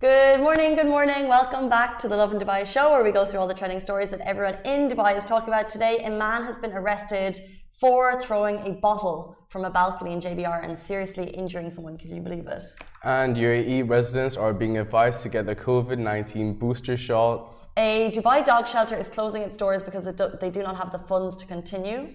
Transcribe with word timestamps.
Good 0.00 0.38
morning, 0.38 0.76
good 0.76 0.86
morning. 0.86 1.26
Welcome 1.26 1.68
back 1.68 1.98
to 1.98 2.06
the 2.06 2.16
Lovin 2.16 2.38
Dubai 2.38 2.64
show 2.64 2.92
where 2.92 3.02
we 3.02 3.10
go 3.10 3.24
through 3.26 3.40
all 3.40 3.48
the 3.48 3.60
trending 3.60 3.80
stories 3.80 4.10
that 4.10 4.20
everyone 4.20 4.56
in 4.64 4.88
Dubai 4.88 5.18
is 5.18 5.24
talking 5.24 5.48
about 5.48 5.68
today. 5.68 5.98
A 6.04 6.10
man 6.10 6.44
has 6.44 6.56
been 6.56 6.72
arrested 6.72 7.40
for 7.80 8.20
throwing 8.20 8.58
a 8.64 8.74
bottle 8.74 9.36
from 9.48 9.64
a 9.64 9.70
balcony 9.70 10.12
in 10.12 10.20
JBR 10.20 10.62
and 10.62 10.78
seriously 10.78 11.26
injuring 11.30 11.72
someone. 11.72 11.98
Can 11.98 12.14
you 12.14 12.22
believe 12.22 12.46
it? 12.46 12.62
And 13.02 13.36
UAE 13.36 13.90
residents 13.90 14.36
are 14.36 14.54
being 14.54 14.78
advised 14.78 15.24
to 15.24 15.28
get 15.28 15.46
the 15.46 15.56
COVID 15.56 15.98
19 15.98 16.54
booster 16.60 16.96
shot. 16.96 17.52
A 17.76 18.12
Dubai 18.12 18.44
dog 18.44 18.68
shelter 18.68 18.96
is 18.96 19.08
closing 19.08 19.42
its 19.42 19.56
doors 19.56 19.82
because 19.82 20.04
do 20.04 20.30
they 20.40 20.50
do 20.50 20.62
not 20.62 20.76
have 20.76 20.92
the 20.92 21.00
funds 21.10 21.36
to 21.38 21.44
continue. 21.44 22.14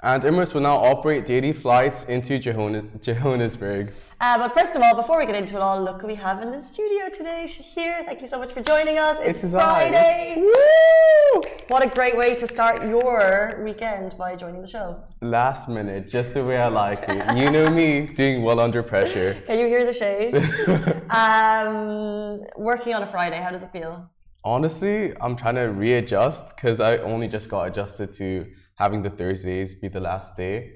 And 0.00 0.22
Emirates 0.22 0.54
will 0.54 0.60
now 0.60 0.76
operate 0.76 1.26
daily 1.26 1.52
flights 1.52 2.04
into 2.04 2.38
Johannesburg. 2.38 3.92
Uh, 4.20 4.38
but 4.38 4.54
first 4.54 4.76
of 4.76 4.82
all, 4.82 4.94
before 4.94 5.18
we 5.18 5.26
get 5.26 5.34
into 5.34 5.56
it 5.56 5.60
all, 5.60 5.82
look 5.82 6.02
who 6.02 6.06
we 6.06 6.14
have 6.14 6.40
in 6.40 6.52
the 6.52 6.60
studio 6.64 7.08
today. 7.08 7.46
Shahir, 7.48 8.04
thank 8.04 8.22
you 8.22 8.28
so 8.28 8.38
much 8.38 8.52
for 8.52 8.62
joining 8.62 8.96
us. 8.98 9.16
It's, 9.20 9.42
it's 9.42 9.52
Friday. 9.52 10.36
Woo! 10.36 11.42
What 11.66 11.84
a 11.84 11.88
great 11.88 12.16
way 12.16 12.36
to 12.36 12.46
start 12.46 12.84
your 12.84 13.60
weekend 13.64 14.16
by 14.16 14.36
joining 14.36 14.60
the 14.60 14.68
show. 14.68 15.02
Last 15.20 15.68
minute, 15.68 16.08
just 16.08 16.34
the 16.34 16.44
way 16.44 16.58
I 16.58 16.68
like 16.68 17.04
it. 17.08 17.36
You 17.36 17.50
know 17.50 17.68
me, 17.68 18.06
doing 18.06 18.42
well 18.44 18.60
under 18.60 18.84
pressure. 18.84 19.42
Can 19.48 19.58
you 19.58 19.66
hear 19.66 19.84
the 19.84 19.92
shade? 19.92 20.32
um, 21.10 22.40
working 22.56 22.94
on 22.94 23.02
a 23.02 23.06
Friday, 23.06 23.38
how 23.38 23.50
does 23.50 23.64
it 23.64 23.72
feel? 23.72 24.08
Honestly, 24.44 25.12
I'm 25.20 25.34
trying 25.34 25.56
to 25.56 25.72
readjust 25.72 26.54
because 26.54 26.80
I 26.80 26.98
only 26.98 27.26
just 27.26 27.48
got 27.48 27.64
adjusted 27.64 28.12
to 28.12 28.46
having 28.78 29.02
the 29.02 29.10
Thursdays 29.10 29.74
be 29.74 29.88
the 29.88 30.00
last 30.00 30.36
day. 30.36 30.72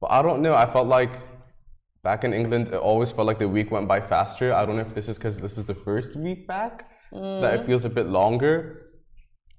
But 0.00 0.10
I 0.10 0.20
don't 0.20 0.42
know. 0.42 0.54
I 0.54 0.66
felt 0.66 0.88
like 0.88 1.12
back 2.02 2.24
in 2.24 2.34
England, 2.34 2.68
it 2.68 2.74
always 2.74 3.12
felt 3.12 3.26
like 3.26 3.38
the 3.38 3.48
week 3.48 3.70
went 3.70 3.86
by 3.86 4.00
faster. 4.00 4.52
I 4.52 4.66
don't 4.66 4.76
know 4.76 4.82
if 4.82 4.94
this 4.94 5.08
is 5.08 5.16
because 5.16 5.38
this 5.38 5.56
is 5.56 5.64
the 5.64 5.74
first 5.74 6.16
week 6.16 6.48
back 6.48 6.90
mm. 7.12 7.40
that 7.40 7.54
it 7.54 7.60
mm. 7.60 7.66
feels 7.66 7.84
a 7.84 7.88
bit 7.88 8.06
longer. 8.06 8.82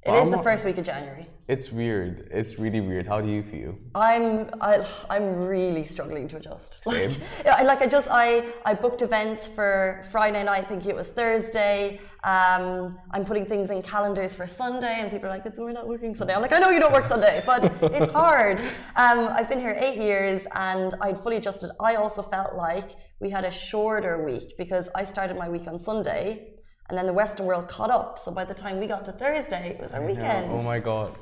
It 0.04 0.16
is 0.16 0.32
the 0.32 0.42
first 0.42 0.66
week 0.66 0.80
of 0.80 0.86
January. 0.86 1.28
It's 1.48 1.72
weird. 1.72 2.28
It's 2.32 2.58
really 2.58 2.82
weird. 2.82 3.06
How 3.06 3.22
do 3.22 3.30
you 3.30 3.44
feel? 3.44 3.76
I'm 3.94 4.50
I, 4.60 4.78
am 4.78 4.86
i 5.12 5.16
am 5.18 5.36
really 5.36 5.84
struggling 5.84 6.28
to 6.30 6.38
adjust. 6.38 6.84
Same. 6.84 7.12
Like, 7.46 7.66
like 7.66 7.82
I 7.84 7.86
just 7.86 8.08
I 8.10 8.52
I 8.66 8.74
booked 8.74 9.04
events 9.04 9.48
for 9.48 10.04
Friday 10.12 10.44
night, 10.44 10.68
thinking 10.68 10.90
it 10.90 10.96
was 10.96 11.10
Thursday. 11.10 12.00
Um, 12.24 12.98
I'm 13.12 13.26
putting 13.26 13.46
things 13.46 13.70
in 13.70 13.84
calendars 13.84 14.34
for 14.34 14.48
Sunday, 14.48 14.96
and 15.00 15.12
people 15.12 15.28
are 15.28 15.38
like, 15.38 15.46
"We're 15.56 15.72
not 15.72 15.88
working 15.88 16.16
Sunday." 16.16 16.34
I'm 16.34 16.42
like, 16.42 16.54
"I 16.54 16.58
know 16.58 16.72
you 16.72 16.80
don't 16.80 16.94
work 16.94 17.06
Sunday, 17.06 17.44
but 17.46 17.64
it's 17.94 18.12
hard." 18.12 18.62
Um, 18.96 19.30
I've 19.38 19.50
been 19.50 19.60
here 19.60 19.78
eight 19.80 19.98
years, 19.98 20.48
and 20.56 20.96
I'd 21.02 21.20
fully 21.20 21.38
adjusted. 21.38 21.70
I 21.80 21.96
also 21.96 22.24
felt 22.24 22.56
like 22.56 22.96
we 23.20 23.30
had 23.30 23.46
a 23.46 23.52
shorter 23.52 24.24
week 24.26 24.58
because 24.58 24.90
I 24.96 25.04
started 25.04 25.38
my 25.38 25.48
week 25.48 25.68
on 25.68 25.78
Sunday 25.78 26.61
and 26.92 26.98
then 26.98 27.06
the 27.06 27.14
Western 27.14 27.46
world 27.46 27.70
caught 27.70 27.90
up. 27.90 28.20
So 28.20 28.32
by 28.32 28.44
the 28.44 28.54
time 28.54 28.78
we 28.78 28.86
got 28.86 29.06
to 29.06 29.14
Thursday, 29.14 29.70
it 29.70 29.80
was 29.80 29.94
our 29.94 30.06
weekend. 30.06 30.52
Oh 30.52 30.62
my 30.62 30.78
god, 30.78 31.18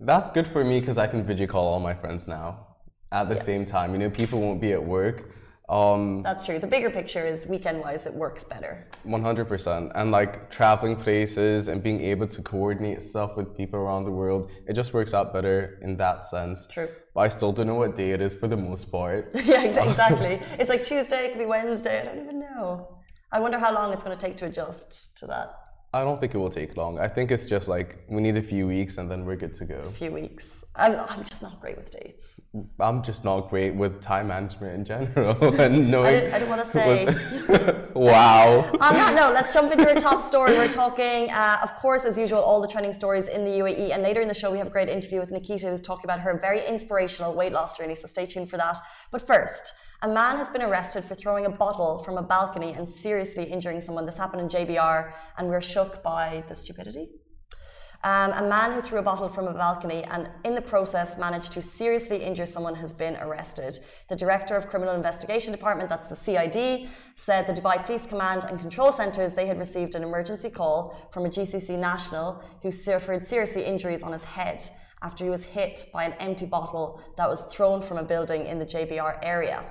that's 0.00 0.30
good 0.30 0.48
for 0.48 0.64
me 0.64 0.80
because 0.80 0.96
I 0.96 1.06
can 1.06 1.22
video 1.22 1.46
call 1.46 1.68
all 1.68 1.78
my 1.78 1.92
friends 1.92 2.26
now 2.26 2.68
at 3.12 3.28
the 3.28 3.34
yeah. 3.34 3.42
same 3.42 3.66
time. 3.66 3.92
You 3.92 3.98
know, 3.98 4.08
people 4.08 4.40
won't 4.40 4.62
be 4.62 4.72
at 4.72 4.82
work. 4.82 5.34
Um, 5.68 6.22
That's 6.24 6.42
true. 6.42 6.58
The 6.58 6.66
bigger 6.66 6.90
picture 6.90 7.24
is 7.24 7.46
weekend 7.46 7.80
wise, 7.80 8.04
it 8.04 8.12
works 8.12 8.42
better. 8.42 8.88
100%. 9.06 9.92
And 9.94 10.10
like 10.10 10.50
traveling 10.50 10.96
places 10.96 11.68
and 11.68 11.80
being 11.80 12.00
able 12.00 12.26
to 12.26 12.42
coordinate 12.42 13.02
stuff 13.02 13.36
with 13.36 13.56
people 13.56 13.78
around 13.78 14.04
the 14.04 14.10
world, 14.10 14.50
it 14.66 14.72
just 14.72 14.92
works 14.92 15.14
out 15.14 15.32
better 15.32 15.78
in 15.82 15.96
that 15.98 16.24
sense. 16.24 16.66
True. 16.66 16.88
But 17.14 17.20
I 17.20 17.28
still 17.28 17.52
don't 17.52 17.68
know 17.68 17.76
what 17.76 17.94
day 17.94 18.10
it 18.10 18.20
is 18.20 18.34
for 18.34 18.48
the 18.48 18.56
most 18.56 18.90
part. 18.90 19.30
yeah, 19.44 19.62
exactly. 19.90 20.40
it's 20.58 20.68
like 20.68 20.84
Tuesday, 20.84 21.26
it 21.26 21.32
could 21.32 21.38
be 21.38 21.46
Wednesday, 21.46 22.00
I 22.00 22.04
don't 22.04 22.24
even 22.24 22.40
know. 22.40 22.99
I 23.32 23.38
wonder 23.38 23.58
how 23.58 23.72
long 23.72 23.92
it's 23.92 24.02
going 24.02 24.16
to 24.16 24.26
take 24.26 24.36
to 24.38 24.46
adjust 24.46 25.16
to 25.18 25.26
that. 25.26 25.54
I 25.92 26.02
don't 26.02 26.20
think 26.20 26.34
it 26.34 26.38
will 26.38 26.50
take 26.50 26.76
long. 26.76 27.00
I 27.00 27.08
think 27.08 27.30
it's 27.32 27.46
just 27.46 27.66
like 27.66 28.04
we 28.08 28.22
need 28.22 28.36
a 28.36 28.42
few 28.42 28.66
weeks 28.66 28.98
and 28.98 29.10
then 29.10 29.24
we're 29.24 29.36
good 29.36 29.54
to 29.54 29.64
go. 29.64 29.82
A 29.88 29.90
few 29.90 30.12
weeks. 30.12 30.64
I'm, 30.76 30.94
I'm 31.08 31.24
just 31.24 31.42
not 31.42 31.60
great 31.60 31.76
with 31.76 31.90
dates. 31.90 32.36
I'm 32.78 33.02
just 33.02 33.24
not 33.24 33.50
great 33.50 33.74
with 33.74 34.00
time 34.00 34.28
management 34.28 34.74
in 34.74 34.84
general 34.84 35.54
and 35.60 35.90
knowing. 35.90 36.06
I, 36.06 36.12
didn't, 36.12 36.34
I 36.34 36.38
didn't 36.38 36.48
want 36.48 36.64
to 36.64 36.70
say. 36.70 37.04
wow. 37.94 38.70
On 38.72 38.94
that 38.94 39.14
note, 39.14 39.34
let's 39.34 39.52
jump 39.52 39.72
into 39.72 39.88
our 39.88 39.98
top 39.98 40.22
story. 40.22 40.54
We're 40.54 40.68
talking, 40.68 41.28
uh, 41.32 41.58
of 41.62 41.74
course, 41.74 42.04
as 42.04 42.16
usual, 42.16 42.40
all 42.40 42.60
the 42.60 42.68
trending 42.68 42.92
stories 42.92 43.26
in 43.26 43.44
the 43.44 43.50
UAE. 43.50 43.90
And 43.90 44.04
later 44.04 44.20
in 44.20 44.28
the 44.28 44.34
show, 44.34 44.50
we 44.52 44.58
have 44.58 44.68
a 44.68 44.70
great 44.70 44.88
interview 44.88 45.18
with 45.18 45.32
Nikita 45.32 45.68
who's 45.68 45.82
talking 45.82 46.04
about 46.04 46.20
her 46.20 46.38
very 46.38 46.64
inspirational 46.66 47.34
weight 47.34 47.52
loss 47.52 47.76
journey. 47.76 47.96
So 47.96 48.06
stay 48.06 48.26
tuned 48.26 48.48
for 48.48 48.58
that. 48.58 48.78
But 49.10 49.26
first, 49.26 49.74
a 50.02 50.08
man 50.08 50.38
has 50.38 50.48
been 50.48 50.62
arrested 50.62 51.04
for 51.04 51.14
throwing 51.14 51.44
a 51.44 51.50
bottle 51.50 51.98
from 51.98 52.16
a 52.16 52.22
balcony 52.22 52.72
and 52.72 52.88
seriously 52.88 53.44
injuring 53.44 53.82
someone. 53.82 54.06
This 54.06 54.16
happened 54.16 54.40
in 54.40 54.48
JBR, 54.48 55.12
and 55.36 55.48
we're 55.48 55.60
shook 55.60 56.02
by 56.02 56.42
the 56.48 56.54
stupidity. 56.54 57.10
Um, 58.02 58.32
a 58.32 58.48
man 58.48 58.72
who 58.72 58.80
threw 58.80 58.98
a 58.98 59.02
bottle 59.02 59.28
from 59.28 59.46
a 59.46 59.52
balcony 59.52 60.02
and 60.04 60.30
in 60.46 60.54
the 60.54 60.62
process 60.62 61.18
managed 61.18 61.52
to 61.52 61.60
seriously 61.60 62.22
injure 62.22 62.46
someone 62.46 62.74
has 62.76 62.94
been 62.94 63.16
arrested. 63.16 63.78
The 64.08 64.16
director 64.16 64.56
of 64.56 64.68
Criminal 64.68 64.94
Investigation 64.94 65.52
Department, 65.52 65.90
that's 65.90 66.06
the 66.06 66.16
CID, 66.16 66.88
said 67.16 67.46
the 67.46 67.52
Dubai 67.52 67.84
Police 67.84 68.06
Command 68.06 68.46
and 68.48 68.58
Control 68.58 68.92
Centres 68.92 69.34
they 69.34 69.44
had 69.44 69.58
received 69.58 69.94
an 69.96 70.02
emergency 70.02 70.48
call 70.48 71.10
from 71.12 71.26
a 71.26 71.28
GCC 71.28 71.78
national 71.78 72.42
who 72.62 72.72
suffered 72.72 73.26
seriously 73.26 73.64
injuries 73.64 74.02
on 74.02 74.12
his 74.12 74.24
head 74.24 74.62
after 75.02 75.24
he 75.24 75.30
was 75.30 75.44
hit 75.44 75.84
by 75.92 76.04
an 76.04 76.14
empty 76.14 76.46
bottle 76.46 77.02
that 77.18 77.28
was 77.28 77.42
thrown 77.52 77.82
from 77.82 77.98
a 77.98 78.02
building 78.02 78.46
in 78.46 78.58
the 78.58 78.66
JBR 78.66 79.18
area. 79.22 79.62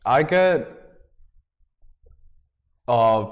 I 0.05 0.23
get. 0.23 0.67
Uh, 2.87 3.25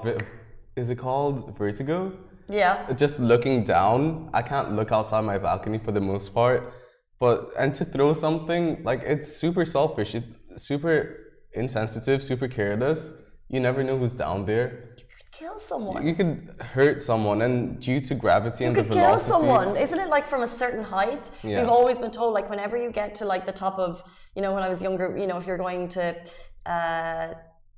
is 0.76 0.90
it 0.90 0.96
called 0.96 1.56
vertigo? 1.56 2.12
Yeah. 2.48 2.92
Just 2.92 3.18
looking 3.18 3.64
down, 3.64 4.30
I 4.32 4.42
can't 4.42 4.72
look 4.76 4.92
outside 4.92 5.22
my 5.22 5.38
balcony 5.38 5.78
for 5.78 5.92
the 5.92 6.00
most 6.00 6.34
part. 6.34 6.72
But 7.18 7.50
and 7.58 7.74
to 7.76 7.84
throw 7.84 8.12
something 8.12 8.82
like 8.84 9.02
it's 9.02 9.28
super 9.28 9.64
selfish. 9.64 10.14
It, 10.14 10.24
super 10.56 11.38
insensitive, 11.52 12.22
super 12.22 12.48
careless. 12.48 13.12
You 13.48 13.60
never 13.60 13.82
know 13.84 13.98
who's 13.98 14.14
down 14.14 14.44
there. 14.44 14.96
You 14.96 15.04
could 15.16 15.32
kill 15.32 15.58
someone. 15.58 16.06
You 16.06 16.14
could 16.14 16.54
hurt 16.60 17.00
someone, 17.00 17.42
and 17.42 17.80
due 17.80 18.00
to 18.00 18.14
gravity 18.14 18.64
you 18.64 18.68
and 18.68 18.76
the 18.76 18.82
velocity. 18.82 19.00
You 19.00 19.06
could 19.06 19.20
kill 19.20 19.34
someone. 19.34 19.76
Isn't 19.76 19.98
it 19.98 20.08
like 20.08 20.26
from 20.26 20.42
a 20.42 20.48
certain 20.48 20.82
height? 20.82 21.22
Yeah. 21.42 21.60
You've 21.60 21.68
always 21.68 21.98
been 21.98 22.10
told, 22.10 22.34
like, 22.34 22.50
whenever 22.50 22.76
you 22.76 22.90
get 22.90 23.14
to 23.16 23.24
like 23.24 23.46
the 23.46 23.52
top 23.52 23.78
of, 23.78 24.02
you 24.34 24.42
know, 24.42 24.52
when 24.52 24.62
I 24.62 24.68
was 24.68 24.82
younger, 24.82 25.16
you 25.16 25.26
know, 25.26 25.38
if 25.38 25.46
you're 25.46 25.58
going 25.58 25.88
to. 25.90 26.16
Uh, 26.64 27.34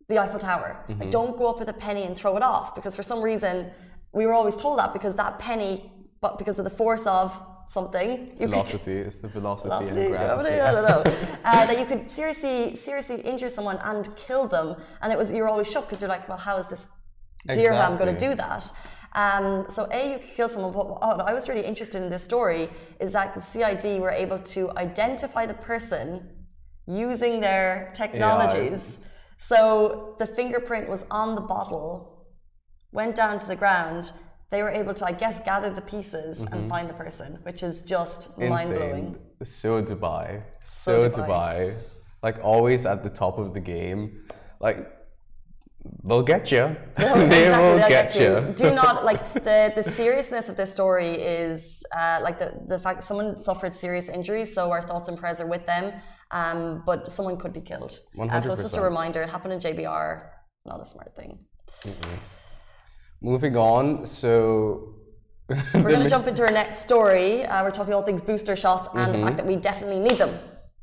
the 0.09 0.19
Eiffel 0.19 0.39
Tower. 0.39 0.85
Mm-hmm. 0.89 1.01
Like, 1.03 1.11
don't 1.11 1.37
go 1.37 1.51
up 1.51 1.59
with 1.59 1.69
a 1.69 1.75
penny 1.75 2.05
and 2.05 2.17
throw 2.17 2.37
it 2.37 2.43
off 2.43 2.75
because 2.75 2.97
for 2.97 3.03
some 3.03 3.21
reason 3.21 3.71
we 4.13 4.25
were 4.27 4.33
always 4.33 4.57
told 4.57 4.79
that 4.79 4.95
because 4.95 5.15
that 5.17 5.39
penny, 5.39 5.93
but 6.23 6.39
because 6.39 6.59
of 6.59 6.65
the 6.65 6.71
force 6.71 7.07
of 7.07 7.39
something. 7.69 8.33
velocity. 8.39 8.97
Could, 8.97 9.07
it's 9.07 9.21
the 9.21 9.29
velocity, 9.29 9.69
velocity 9.69 10.01
and 10.01 10.11
gravity. 10.11 10.49
gravity 10.49 10.61
I 10.61 10.73
don't 10.73 10.89
know. 10.89 11.03
uh, 11.45 11.67
that 11.67 11.79
you 11.79 11.87
could 11.87 12.11
seriously, 12.11 12.75
seriously 12.77 13.21
injure 13.21 13.49
someone 13.49 13.79
and 13.85 14.09
kill 14.17 14.49
them, 14.49 14.77
and 15.03 15.13
it 15.13 15.19
was 15.19 15.33
you're 15.33 15.49
always 15.49 15.71
shocked 15.71 15.89
because 15.89 16.01
you're 16.01 16.09
like, 16.09 16.29
well, 16.29 16.39
how 16.39 16.57
is 16.57 16.67
this 16.67 16.89
dirham 17.47 17.75
exactly. 17.75 17.99
going 17.99 18.17
to 18.17 18.29
do 18.29 18.35
that? 18.35 18.73
Um, 19.15 19.67
so 19.69 19.89
a, 19.91 20.13
you 20.13 20.19
could 20.19 20.35
kill 20.35 20.49
someone. 20.49 20.73
But 20.73 20.89
what 20.89 21.21
I 21.21 21.33
was 21.33 21.49
really 21.49 21.65
interested 21.65 22.03
in 22.03 22.11
this 22.11 22.25
story 22.25 22.69
is 23.01 23.13
that 23.13 23.35
the 23.35 23.41
CID 23.41 24.01
were 24.01 24.11
able 24.11 24.39
to 24.39 24.71
identify 24.77 25.47
the 25.47 25.55
person 25.55 26.29
using 26.87 27.41
their 27.41 27.91
technologies. 27.95 28.99
Yeah, 29.01 29.07
so 29.39 30.17
the 30.19 30.27
fingerprint 30.27 30.89
was 30.89 31.05
on 31.11 31.35
the 31.35 31.41
bottle, 31.41 32.27
went 32.93 33.15
down 33.15 33.39
to 33.39 33.47
the 33.47 33.57
ground, 33.57 34.13
they 34.51 34.63
were 34.63 34.71
able 34.71 34.95
to, 34.95 35.05
I 35.05 35.13
guess, 35.13 35.41
gather 35.41 35.71
the 35.71 35.83
pieces 35.83 36.41
mm-hmm. 36.41 36.55
and 36.55 36.69
find 36.69 36.89
the 36.89 36.95
person, 36.95 37.39
which 37.43 37.63
is 37.63 37.83
just 37.83 38.37
mind 38.39 38.71
blowing. 38.71 39.17
So 39.43 39.83
Dubai, 39.83 40.43
so, 40.63 41.03
so 41.03 41.11
Dubai. 41.11 41.27
Dubai, 41.29 41.77
like 42.23 42.39
always 42.43 42.87
at 42.87 43.03
the 43.03 43.11
top 43.11 43.39
of 43.39 43.55
the 43.55 43.61
game. 43.61 44.25
Like 44.61 44.91
they'll 46.05 46.23
get 46.23 46.51
you. 46.51 46.77
They'll, 46.97 47.29
they'll 47.29 47.89
get, 47.89 48.15
you. 48.17 48.53
Do 48.57 48.75
not 48.75 49.05
like 49.11 49.33
the 49.35 49.73
the 49.77 49.83
seriousness 49.83 50.49
of 50.49 50.57
this 50.57 50.73
story 50.73 51.13
is 51.13 51.85
uh, 51.97 52.19
like 52.23 52.39
the 52.39 52.61
the 52.67 52.79
fact 52.79 53.01
that 53.01 53.07
someone 53.07 53.37
suffered 53.37 53.73
serious 53.73 54.09
injuries. 54.09 54.53
So 54.53 54.73
our 54.73 54.83
thoughts 54.83 55.09
and 55.09 55.17
prayers 55.17 55.41
are 55.41 55.47
with 55.47 55.65
them. 55.67 55.93
Um, 56.31 56.83
but 56.85 57.11
someone 57.11 57.37
could 57.39 57.55
be 57.55 57.61
killed. 57.61 58.01
Uh, 58.19 58.41
so 58.41 58.53
it's 58.53 58.63
just 58.63 58.77
a 58.77 58.83
reminder. 58.83 59.23
It 59.23 59.31
happened 59.31 59.55
in 59.55 59.61
JBR. 59.61 60.29
Not 60.67 60.81
a 60.81 60.85
smart 60.85 61.15
thing. 61.17 61.39
Moving 63.21 63.57
on, 63.57 64.07
so 64.07 64.95
We're 65.49 65.83
going 65.83 66.03
to 66.03 66.11
jump 66.11 66.27
into 66.27 66.43
our 66.43 66.53
next 66.53 66.83
story. 66.83 67.47
Uh, 67.47 67.63
we're 67.63 67.71
talking 67.71 67.95
all 67.95 68.03
things 68.03 68.21
booster 68.21 68.55
shots 68.55 68.87
and 68.95 69.15
the 69.15 69.19
fact 69.19 69.39
that 69.39 69.47
we 69.47 69.57
definitely 69.57 69.99
need 69.99 70.19
them. 70.19 70.39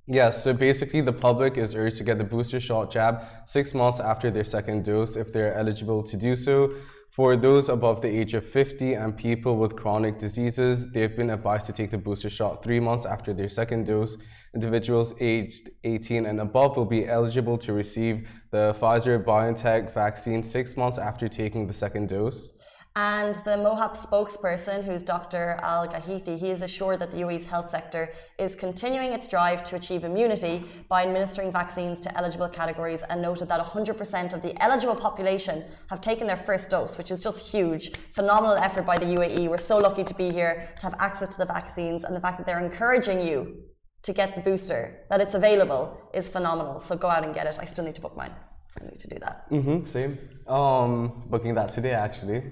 Yeah, 0.07 0.31
so 0.31 0.53
basically, 0.53 1.01
the 1.01 1.13
public 1.13 1.57
is 1.57 1.75
urged 1.75 1.97
to 1.97 2.03
get 2.03 2.17
the 2.17 2.23
booster 2.23 2.59
shot 2.59 2.91
jab 2.91 3.21
six 3.45 3.75
months 3.75 3.99
after 3.99 4.31
their 4.31 4.43
second 4.43 4.83
dose 4.83 5.17
if 5.17 5.31
they're 5.31 5.53
eligible 5.53 6.01
to 6.01 6.17
do 6.17 6.35
so. 6.35 6.69
For 7.11 7.37
those 7.37 7.69
above 7.69 8.01
the 8.01 8.09
age 8.09 8.33
of 8.33 8.43
50 8.43 8.95
and 8.95 9.15
people 9.15 9.57
with 9.57 9.75
chronic 9.75 10.17
diseases, 10.17 10.91
they've 10.91 11.15
been 11.15 11.29
advised 11.29 11.67
to 11.67 11.71
take 11.71 11.91
the 11.91 11.97
booster 11.97 12.29
shot 12.29 12.63
three 12.63 12.79
months 12.79 13.05
after 13.05 13.33
their 13.33 13.47
second 13.47 13.85
dose. 13.85 14.17
Individuals 14.55 15.13
aged 15.19 15.69
18 15.83 16.25
and 16.25 16.39
above 16.39 16.77
will 16.77 16.85
be 16.85 17.05
eligible 17.05 17.57
to 17.57 17.73
receive 17.73 18.29
the 18.51 18.73
Pfizer 18.79 19.21
BioNTech 19.21 19.93
vaccine 19.93 20.41
six 20.41 20.77
months 20.77 20.97
after 20.97 21.27
taking 21.27 21.67
the 21.67 21.73
second 21.73 22.07
dose. 22.07 22.49
And 22.95 23.35
the 23.43 23.57
MOHAP 23.57 23.97
spokesperson, 23.97 24.81
who's 24.85 25.03
Dr. 25.03 25.59
Al 25.61 25.85
Gahithi, 25.85 26.39
he 26.39 26.51
is 26.51 26.61
assured 26.61 27.01
that 27.01 27.11
the 27.11 27.17
UAE's 27.17 27.43
health 27.45 27.69
sector 27.69 28.13
is 28.39 28.55
continuing 28.55 29.11
its 29.11 29.27
drive 29.27 29.65
to 29.65 29.75
achieve 29.75 30.05
immunity 30.05 30.63
by 30.87 31.03
administering 31.03 31.51
vaccines 31.51 31.99
to 31.99 32.17
eligible 32.17 32.47
categories 32.47 33.03
and 33.09 33.21
noted 33.21 33.49
that 33.49 33.59
100% 33.59 34.31
of 34.31 34.41
the 34.41 34.63
eligible 34.63 34.95
population 34.95 35.65
have 35.89 35.99
taken 35.99 36.25
their 36.25 36.37
first 36.37 36.69
dose, 36.69 36.97
which 36.97 37.11
is 37.11 37.21
just 37.21 37.45
huge. 37.45 37.91
Phenomenal 38.13 38.55
effort 38.55 38.85
by 38.85 38.97
the 38.97 39.07
UAE. 39.07 39.49
We're 39.49 39.57
so 39.57 39.77
lucky 39.77 40.05
to 40.05 40.13
be 40.13 40.29
here, 40.29 40.69
to 40.79 40.85
have 40.85 40.95
access 40.99 41.27
to 41.35 41.37
the 41.39 41.45
vaccines, 41.45 42.05
and 42.05 42.15
the 42.15 42.21
fact 42.21 42.37
that 42.37 42.47
they're 42.47 42.63
encouraging 42.63 43.19
you 43.19 43.65
to 44.05 44.13
get 44.13 44.35
the 44.35 44.41
booster, 44.41 44.81
that 45.09 45.19
it's 45.19 45.33
available, 45.33 45.83
is 46.13 46.27
phenomenal. 46.29 46.79
So 46.79 46.95
go 46.95 47.07
out 47.07 47.23
and 47.25 47.33
get 47.33 47.47
it. 47.47 47.57
I 47.59 47.65
still 47.65 47.83
need 47.83 47.95
to 47.95 48.01
book 48.01 48.15
mine. 48.15 48.33
So 48.69 48.85
I 48.85 48.89
need 48.91 48.99
to 48.99 49.07
do 49.07 49.17
that. 49.19 49.49
Mm-hmm, 49.49 49.85
same. 49.85 50.19
Um, 50.47 51.23
booking 51.27 51.55
that 51.55 51.71
today, 51.71 51.93
actually. 51.93 52.43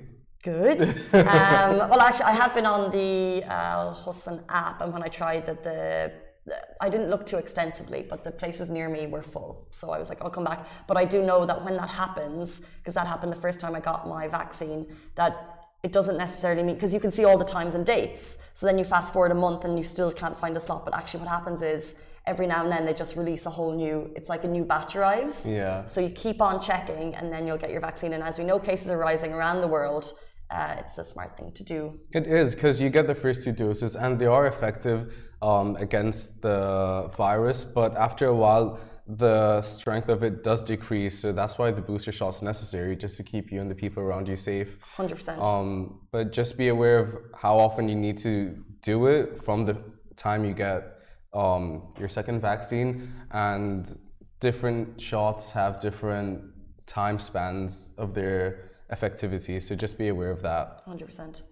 Good. 0.44 0.82
um, 1.14 1.72
well, 1.92 2.02
actually, 2.02 2.26
I 2.26 2.32
have 2.34 2.56
been 2.56 2.66
on 2.66 2.92
the 2.92 3.44
Al 3.44 3.94
Hosn 3.94 4.44
app, 4.50 4.82
and 4.82 4.92
when 4.92 5.04
I 5.04 5.08
tried 5.08 5.46
that, 5.46 5.64
the, 5.64 6.12
the 6.48 6.58
I 6.82 6.90
didn't 6.90 7.10
look 7.12 7.24
too 7.26 7.38
extensively, 7.38 8.06
but 8.10 8.24
the 8.24 8.32
places 8.32 8.72
near 8.72 8.90
me 8.90 9.06
were 9.06 9.22
full. 9.22 9.68
So 9.70 9.92
I 9.92 10.00
was 10.00 10.10
like, 10.10 10.22
I'll 10.24 10.32
come 10.32 10.44
back. 10.44 10.68
But 10.88 10.98
I 10.98 11.06
do 11.06 11.22
know 11.22 11.46
that 11.46 11.64
when 11.64 11.78
that 11.78 11.90
happens, 11.90 12.62
because 12.78 12.96
that 12.96 13.06
happened 13.06 13.32
the 13.32 13.44
first 13.48 13.60
time 13.60 13.76
I 13.76 13.80
got 13.80 14.08
my 14.08 14.28
vaccine, 14.28 14.88
that 15.16 15.53
it 15.84 15.92
doesn't 15.92 16.18
necessarily 16.18 16.64
mean 16.64 16.76
because 16.76 16.94
you 16.94 17.00
can 17.00 17.12
see 17.12 17.26
all 17.26 17.38
the 17.38 17.46
times 17.46 17.76
and 17.76 17.86
dates. 17.86 18.38
So 18.54 18.66
then 18.66 18.78
you 18.78 18.86
fast 18.86 19.12
forward 19.12 19.32
a 19.32 19.36
month 19.36 19.66
and 19.66 19.78
you 19.78 19.84
still 19.84 20.12
can't 20.12 20.38
find 20.38 20.56
a 20.56 20.60
slot. 20.60 20.86
But 20.86 20.96
actually, 20.96 21.20
what 21.22 21.30
happens 21.30 21.62
is 21.62 21.96
every 22.26 22.48
now 22.48 22.64
and 22.64 22.72
then 22.72 22.86
they 22.86 22.94
just 22.94 23.18
release 23.18 23.46
a 23.46 23.50
whole 23.50 23.74
new. 23.76 24.10
It's 24.16 24.30
like 24.30 24.46
a 24.46 24.48
new 24.48 24.64
batch 24.64 24.96
arrives. 24.96 25.46
Yeah. 25.46 25.86
So 25.86 26.00
you 26.00 26.10
keep 26.10 26.42
on 26.42 26.62
checking, 26.62 27.16
and 27.16 27.32
then 27.34 27.46
you'll 27.46 27.58
get 27.58 27.72
your 27.72 27.82
vaccine. 27.82 28.14
And 28.14 28.24
as 28.24 28.38
we 28.38 28.46
know, 28.46 28.60
cases 28.60 28.90
are 28.92 28.98
rising 28.98 29.34
around 29.34 29.60
the 29.60 29.68
world. 29.68 30.14
Uh, 30.50 30.76
it's 30.78 30.98
a 30.98 31.04
smart 31.04 31.36
thing 31.36 31.52
to 31.52 31.64
do. 31.64 32.00
It 32.14 32.28
is 32.28 32.56
because 32.56 32.80
you 32.80 32.90
get 32.90 33.08
the 33.08 33.16
first 33.16 33.44
two 33.44 33.52
doses 33.52 33.96
and 33.96 34.20
they 34.20 34.28
are 34.28 34.46
effective 34.46 35.12
um, 35.42 35.76
against 35.78 36.42
the 36.42 37.12
virus, 37.18 37.64
but 37.64 37.98
after 37.98 38.28
a 38.28 38.36
while, 38.36 38.80
the 39.08 39.62
strength 39.62 40.10
of 40.10 40.24
it 40.24 40.44
does 40.44 40.64
decrease. 40.64 41.20
So 41.20 41.32
that's 41.32 41.58
why 41.58 41.72
the 41.72 41.82
booster 41.82 42.12
shot's 42.12 42.42
necessary, 42.42 42.96
just 42.96 43.18
to 43.18 43.24
keep 43.24 43.52
you 43.52 43.60
and 43.62 43.70
the 43.70 43.76
people 43.76 44.02
around 44.02 44.28
you 44.28 44.36
safe. 44.36 44.78
Hundred 44.82 45.16
percent. 45.16 45.42
Um, 45.42 46.00
but 46.12 46.32
just 46.32 46.58
be 46.58 46.70
aware 46.70 47.00
of 47.00 47.16
how 47.36 47.60
often 47.60 47.90
you 47.90 47.96
need 47.96 48.18
to 48.18 48.64
do 48.82 49.08
it 49.08 49.44
from 49.44 49.66
the 49.66 49.78
time 50.16 50.46
you 50.46 50.54
get 50.54 51.00
um, 51.34 51.94
your 52.00 52.08
second 52.08 52.42
vaccine, 52.42 53.14
and 53.32 53.98
different 54.40 55.00
shots 55.00 55.52
have 55.52 55.80
different 55.80 56.42
time 56.86 57.18
spans 57.20 57.90
of 57.98 58.14
their 58.14 58.72
effectivity. 58.92 59.62
So 59.62 59.76
just 59.76 59.98
be 59.98 60.10
aware 60.10 60.32
of 60.32 60.42
that. 60.44 60.82
Hundred 60.86 61.08
percent. 61.08 61.44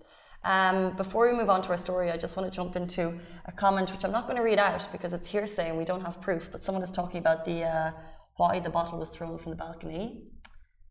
Um, 0.43 0.95
before 0.97 1.29
we 1.29 1.37
move 1.37 1.49
on 1.49 1.61
to 1.61 1.69
our 1.69 1.77
story, 1.77 2.09
I 2.09 2.17
just 2.17 2.35
want 2.35 2.51
to 2.51 2.55
jump 2.55 2.75
into 2.75 3.19
a 3.45 3.51
comment 3.51 3.91
which 3.91 4.03
I'm 4.03 4.11
not 4.11 4.25
going 4.25 4.37
to 4.37 4.43
read 4.43 4.57
out 4.57 4.87
because 4.91 5.13
it's 5.13 5.27
hearsay 5.27 5.69
and 5.69 5.77
we 5.77 5.85
don't 5.85 6.01
have 6.01 6.19
proof. 6.19 6.49
But 6.51 6.63
someone 6.63 6.83
is 6.83 6.91
talking 6.91 7.19
about 7.19 7.45
the 7.45 7.63
uh, 7.63 7.91
why 8.37 8.59
the 8.59 8.69
bottle 8.69 8.97
was 8.97 9.09
thrown 9.09 9.37
from 9.37 9.51
the 9.51 9.55
balcony. 9.55 10.23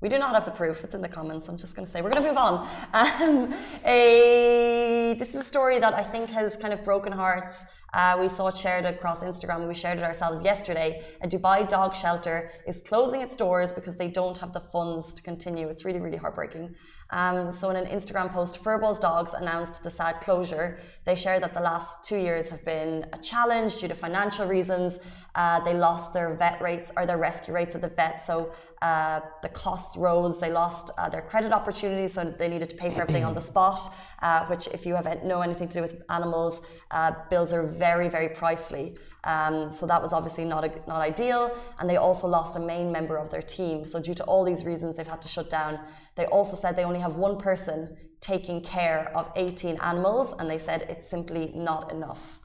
We 0.01 0.09
do 0.09 0.19
not 0.19 0.35
have 0.35 0.47
the 0.47 0.51
proof. 0.53 0.83
It's 0.83 0.95
in 0.95 1.03
the 1.03 1.09
comments. 1.09 1.49
I'm 1.49 1.59
just 1.59 1.75
going 1.77 1.85
to 1.85 1.93
say 1.93 2.01
we're 2.01 2.11
going 2.11 2.23
to 2.23 2.29
move 2.31 2.39
on. 2.39 2.67
Um, 2.95 3.53
a, 3.85 5.15
this 5.19 5.31
is 5.31 5.35
a 5.35 5.45
story 5.45 5.79
that 5.79 5.93
I 5.93 6.03
think 6.03 6.31
has 6.31 6.57
kind 6.57 6.73
of 6.73 6.83
broken 6.85 7.13
hearts. 7.13 7.65
Uh, 7.93 8.17
we 8.21 8.29
saw 8.29 8.49
it 8.49 8.57
shared 8.57 8.87
across 8.87 9.23
Instagram. 9.23 9.69
We 9.69 9.75
shared 9.75 9.99
it 9.99 10.05
ourselves 10.05 10.43
yesterday. 10.43 11.05
A 11.23 11.29
Dubai 11.29 11.69
dog 11.69 11.95
shelter 11.95 12.51
is 12.67 12.83
closing 12.83 13.21
its 13.21 13.37
doors 13.37 13.75
because 13.75 13.97
they 13.97 14.09
don't 14.09 14.39
have 14.39 14.53
the 14.55 14.61
funds 14.73 15.13
to 15.15 15.23
continue. 15.23 15.69
It's 15.69 15.85
really, 15.85 16.01
really 16.01 16.17
heartbreaking. 16.17 16.75
Um, 17.11 17.51
so, 17.51 17.71
in 17.71 17.77
an 17.77 17.87
Instagram 17.87 18.33
post, 18.33 18.63
Furballs 18.63 19.01
Dogs 19.01 19.33
announced 19.35 19.83
the 19.83 19.91
sad 19.91 20.21
closure. 20.21 20.79
They 21.05 21.17
shared 21.17 21.43
that 21.43 21.55
the 21.55 21.61
last 21.61 22.05
two 22.05 22.17
years 22.17 22.49
have 22.49 22.65
been 22.65 23.07
a 23.13 23.19
challenge 23.19 23.81
due 23.81 23.89
to 23.89 23.95
financial 23.95 24.47
reasons. 24.47 24.99
Uh, 25.35 25.61
they 25.61 25.75
lost 25.75 26.13
their 26.13 26.35
vet 26.35 26.61
rates 26.61 26.93
or 26.97 27.07
their 27.07 27.19
rescue 27.19 27.53
rates 27.55 27.75
at 27.75 27.81
the 27.81 27.89
vet, 27.89 28.21
so 28.21 28.53
uh, 28.83 29.21
the 29.43 29.49
costs 29.49 29.97
rose. 29.97 30.39
They 30.39 30.51
lost 30.51 30.91
uh, 30.99 31.09
their 31.09 31.23
credit 31.23 31.53
opportunities, 31.53 32.15
so 32.15 32.25
they 32.25 32.49
needed 32.49 32.71
to 32.71 32.77
pay 32.77 32.91
for 32.91 33.03
everything 33.03 33.25
on 33.25 33.35
the 33.35 33.41
spot. 33.41 33.81
Uh, 34.23 34.47
which, 34.47 34.69
if 34.69 34.87
you 34.87 34.95
have 34.95 35.25
know 35.25 35.41
anything 35.41 35.69
to 35.69 35.75
do 35.79 35.83
with 35.83 36.03
animals, 36.11 36.63
uh, 36.91 37.13
bills 37.29 37.53
are 37.53 37.65
very, 37.65 38.09
very 38.09 38.29
pricey. 38.29 38.97
Um, 39.25 39.71
so 39.71 39.87
that 39.87 40.01
was 40.01 40.13
obviously 40.13 40.45
not 40.45 40.65
a, 40.65 40.73
not 40.87 41.01
ideal. 41.01 41.57
And 41.79 41.89
they 41.89 41.97
also 41.97 42.27
lost 42.27 42.57
a 42.57 42.61
main 42.61 42.91
member 42.91 43.17
of 43.17 43.31
their 43.31 43.43
team. 43.43 43.85
So 43.85 44.01
due 44.01 44.15
to 44.15 44.25
all 44.25 44.45
these 44.45 44.65
reasons, 44.65 44.97
they've 44.97 45.07
had 45.07 45.23
to 45.23 45.29
shut 45.29 45.51
down. 45.51 45.79
They 46.17 46.27
also 46.27 46.57
said 46.57 46.77
they 46.77 46.85
only 46.85 47.01
have 47.01 47.17
one 47.17 47.39
person 47.39 47.97
taking 48.21 48.61
care 48.61 49.11
of 49.17 49.31
18 49.37 49.79
animals, 49.83 50.35
and 50.39 50.49
they 50.49 50.59
said 50.59 50.87
it's 50.89 51.09
simply 51.09 51.53
not 51.55 51.91
enough. 51.91 52.39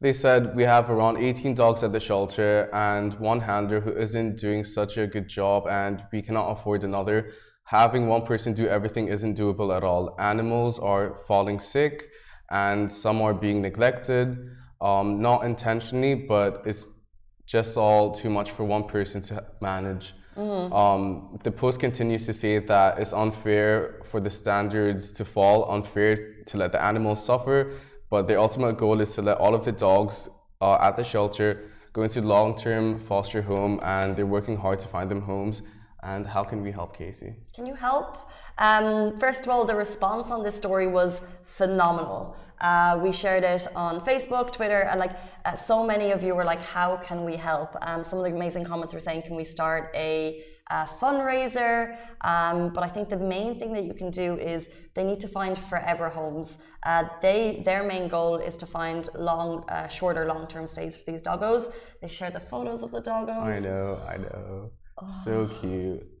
They 0.00 0.12
said 0.12 0.54
we 0.54 0.62
have 0.62 0.90
around 0.90 1.16
18 1.16 1.54
dogs 1.54 1.82
at 1.82 1.92
the 1.92 1.98
shelter 1.98 2.70
and 2.72 3.18
one 3.18 3.40
handler 3.40 3.80
who 3.80 3.90
isn't 3.90 4.38
doing 4.38 4.62
such 4.62 4.96
a 4.96 5.08
good 5.08 5.28
job, 5.28 5.66
and 5.68 6.04
we 6.12 6.22
cannot 6.22 6.50
afford 6.50 6.84
another. 6.84 7.32
Having 7.64 8.06
one 8.06 8.24
person 8.24 8.54
do 8.54 8.66
everything 8.66 9.08
isn't 9.08 9.36
doable 9.36 9.76
at 9.76 9.82
all. 9.82 10.14
Animals 10.20 10.78
are 10.78 11.18
falling 11.26 11.58
sick, 11.58 12.08
and 12.50 12.90
some 12.90 13.20
are 13.20 13.34
being 13.34 13.60
neglected, 13.60 14.38
um, 14.80 15.20
not 15.20 15.44
intentionally, 15.44 16.14
but 16.14 16.62
it's 16.66 16.90
just 17.46 17.76
all 17.76 18.12
too 18.12 18.30
much 18.30 18.50
for 18.50 18.64
one 18.64 18.84
person 18.84 19.20
to 19.22 19.44
manage. 19.60 20.14
Um, 20.38 21.38
the 21.42 21.50
post 21.50 21.80
continues 21.80 22.24
to 22.26 22.32
say 22.32 22.60
that 22.60 22.98
it's 23.00 23.12
unfair 23.12 24.02
for 24.08 24.20
the 24.20 24.30
standards 24.30 25.10
to 25.12 25.24
fall, 25.24 25.68
unfair 25.68 26.42
to 26.44 26.56
let 26.56 26.70
the 26.70 26.80
animals 26.80 27.24
suffer, 27.24 27.72
but 28.08 28.28
their 28.28 28.38
ultimate 28.38 28.78
goal 28.78 29.00
is 29.00 29.12
to 29.16 29.22
let 29.22 29.38
all 29.38 29.54
of 29.54 29.64
the 29.64 29.72
dogs 29.72 30.28
uh, 30.60 30.78
at 30.80 30.96
the 30.96 31.02
shelter 31.02 31.70
go 31.92 32.02
into 32.02 32.20
long-term 32.20 33.00
foster 33.00 33.42
home, 33.42 33.80
and 33.82 34.14
they're 34.14 34.26
working 34.26 34.56
hard 34.56 34.78
to 34.78 34.86
find 34.86 35.10
them 35.10 35.20
homes. 35.20 35.62
And 36.04 36.24
how 36.24 36.44
can 36.44 36.62
we 36.62 36.70
help, 36.70 36.96
Casey? 36.96 37.34
Can 37.52 37.66
you 37.66 37.74
help? 37.74 38.30
Um, 38.58 39.18
first 39.18 39.42
of 39.42 39.48
all, 39.48 39.64
the 39.64 39.74
response 39.74 40.30
on 40.30 40.44
this 40.44 40.56
story 40.56 40.86
was 40.86 41.22
phenomenal. 41.42 42.36
Uh, 42.60 42.98
we 43.02 43.12
shared 43.12 43.44
it 43.44 43.66
on 43.74 44.00
Facebook, 44.00 44.52
Twitter, 44.52 44.80
and 44.80 44.98
like 44.98 45.12
uh, 45.44 45.54
so 45.54 45.86
many 45.86 46.10
of 46.10 46.22
you 46.22 46.34
were 46.34 46.44
like, 46.44 46.62
"How 46.62 46.96
can 46.96 47.24
we 47.24 47.36
help?" 47.36 47.76
Um, 47.82 48.02
some 48.02 48.18
of 48.18 48.24
the 48.24 48.32
amazing 48.32 48.64
comments 48.64 48.92
were 48.94 49.00
saying, 49.00 49.22
"Can 49.22 49.36
we 49.36 49.44
start 49.44 49.90
a, 49.94 50.44
uh 50.70 50.86
fundraiser?" 51.00 51.96
Um, 52.22 52.72
but 52.74 52.82
I 52.82 52.88
think 52.88 53.08
the 53.08 53.22
main 53.36 53.58
thing 53.58 53.72
that 53.72 53.84
you 53.84 53.94
can 53.94 54.10
do 54.10 54.36
is 54.36 54.70
they 54.94 55.04
need 55.04 55.20
to 55.20 55.28
find 55.28 55.56
forever 55.56 56.08
homes. 56.08 56.58
Uh, 56.84 57.04
they 57.22 57.62
their 57.64 57.82
main 57.84 58.08
goal 58.08 58.36
is 58.36 58.56
to 58.58 58.66
find 58.66 59.08
long, 59.14 59.64
uh, 59.68 59.88
shorter, 59.88 60.26
long-term 60.26 60.66
stays 60.66 60.96
for 60.96 61.10
these 61.10 61.22
doggos. 61.22 61.72
They 62.02 62.08
share 62.08 62.30
the 62.30 62.40
photos 62.40 62.82
of 62.82 62.90
the 62.90 63.02
doggos. 63.02 63.56
I 63.56 63.58
know, 63.60 64.00
I 64.06 64.16
know. 64.16 64.70
So 65.24 65.46
cute. 65.60 66.02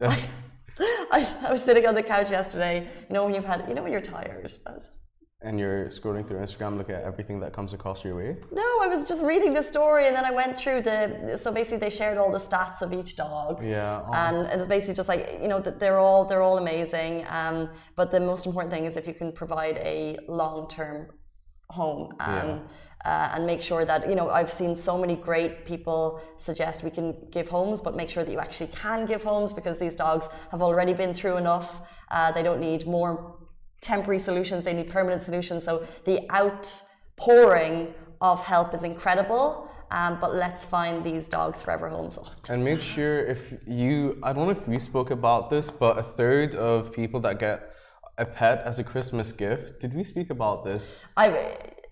I, 1.10 1.36
I 1.42 1.50
was 1.50 1.62
sitting 1.62 1.86
on 1.86 1.94
the 1.94 2.02
couch 2.02 2.30
yesterday. 2.30 2.88
You 3.08 3.14
know 3.14 3.24
when 3.24 3.34
you've 3.34 3.44
had, 3.44 3.64
you 3.68 3.74
know 3.74 3.82
when 3.82 3.92
you're 3.92 4.00
tired. 4.00 4.46
I 4.66 4.72
was 4.72 4.88
just, 4.88 5.00
and 5.40 5.58
you're 5.58 5.86
scrolling 5.86 6.26
through 6.26 6.38
Instagram, 6.38 6.76
looking 6.76 6.96
at 6.96 7.04
everything 7.04 7.38
that 7.38 7.52
comes 7.52 7.72
across 7.72 8.04
your 8.04 8.16
way. 8.16 8.36
no, 8.50 8.62
I 8.82 8.88
was 8.88 9.04
just 9.04 9.22
reading 9.22 9.52
the 9.52 9.62
story, 9.62 10.06
and 10.08 10.16
then 10.16 10.24
I 10.24 10.32
went 10.32 10.56
through 10.56 10.82
the. 10.82 11.38
So 11.40 11.52
basically, 11.52 11.78
they 11.78 11.90
shared 11.90 12.18
all 12.18 12.32
the 12.32 12.40
stats 12.40 12.82
of 12.82 12.92
each 12.92 13.14
dog. 13.14 13.62
Yeah. 13.64 14.02
oh. 14.06 14.12
And 14.12 14.36
it 14.52 14.58
was 14.58 14.66
basically 14.66 14.94
just 14.94 15.08
like 15.08 15.38
you 15.40 15.46
know 15.48 15.60
that 15.60 15.78
they're 15.78 15.98
all 15.98 16.24
they're 16.24 16.42
all 16.42 16.58
amazing. 16.58 17.24
Um, 17.28 17.70
but 17.94 18.10
the 18.10 18.18
most 18.20 18.46
important 18.46 18.72
thing 18.72 18.84
is 18.84 18.96
if 18.96 19.06
you 19.06 19.14
can 19.14 19.30
provide 19.32 19.76
a 19.78 20.18
long 20.28 20.68
term 20.68 21.08
home. 21.70 22.16
Um, 22.20 22.28
Yeah. 22.28 22.58
uh, 23.04 23.34
and 23.34 23.46
make 23.46 23.62
sure 23.62 23.84
that 23.84 24.08
you 24.10 24.16
know 24.16 24.30
I've 24.30 24.50
seen 24.50 24.74
so 24.74 24.98
many 24.98 25.14
great 25.14 25.64
people 25.64 26.20
suggest 26.36 26.82
we 26.82 26.90
can 26.90 27.14
give 27.30 27.48
homes, 27.48 27.80
but 27.80 27.94
make 27.94 28.10
sure 28.10 28.24
that 28.24 28.32
you 28.32 28.40
actually 28.40 28.70
can 28.84 29.06
give 29.06 29.22
homes 29.22 29.52
because 29.52 29.78
these 29.78 29.94
dogs 29.94 30.28
have 30.50 30.62
already 30.62 30.94
been 30.94 31.14
through 31.14 31.36
enough. 31.36 31.80
Uh, 32.10 32.32
they 32.32 32.42
don't 32.42 32.58
need 32.60 32.88
more 32.88 33.36
temporary 33.80 34.18
solutions; 34.18 34.64
they 34.64 34.74
need 34.74 34.88
permanent 34.88 35.22
solutions. 35.22 35.64
So 35.64 35.86
the 36.04 36.30
outpouring 36.32 37.94
of 38.20 38.40
help 38.40 38.74
is 38.74 38.82
incredible. 38.82 39.70
Um, 39.90 40.18
but 40.20 40.34
let's 40.34 40.66
find 40.66 41.02
these 41.02 41.28
dogs 41.28 41.62
forever 41.62 41.88
homes. 41.88 42.18
Oh, 42.20 42.30
And 42.50 42.62
make 42.62 42.82
sure 42.82 43.26
if 43.26 43.54
you, 43.66 44.18
I 44.22 44.34
don't 44.34 44.44
know 44.44 44.50
if 44.50 44.68
we 44.68 44.78
spoke 44.78 45.10
about 45.10 45.48
this, 45.48 45.70
but 45.70 45.96
a 45.96 46.02
third 46.02 46.54
of 46.56 46.92
people 46.92 47.20
that 47.20 47.38
get 47.38 47.74
a 48.18 48.26
pet 48.26 48.62
as 48.66 48.78
a 48.78 48.84
Christmas 48.84 49.32
gift, 49.32 49.80
did 49.80 49.94
we 49.94 50.04
speak 50.04 50.28
about 50.28 50.64
this? 50.64 50.96
I've 51.16 51.36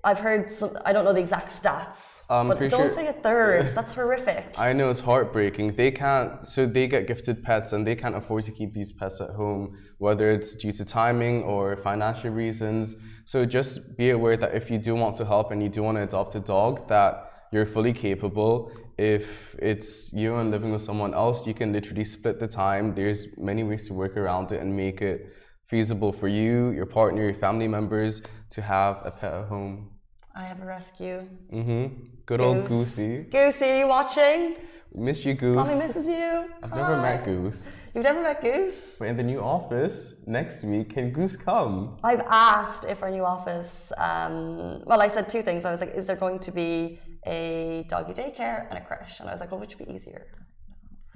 I've 0.09 0.21
heard 0.21 0.53
some. 0.53 0.79
I 0.85 0.93
don't 0.93 1.05
know 1.05 1.13
the 1.13 1.25
exact 1.29 1.49
stats, 1.51 2.23
I'm 2.31 2.47
but 2.49 2.61
don't 2.61 2.71
sure- 2.71 2.95
say 2.95 3.09
a 3.09 3.13
third. 3.13 3.69
That's 3.79 3.93
horrific. 3.93 4.45
I 4.57 4.73
know 4.73 4.89
it's 4.89 5.01
heartbreaking. 5.01 5.75
They 5.75 5.91
can't, 5.91 6.47
so 6.47 6.65
they 6.65 6.87
get 6.87 7.09
gifted 7.09 7.43
pets 7.43 7.73
and 7.73 7.85
they 7.89 7.97
can't 8.03 8.17
afford 8.21 8.45
to 8.45 8.53
keep 8.53 8.73
these 8.73 8.93
pets 8.93 9.21
at 9.21 9.31
home, 9.31 9.77
whether 9.99 10.31
it's 10.31 10.55
due 10.55 10.71
to 10.79 10.85
timing 10.85 11.43
or 11.43 11.77
financial 11.77 12.31
reasons. 12.31 12.95
So 13.25 13.45
just 13.45 13.97
be 13.97 14.11
aware 14.11 14.37
that 14.37 14.55
if 14.55 14.71
you 14.71 14.79
do 14.79 14.95
want 14.95 15.17
to 15.17 15.25
help 15.25 15.51
and 15.51 15.61
you 15.61 15.69
do 15.69 15.83
want 15.83 15.97
to 15.99 16.05
adopt 16.05 16.37
a 16.37 16.41
dog, 16.41 16.87
that 16.89 17.13
you're 17.53 17.67
fully 17.67 17.93
capable. 17.93 18.71
If 18.99 19.57
it's 19.59 20.13
you 20.13 20.37
and 20.37 20.53
living 20.53 20.71
with 20.71 20.83
someone 20.83 21.15
else, 21.15 21.49
you 21.49 21.55
can 21.61 21.73
literally 21.73 22.05
split 22.05 22.39
the 22.39 22.47
time. 22.47 22.95
There's 22.95 23.27
many 23.37 23.65
ways 23.65 23.89
to 23.89 23.93
work 23.95 24.17
around 24.17 24.53
it 24.53 24.61
and 24.63 24.75
make 24.85 25.03
it 25.03 25.33
feasible 25.67 26.13
for 26.13 26.29
you, 26.29 26.71
your 26.71 26.87
partner, 26.87 27.23
your 27.25 27.35
family 27.35 27.67
members 27.67 28.23
to 28.51 28.63
have 28.63 29.03
a 29.05 29.11
pet 29.11 29.35
at 29.35 29.47
home. 29.49 29.91
I 30.37 30.45
have 30.45 30.61
a 30.61 30.66
rescue. 30.66 31.26
Mm-hmm. 31.50 31.95
Good 32.26 32.43
old 32.43 32.66
Goosey. 32.66 33.25
Goosey, 33.31 33.71
are 33.71 33.78
you 33.78 33.88
watching? 33.88 34.57
Miss 34.95 35.25
you, 35.25 35.33
Goose. 35.33 35.57
Mommy 35.57 35.76
misses 35.76 36.07
you. 36.07 36.50
I've 36.62 36.75
never 36.75 36.97
met 37.00 37.25
Goose. 37.25 37.71
You've 37.95 38.05
never 38.05 38.23
met 38.23 38.43
Goose? 38.43 38.97
But 38.99 39.09
in 39.09 39.16
the 39.16 39.23
new 39.23 39.40
office 39.40 40.12
next 40.26 40.62
week, 40.62 40.90
can 40.90 41.11
Goose 41.11 41.37
come? 41.37 41.97
I've 42.05 42.21
asked 42.28 42.85
if 42.85 43.02
our 43.02 43.11
new 43.11 43.25
office. 43.25 43.93
Um, 43.97 44.83
well, 44.85 45.00
I 45.00 45.09
said 45.09 45.26
two 45.31 45.40
things. 45.40 45.64
I 45.64 45.71
was 45.71 45.81
like, 45.81 45.95
"Is 45.95 46.07
there 46.07 46.16
going 46.16 46.38
to 46.40 46.50
be 46.52 46.99
a 47.26 47.87
doggy 47.88 48.12
daycare 48.12 48.69
and 48.69 48.76
a 48.76 48.83
creche?" 48.83 49.21
And 49.21 49.31
I 49.31 49.33
was 49.33 49.40
like, 49.40 49.50
"Well, 49.50 49.61
which 49.61 49.78
would 49.78 49.88
be 49.88 49.95
easier?" 49.95 50.26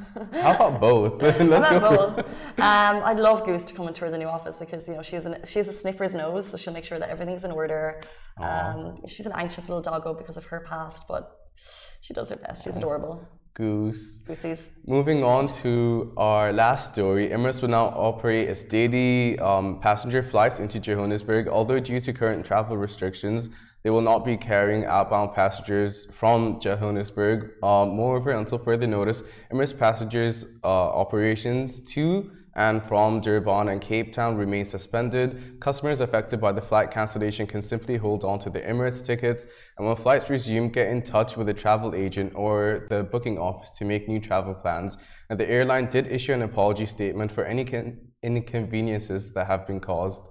How 0.32 0.54
about 0.56 0.80
both? 0.80 1.22
Let's 1.22 1.64
How 1.66 1.78
go. 1.78 1.86
about 1.86 2.16
for- 2.16 2.22
both? 2.22 2.58
Um, 2.58 3.02
I'd 3.04 3.18
love 3.18 3.44
Goose 3.44 3.64
to 3.66 3.74
come 3.74 3.86
and 3.86 3.94
tour 3.94 4.10
the 4.10 4.18
new 4.18 4.26
office 4.26 4.56
because 4.56 4.86
you 4.88 4.94
know 4.94 5.02
she's 5.02 5.26
an, 5.26 5.36
she's 5.44 5.68
a 5.68 5.72
sniffer's 5.72 6.14
nose, 6.14 6.46
so 6.48 6.56
she'll 6.56 6.72
make 6.72 6.84
sure 6.84 6.98
that 6.98 7.08
everything's 7.08 7.44
in 7.44 7.50
order. 7.50 8.00
Um, 8.38 9.00
she's 9.06 9.26
an 9.26 9.32
anxious 9.34 9.68
little 9.68 9.82
doggo 9.82 10.14
because 10.14 10.36
of 10.36 10.44
her 10.46 10.60
past, 10.60 11.04
but 11.08 11.36
she 12.00 12.14
does 12.14 12.30
her 12.30 12.36
best. 12.36 12.64
She's 12.64 12.76
adorable. 12.76 13.26
Goose. 13.54 14.20
Goosey's. 14.26 14.68
Moving 14.86 15.22
on 15.24 15.46
to 15.62 16.12
our 16.16 16.52
last 16.52 16.92
story, 16.94 17.28
Emirates 17.28 17.60
will 17.60 17.68
now 17.68 17.86
operate 17.86 18.48
its 18.48 18.62
daily 18.64 19.38
um, 19.40 19.80
passenger 19.80 20.22
flights 20.22 20.60
into 20.60 20.78
Johannesburg. 20.80 21.48
Although 21.48 21.80
due 21.80 22.00
to 22.00 22.12
current 22.12 22.46
travel 22.46 22.76
restrictions, 22.76 23.50
they 23.82 23.90
will 23.90 24.02
not 24.02 24.24
be 24.24 24.36
carrying 24.36 24.84
outbound 24.84 25.34
passengers 25.34 26.06
from 26.12 26.60
Johannesburg. 26.60 27.52
Um, 27.62 27.90
moreover, 27.96 28.32
until 28.32 28.58
further 28.58 28.86
notice, 28.86 29.22
Emirates 29.52 29.78
passengers 29.78 30.44
uh, 30.62 30.66
operations 30.66 31.80
to 31.92 32.30
and 32.54 32.82
from 32.82 33.20
Durban 33.20 33.68
and 33.68 33.80
Cape 33.80 34.12
Town 34.12 34.36
remain 34.36 34.64
suspended. 34.64 35.60
Customers 35.60 36.00
affected 36.00 36.40
by 36.40 36.52
the 36.52 36.60
flight 36.60 36.90
cancellation 36.90 37.46
can 37.46 37.62
simply 37.62 37.96
hold 37.96 38.24
on 38.24 38.38
to 38.40 38.50
their 38.50 38.62
Emirates 38.62 39.04
tickets, 39.04 39.46
and 39.78 39.86
when 39.86 39.96
flights 39.96 40.28
resume, 40.28 40.68
get 40.68 40.88
in 40.88 41.02
touch 41.02 41.36
with 41.36 41.48
a 41.48 41.54
travel 41.54 41.94
agent 41.94 42.32
or 42.34 42.86
the 42.90 43.04
booking 43.04 43.38
office 43.38 43.70
to 43.78 43.84
make 43.84 44.08
new 44.08 44.20
travel 44.20 44.54
plans. 44.54 44.96
And 45.28 45.38
the 45.38 45.48
airline 45.48 45.88
did 45.88 46.08
issue 46.08 46.32
an 46.32 46.42
apology 46.42 46.86
statement 46.86 47.30
for 47.30 47.44
any 47.44 47.64
con- 47.64 47.98
inconveniences 48.22 49.32
that 49.32 49.46
have 49.46 49.66
been 49.66 49.80
caused. 49.80 50.22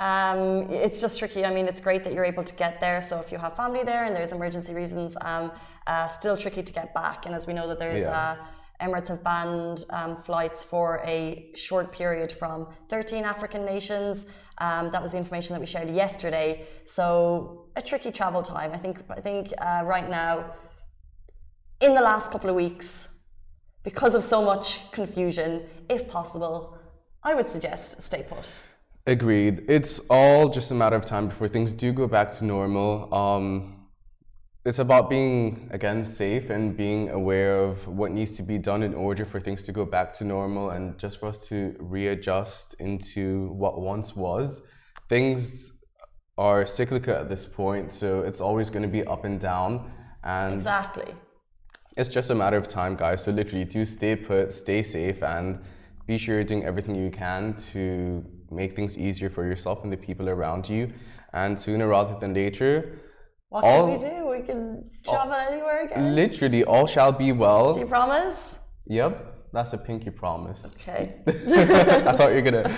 Um, 0.00 0.62
it's 0.70 1.00
just 1.00 1.18
tricky. 1.18 1.44
I 1.44 1.52
mean, 1.52 1.68
it's 1.68 1.78
great 1.78 2.02
that 2.04 2.14
you're 2.14 2.24
able 2.24 2.42
to 2.42 2.54
get 2.54 2.80
there. 2.80 3.00
So 3.02 3.20
if 3.20 3.30
you 3.30 3.38
have 3.38 3.54
family 3.54 3.82
there 3.84 4.04
and 4.06 4.16
there's 4.16 4.32
emergency 4.32 4.72
reasons, 4.74 5.14
um, 5.20 5.52
uh, 5.86 6.08
still 6.08 6.36
tricky 6.36 6.62
to 6.62 6.72
get 6.72 6.94
back. 6.94 7.26
And 7.26 7.34
as 7.34 7.46
we 7.46 7.52
know 7.52 7.68
that 7.68 7.78
there's 7.78 8.00
Yeah. 8.02 8.20
uh, 8.20 8.36
Emirates 8.80 9.08
have 9.08 9.22
banned 9.22 9.84
um, 9.90 10.16
flights 10.16 10.64
for 10.64 11.02
a 11.04 11.50
short 11.54 11.92
period 11.92 12.32
from 12.32 12.66
13 12.88 13.24
African 13.24 13.66
nations. 13.66 14.24
Um, 14.56 14.90
that 14.92 15.02
was 15.02 15.12
the 15.12 15.18
information 15.18 15.52
that 15.52 15.60
we 15.60 15.66
shared 15.66 15.90
yesterday. 15.90 16.66
So 16.86 17.66
a 17.76 17.82
tricky 17.82 18.10
travel 18.10 18.42
time. 18.42 18.72
I 18.72 18.78
think. 18.78 18.96
I 19.10 19.20
think 19.20 19.52
uh, 19.58 19.82
right 19.84 20.08
now, 20.08 20.54
in 21.82 21.92
the 21.94 22.00
last 22.00 22.30
couple 22.30 22.48
of 22.48 22.56
weeks, 22.56 23.08
because 23.82 24.14
of 24.14 24.22
so 24.24 24.42
much 24.42 24.90
confusion, 24.92 25.66
if 25.90 26.08
possible, 26.08 26.78
I 27.22 27.34
would 27.34 27.50
suggest 27.50 28.00
stay 28.00 28.22
put. 28.26 28.60
Agreed. 29.06 29.64
It's 29.68 29.98
all 30.10 30.48
just 30.50 30.70
a 30.70 30.74
matter 30.74 30.96
of 30.96 31.04
time 31.04 31.28
before 31.28 31.48
things 31.48 31.74
do 31.74 31.92
go 31.92 32.06
back 32.06 32.32
to 32.34 32.44
normal. 32.44 33.12
Um, 33.14 33.76
it's 34.66 34.78
about 34.78 35.08
being 35.08 35.68
again 35.72 36.04
safe 36.04 36.50
and 36.50 36.76
being 36.76 37.08
aware 37.08 37.56
of 37.56 37.86
what 37.88 38.12
needs 38.12 38.36
to 38.36 38.42
be 38.42 38.58
done 38.58 38.82
in 38.82 38.92
order 38.92 39.24
for 39.24 39.40
things 39.40 39.62
to 39.64 39.72
go 39.72 39.86
back 39.86 40.12
to 40.12 40.24
normal 40.24 40.70
and 40.70 40.98
just 40.98 41.18
for 41.18 41.30
us 41.30 41.46
to 41.48 41.74
readjust 41.78 42.74
into 42.78 43.48
what 43.52 43.80
once 43.80 44.14
was. 44.14 44.60
Things 45.08 45.72
are 46.36 46.66
cyclical 46.66 47.14
at 47.14 47.28
this 47.30 47.46
point, 47.46 47.90
so 47.90 48.20
it's 48.20 48.40
always 48.40 48.68
going 48.68 48.82
to 48.82 48.88
be 48.88 49.04
up 49.06 49.24
and 49.24 49.40
down. 49.40 49.90
And 50.24 50.54
Exactly. 50.54 51.14
it's 51.96 52.10
just 52.10 52.28
a 52.28 52.34
matter 52.34 52.58
of 52.58 52.68
time, 52.68 52.96
guys. 52.96 53.24
So 53.24 53.32
literally, 53.32 53.64
do 53.64 53.86
stay 53.86 54.14
put, 54.14 54.52
stay 54.52 54.82
safe, 54.82 55.22
and 55.22 55.58
be 56.06 56.18
sure 56.18 56.34
you're 56.34 56.44
doing 56.44 56.64
everything 56.64 56.94
you 56.94 57.10
can 57.10 57.54
to 57.72 58.24
make 58.50 58.74
things 58.74 58.98
easier 58.98 59.30
for 59.30 59.44
yourself 59.44 59.84
and 59.84 59.92
the 59.92 59.96
people 59.96 60.28
around 60.28 60.68
you. 60.68 60.92
And 61.32 61.58
sooner 61.58 61.88
rather 61.88 62.18
than 62.18 62.34
later, 62.34 63.00
What 63.50 63.64
All- 63.64 63.86
can 63.86 63.92
we 63.92 63.98
do? 63.98 64.28
We 64.28 64.42
can 64.42 64.90
travel 65.04 65.34
anywhere 65.34 65.84
again. 65.84 66.14
literally 66.14 66.62
all 66.62 66.86
shall 66.86 67.10
be 67.10 67.32
well. 67.32 67.74
Do 67.74 67.80
you 67.80 67.86
promise? 67.86 68.58
Yep, 68.86 69.12
that's 69.52 69.72
a 69.72 69.78
pinky 69.78 70.10
promise. 70.10 70.66
Okay. 70.66 71.16
I 71.26 72.12
thought 72.16 72.30
you 72.30 72.36
were 72.36 72.48
gonna. 72.50 72.76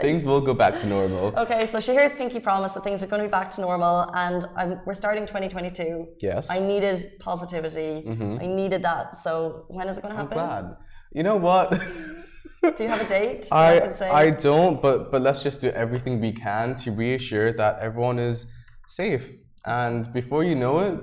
Things 0.00 0.24
will 0.24 0.40
go 0.40 0.54
back 0.54 0.80
to 0.80 0.86
normal. 0.86 1.32
Okay, 1.38 1.68
so 1.68 1.78
Shahir's 1.78 2.12
pinky 2.12 2.40
promise 2.40 2.72
that 2.72 2.82
things 2.82 3.02
are 3.04 3.06
going 3.06 3.22
to 3.22 3.28
be 3.28 3.30
back 3.30 3.48
to 3.52 3.60
normal, 3.60 4.10
and 4.14 4.44
I'm, 4.56 4.80
we're 4.84 4.94
starting 4.94 5.24
2022. 5.24 6.08
Yes. 6.18 6.50
I 6.50 6.58
needed 6.58 7.12
positivity. 7.20 8.02
Mm 8.04 8.16
-hmm. 8.18 8.42
I 8.42 8.46
needed 8.46 8.82
that. 8.82 9.14
So 9.14 9.30
when 9.68 9.88
is 9.88 9.96
it 9.96 10.02
going 10.02 10.14
to 10.16 10.20
happen? 10.22 10.38
I'm 10.38 10.46
glad. 10.48 10.76
You 11.12 11.22
know 11.22 11.38
what? 11.48 11.66
Do 12.70 12.82
you 12.82 12.88
have 12.88 13.00
a 13.00 13.06
date? 13.06 13.48
I 13.52 13.78
can 13.80 13.94
say? 13.94 14.08
I 14.10 14.30
don't, 14.30 14.80
but 14.80 15.10
but 15.10 15.22
let's 15.22 15.42
just 15.42 15.60
do 15.60 15.68
everything 15.70 16.20
we 16.20 16.32
can 16.32 16.74
to 16.76 16.90
reassure 16.90 17.52
that 17.52 17.78
everyone 17.80 18.18
is 18.18 18.46
safe. 18.88 19.30
And 19.66 20.12
before 20.12 20.44
you 20.44 20.54
know 20.54 20.80
it, 20.80 21.00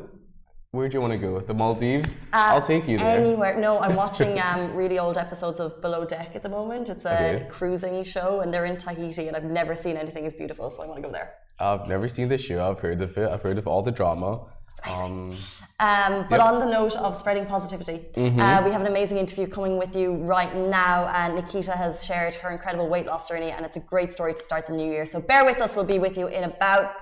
where 0.72 0.88
do 0.88 0.96
you 0.98 1.02
want 1.02 1.14
to 1.14 1.20
go? 1.20 1.40
The 1.40 1.54
Maldives? 1.54 2.16
I'll 2.34 2.62
take 2.62 2.88
you 2.88 2.98
there. 2.98 3.20
Anywhere. 3.20 3.58
No, 3.60 3.80
I'm 3.80 3.96
watching 3.96 4.40
um, 4.48 4.74
really 4.76 5.00
old 5.00 5.18
episodes 5.18 5.60
of 5.60 5.82
Below 5.82 6.06
Deck 6.06 6.36
at 6.36 6.44
the 6.44 6.50
moment. 6.50 6.90
It's 6.90 7.06
a 7.06 7.10
Okay. 7.36 7.48
cruising 7.50 8.04
show, 8.04 8.42
and 8.42 8.54
they're 8.54 8.66
in 8.66 8.78
Tahiti, 8.78 9.28
and 9.28 9.36
I've 9.36 9.44
never 9.62 9.76
seen 9.76 9.98
anything 9.98 10.26
as 10.26 10.34
beautiful, 10.34 10.70
so 10.70 10.84
I 10.84 10.86
want 10.88 10.98
to 11.02 11.08
go 11.08 11.12
there. 11.12 11.34
I've 11.60 11.88
never 11.88 12.08
seen 12.08 12.30
the 12.30 12.38
show. 12.38 12.70
I've 12.70 12.80
heard 12.80 13.02
of 13.02 13.18
it. 13.18 13.30
I've 13.30 13.42
heard 13.42 13.58
of 13.58 13.68
all 13.68 13.82
the 13.84 13.92
drama. 13.92 14.46
Um, 14.84 15.32
Um, 15.80 16.26
but 16.30 16.40
Yep. 16.40 16.42
on 16.42 16.60
the 16.60 16.66
note 16.66 16.96
of 16.96 17.16
spreading 17.18 17.46
positivity, 17.46 18.06
Mm-hmm. 18.16 18.40
uh, 18.40 18.62
we 18.64 18.72
have 18.72 18.82
an 18.82 18.88
amazing 18.88 19.18
interview 19.18 19.48
coming 19.48 19.78
with 19.78 19.96
you 19.96 20.14
right 20.14 20.56
now. 20.56 21.08
And 21.14 21.36
Nikita 21.36 21.72
has 21.72 22.04
shared 22.06 22.36
her 22.36 22.50
incredible 22.52 22.88
weight 22.88 23.06
loss 23.06 23.28
journey, 23.28 23.52
and 23.52 23.66
it's 23.66 23.78
a 23.78 23.82
great 23.82 24.14
story 24.14 24.34
to 24.34 24.44
start 24.44 24.68
the 24.68 24.74
new 24.74 24.90
year. 24.92 25.06
So 25.06 25.20
bear 25.20 25.44
with 25.46 25.60
us. 25.62 25.76
We'll 25.76 25.86
be 25.86 26.00
with 26.00 26.18
you 26.18 26.28
in 26.28 26.44
about, 26.44 26.94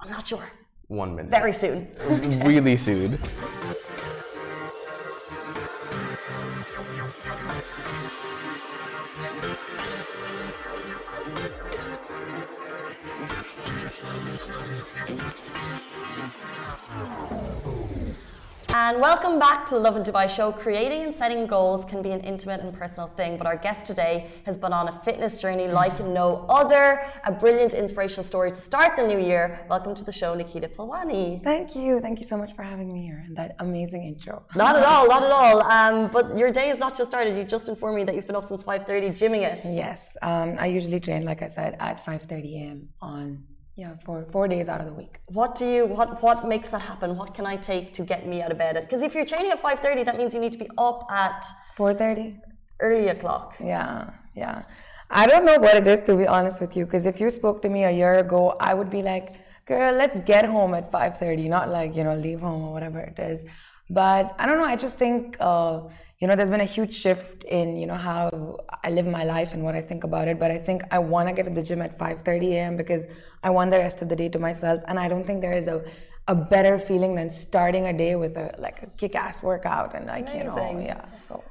I'm 0.00 0.10
not 0.10 0.26
sure, 0.26 0.50
one 0.88 1.14
minute. 1.14 1.30
very 1.30 1.52
soon. 1.52 1.88
really 2.44 2.76
soon. 2.76 3.18
And 18.90 19.00
welcome 19.00 19.38
back 19.38 19.66
to 19.66 19.74
the 19.76 19.80
Lovin 19.80 20.02
Dubai 20.02 20.28
show. 20.28 20.50
Creating 20.50 21.04
and 21.04 21.14
setting 21.14 21.46
goals 21.46 21.84
can 21.84 22.02
be 22.02 22.10
an 22.10 22.22
intimate 22.22 22.60
and 22.60 22.74
personal 22.74 23.06
thing, 23.16 23.38
but 23.38 23.46
our 23.46 23.54
guest 23.56 23.86
today 23.86 24.26
has 24.46 24.58
been 24.58 24.72
on 24.72 24.88
a 24.88 24.92
fitness 25.04 25.38
journey 25.38 25.68
like 25.68 26.04
no 26.04 26.44
other. 26.48 27.00
A 27.24 27.30
brilliant 27.30 27.72
inspirational 27.72 28.24
story 28.24 28.50
to 28.50 28.60
start 28.60 28.96
the 28.96 29.06
new 29.06 29.20
year. 29.20 29.64
Welcome 29.70 29.94
to 29.94 30.02
the 30.02 30.10
show, 30.10 30.34
Nikita 30.34 30.66
Phulwani. 30.66 31.40
Thank 31.44 31.76
you. 31.76 32.00
Thank 32.00 32.18
you 32.18 32.26
so 32.26 32.36
much 32.36 32.52
for 32.56 32.64
having 32.64 32.92
me 32.92 33.02
here 33.02 33.22
and 33.24 33.36
that 33.36 33.54
amazing 33.60 34.02
intro. 34.02 34.42
Not 34.56 34.74
at 34.74 34.82
all, 34.92 35.06
not 35.06 35.22
at 35.22 35.30
all. 35.30 35.62
Um, 35.62 36.10
but 36.10 36.36
your 36.36 36.50
day 36.50 36.66
has 36.66 36.80
not 36.80 36.96
just 36.96 37.12
started. 37.12 37.38
You 37.38 37.44
just 37.44 37.68
informed 37.68 37.94
me 37.94 38.02
that 38.02 38.16
you've 38.16 38.26
been 38.26 38.34
up 38.34 38.44
since 38.44 38.64
5.30 38.64 39.12
gymming 39.16 39.42
it. 39.42 39.60
Yes, 39.66 40.16
um, 40.20 40.56
I 40.58 40.66
usually 40.66 40.98
train, 40.98 41.24
like 41.24 41.42
I 41.42 41.48
said, 41.58 41.76
at 41.78 42.04
5:30 42.04 42.56
a.m. 42.56 42.88
on 43.00 43.44
Yeah, 43.80 43.94
four 44.04 44.26
four 44.30 44.46
days 44.46 44.68
out 44.68 44.80
of 44.82 44.86
the 44.90 44.96
week. 45.02 45.14
What 45.38 45.50
do 45.60 45.66
you 45.74 45.82
what 45.86 46.08
what 46.24 46.38
makes 46.52 46.68
that 46.74 46.82
happen? 46.82 47.16
What 47.20 47.30
can 47.36 47.46
I 47.52 47.56
take 47.56 47.86
to 47.98 48.02
get 48.12 48.20
me 48.30 48.42
out 48.42 48.50
of 48.54 48.58
bed? 48.58 48.74
Because 48.84 49.00
if 49.00 49.14
you're 49.14 49.28
training 49.32 49.52
at 49.56 49.60
five 49.66 49.78
thirty, 49.86 50.02
that 50.08 50.18
means 50.18 50.34
you 50.34 50.42
need 50.46 50.54
to 50.56 50.62
be 50.66 50.68
up 50.76 50.98
at 51.10 51.46
four 51.78 51.92
thirty. 52.02 52.26
Early 52.88 53.08
o'clock. 53.14 53.46
Yeah, 53.58 54.10
yeah. 54.42 54.56
I 55.20 55.26
don't 55.30 55.46
know 55.46 55.58
what 55.66 55.76
it 55.80 55.86
is 55.86 56.02
to 56.08 56.14
be 56.22 56.26
honest 56.26 56.60
with 56.60 56.76
you. 56.76 56.84
Because 56.84 57.06
if 57.12 57.20
you 57.22 57.30
spoke 57.30 57.62
to 57.62 57.70
me 57.70 57.84
a 57.84 57.94
year 58.00 58.14
ago, 58.24 58.42
I 58.68 58.74
would 58.74 58.90
be 58.98 59.02
like, 59.12 59.28
"Girl, 59.72 59.94
let's 60.02 60.20
get 60.32 60.44
home 60.56 60.74
at 60.80 60.92
five 60.96 61.16
thirty, 61.22 61.48
not 61.56 61.70
like 61.78 61.96
you 61.96 62.04
know 62.04 62.14
leave 62.26 62.40
home 62.48 62.62
or 62.66 62.72
whatever 62.76 63.00
it 63.00 63.18
is." 63.30 63.38
But 63.88 64.34
I 64.38 64.44
don't 64.46 64.58
know. 64.58 64.70
I 64.76 64.76
just 64.76 64.96
think. 65.04 65.38
Uh, 65.40 65.76
you 66.20 66.28
know 66.28 66.36
there's 66.36 66.50
been 66.50 66.60
a 66.60 66.72
huge 66.76 66.94
shift 66.94 67.44
in 67.44 67.76
you 67.76 67.86
know 67.86 67.96
how 67.96 68.58
i 68.84 68.90
live 68.90 69.06
my 69.06 69.24
life 69.24 69.54
and 69.54 69.64
what 69.64 69.74
i 69.74 69.80
think 69.80 70.04
about 70.04 70.28
it 70.28 70.38
but 70.38 70.50
i 70.50 70.58
think 70.58 70.82
i 70.90 70.98
want 70.98 71.28
to 71.28 71.34
get 71.34 71.44
to 71.44 71.50
the 71.50 71.62
gym 71.62 71.80
at 71.80 71.98
5.30 71.98 72.52
a.m 72.52 72.76
because 72.76 73.06
i 73.42 73.50
want 73.50 73.70
the 73.70 73.78
rest 73.78 74.02
of 74.02 74.08
the 74.08 74.16
day 74.16 74.28
to 74.28 74.38
myself 74.38 74.82
and 74.86 74.98
i 74.98 75.08
don't 75.08 75.26
think 75.26 75.40
there 75.40 75.56
is 75.56 75.66
a 75.66 75.82
a 76.28 76.34
better 76.34 76.78
feeling 76.78 77.14
than 77.16 77.30
starting 77.30 77.86
a 77.86 77.92
day 77.92 78.14
with 78.14 78.36
a 78.36 78.54
like 78.58 78.82
a 78.82 78.86
kick-ass 78.98 79.42
workout 79.42 79.94
and 79.94 80.06
like 80.06 80.28
Amazing. 80.28 80.38
you 80.38 80.44
know 80.44 80.80
yeah 80.80 81.04
so 81.26 81.42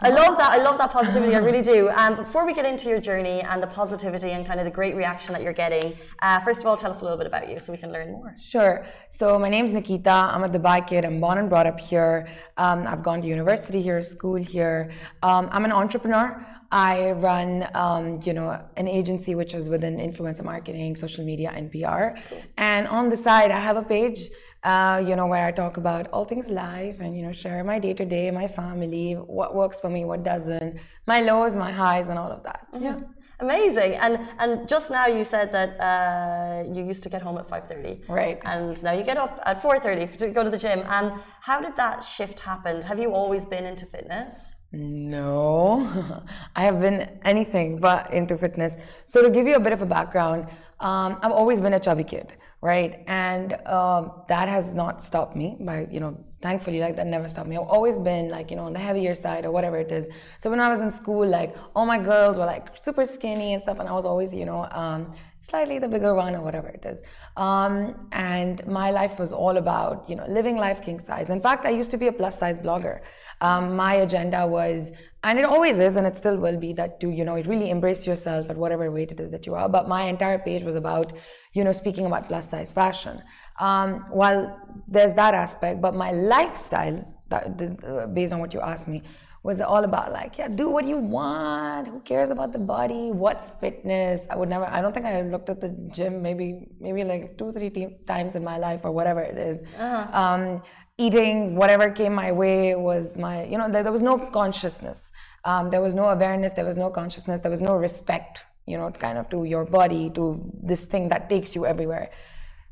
I 0.00 0.10
love 0.10 0.38
that. 0.38 0.50
I 0.58 0.62
love 0.62 0.78
that 0.78 0.90
positivity. 0.92 1.34
I 1.34 1.38
really 1.38 1.62
do. 1.74 1.88
Um, 1.90 2.16
before 2.16 2.46
we 2.46 2.54
get 2.54 2.64
into 2.64 2.88
your 2.88 3.00
journey 3.00 3.40
and 3.42 3.62
the 3.62 3.66
positivity 3.66 4.30
and 4.30 4.46
kind 4.46 4.58
of 4.60 4.64
the 4.64 4.70
great 4.70 4.94
reaction 4.94 5.32
that 5.34 5.42
you're 5.42 5.52
getting, 5.52 5.96
uh, 6.22 6.40
first 6.40 6.60
of 6.60 6.66
all, 6.66 6.76
tell 6.76 6.90
us 6.90 7.00
a 7.00 7.04
little 7.04 7.18
bit 7.18 7.26
about 7.26 7.48
you 7.50 7.58
so 7.58 7.72
we 7.72 7.78
can 7.78 7.92
learn 7.92 8.12
more. 8.12 8.34
Sure. 8.40 8.86
So 9.10 9.38
my 9.38 9.48
name's 9.48 9.72
Nikita. 9.72 10.10
I'm 10.10 10.44
a 10.44 10.48
Dubai 10.48 10.86
kid. 10.86 11.04
I'm 11.04 11.20
born 11.20 11.38
and 11.38 11.48
brought 11.48 11.66
up 11.66 11.80
here. 11.80 12.28
Um, 12.56 12.86
I've 12.86 13.02
gone 13.02 13.20
to 13.22 13.28
university 13.28 13.82
here, 13.82 14.02
school 14.02 14.36
here. 14.36 14.90
Um, 15.22 15.48
I'm 15.52 15.64
an 15.64 15.72
entrepreneur. 15.72 16.46
I 16.72 17.10
run, 17.12 17.68
um, 17.74 18.20
you 18.22 18.32
know, 18.32 18.48
an 18.76 18.86
agency 18.86 19.34
which 19.34 19.54
is 19.54 19.68
within 19.68 19.96
influencer 19.96 20.44
marketing, 20.44 20.94
social 20.94 21.24
media, 21.24 21.50
and 21.54 21.70
PR. 21.72 22.16
And 22.56 22.86
on 22.86 23.08
the 23.08 23.16
side, 23.16 23.50
I 23.50 23.58
have 23.58 23.76
a 23.76 23.82
page 23.82 24.30
uh, 24.62 25.02
you 25.06 25.16
know, 25.16 25.26
where 25.26 25.46
I 25.46 25.52
talk 25.52 25.76
about 25.78 26.08
all 26.12 26.24
things 26.24 26.50
life 26.50 27.00
and, 27.00 27.16
you 27.16 27.22
know, 27.22 27.32
share 27.32 27.64
my 27.64 27.78
day 27.78 27.94
to 27.94 28.04
day, 28.04 28.30
my 28.30 28.46
family, 28.46 29.12
what 29.14 29.54
works 29.54 29.80
for 29.80 29.88
me, 29.88 30.04
what 30.04 30.22
doesn't, 30.22 30.78
my 31.06 31.20
lows, 31.20 31.56
my 31.56 31.72
highs, 31.72 32.08
and 32.08 32.18
all 32.18 32.30
of 32.30 32.42
that. 32.42 32.66
Mm-hmm. 32.74 32.84
Yeah. 32.84 33.00
Amazing. 33.40 33.94
And 33.94 34.20
and 34.38 34.68
just 34.68 34.90
now 34.90 35.06
you 35.06 35.24
said 35.24 35.50
that 35.52 35.70
uh, 35.80 36.70
you 36.74 36.84
used 36.84 37.02
to 37.04 37.08
get 37.08 37.22
home 37.22 37.38
at 37.38 37.48
5.30. 37.48 38.06
Right. 38.06 38.38
And 38.44 38.82
now 38.82 38.92
you 38.92 39.02
get 39.02 39.16
up 39.16 39.40
at 39.46 39.62
4.30 39.62 40.18
to 40.18 40.28
go 40.28 40.44
to 40.44 40.50
the 40.50 40.58
gym. 40.58 40.80
And 40.86 41.14
how 41.40 41.60
did 41.62 41.74
that 41.76 42.04
shift 42.04 42.40
happen? 42.40 42.82
Have 42.82 42.98
you 42.98 43.14
always 43.14 43.46
been 43.46 43.64
into 43.64 43.86
fitness? 43.86 44.54
No, 44.72 46.22
I 46.56 46.62
have 46.62 46.80
been 46.80 47.18
anything 47.24 47.80
but 47.80 48.12
into 48.12 48.36
fitness. 48.36 48.76
So 49.06 49.22
to 49.22 49.30
give 49.30 49.46
you 49.46 49.56
a 49.56 49.60
bit 49.60 49.72
of 49.72 49.82
a 49.82 49.86
background, 49.86 50.46
um, 50.78 51.18
I've 51.22 51.32
always 51.32 51.60
been 51.60 51.74
a 51.74 51.80
chubby 51.80 52.04
kid 52.04 52.34
right? 52.62 53.02
And 53.06 53.54
uh, 53.64 54.08
that 54.28 54.48
has 54.48 54.74
not 54.74 55.02
stopped 55.02 55.34
me 55.34 55.56
by, 55.60 55.86
you 55.90 56.00
know, 56.00 56.16
thankfully, 56.42 56.80
like 56.80 56.96
that 56.96 57.06
never 57.06 57.28
stopped 57.28 57.48
me. 57.48 57.56
I've 57.56 57.68
always 57.68 57.98
been 57.98 58.28
like, 58.28 58.50
you 58.50 58.56
know, 58.56 58.64
on 58.64 58.72
the 58.72 58.78
heavier 58.78 59.14
side 59.14 59.44
or 59.44 59.50
whatever 59.50 59.78
it 59.78 59.90
is. 59.90 60.06
So 60.40 60.50
when 60.50 60.60
I 60.60 60.68
was 60.68 60.80
in 60.80 60.90
school, 60.90 61.26
like 61.26 61.56
all 61.74 61.86
my 61.86 61.98
girls 61.98 62.36
were 62.36 62.44
like 62.44 62.68
super 62.82 63.04
skinny 63.06 63.54
and 63.54 63.62
stuff, 63.62 63.78
and 63.78 63.88
I 63.88 63.92
was 63.92 64.04
always, 64.04 64.34
you 64.34 64.44
know, 64.44 64.68
um, 64.72 65.14
slightly 65.40 65.78
the 65.78 65.88
bigger 65.88 66.14
one 66.14 66.34
or 66.34 66.42
whatever 66.42 66.68
it 66.68 66.84
is. 66.84 67.00
Um, 67.36 68.08
and 68.12 68.66
my 68.66 68.90
life 68.90 69.18
was 69.18 69.32
all 69.32 69.56
about, 69.56 70.08
you 70.08 70.16
know, 70.16 70.26
living 70.28 70.56
life 70.56 70.82
king 70.82 70.98
size. 71.00 71.30
In 71.30 71.40
fact, 71.40 71.64
I 71.64 71.70
used 71.70 71.90
to 71.92 71.96
be 71.96 72.08
a 72.08 72.12
plus 72.12 72.38
size 72.38 72.58
blogger. 72.58 73.00
Um, 73.40 73.74
my 73.74 73.94
agenda 73.94 74.46
was, 74.46 74.90
and 75.24 75.38
it 75.38 75.46
always 75.46 75.78
is, 75.78 75.96
and 75.96 76.06
it 76.06 76.16
still 76.16 76.36
will 76.36 76.58
be, 76.58 76.74
that 76.74 77.00
to, 77.00 77.08
you 77.08 77.24
know, 77.24 77.36
really 77.42 77.70
embrace 77.70 78.06
yourself 78.06 78.50
at 78.50 78.56
whatever 78.56 78.90
weight 78.90 79.12
it 79.12 79.20
is 79.20 79.30
that 79.30 79.46
you 79.46 79.54
are. 79.54 79.68
But 79.68 79.88
my 79.88 80.02
entire 80.04 80.38
page 80.38 80.62
was 80.62 80.74
about, 80.74 81.12
you 81.52 81.64
know, 81.64 81.72
speaking 81.72 82.06
about 82.06 82.28
plus 82.28 82.50
size 82.50 82.72
fashion. 82.72 83.22
Um, 83.58 84.04
while 84.10 84.58
there's 84.88 85.14
that 85.14 85.34
aspect, 85.34 85.80
but 85.80 85.94
my 85.94 86.12
lifestyle, 86.12 87.06
that, 87.28 87.58
this, 87.58 87.74
uh, 87.86 88.06
based 88.06 88.32
on 88.32 88.40
what 88.40 88.54
you 88.54 88.60
asked 88.60 88.88
me, 88.88 89.02
was 89.42 89.60
all 89.60 89.84
about 89.84 90.12
like, 90.12 90.36
yeah, 90.36 90.48
do 90.48 90.68
what 90.68 90.84
you 90.86 90.98
want. 90.98 91.88
Who 91.88 92.00
cares 92.00 92.30
about 92.30 92.52
the 92.52 92.58
body? 92.58 93.10
What's 93.10 93.52
fitness? 93.52 94.20
I 94.28 94.36
would 94.36 94.50
never. 94.50 94.66
I 94.66 94.82
don't 94.82 94.92
think 94.92 95.06
I 95.06 95.22
looked 95.22 95.48
at 95.48 95.60
the 95.60 95.70
gym 95.92 96.20
maybe 96.22 96.68
maybe 96.78 97.04
like 97.04 97.38
two 97.38 97.50
three 97.52 97.70
times 98.06 98.34
in 98.34 98.44
my 98.44 98.58
life 98.58 98.82
or 98.84 98.92
whatever 98.92 99.20
it 99.20 99.38
is. 99.38 99.62
Uh-huh. 99.78 100.06
Um, 100.12 100.62
eating 100.98 101.56
whatever 101.56 101.90
came 101.90 102.14
my 102.14 102.32
way 102.32 102.74
was 102.74 103.16
my. 103.16 103.44
You 103.44 103.56
know, 103.56 103.70
there, 103.70 103.82
there 103.82 103.92
was 103.92 104.02
no 104.02 104.18
consciousness. 104.18 105.10
Um, 105.46 105.70
there 105.70 105.80
was 105.80 105.94
no 105.94 106.04
awareness. 106.04 106.52
There 106.52 106.66
was 106.66 106.76
no 106.76 106.90
consciousness. 106.90 107.40
There 107.40 107.50
was 107.50 107.62
no 107.62 107.76
respect 107.76 108.44
you 108.70 108.78
know, 108.78 108.90
kind 108.90 109.18
of 109.18 109.28
to 109.30 109.44
your 109.44 109.64
body, 109.64 110.10
to 110.10 110.24
this 110.62 110.84
thing 110.84 111.08
that 111.08 111.28
takes 111.28 111.54
you 111.54 111.66
everywhere. 111.66 112.10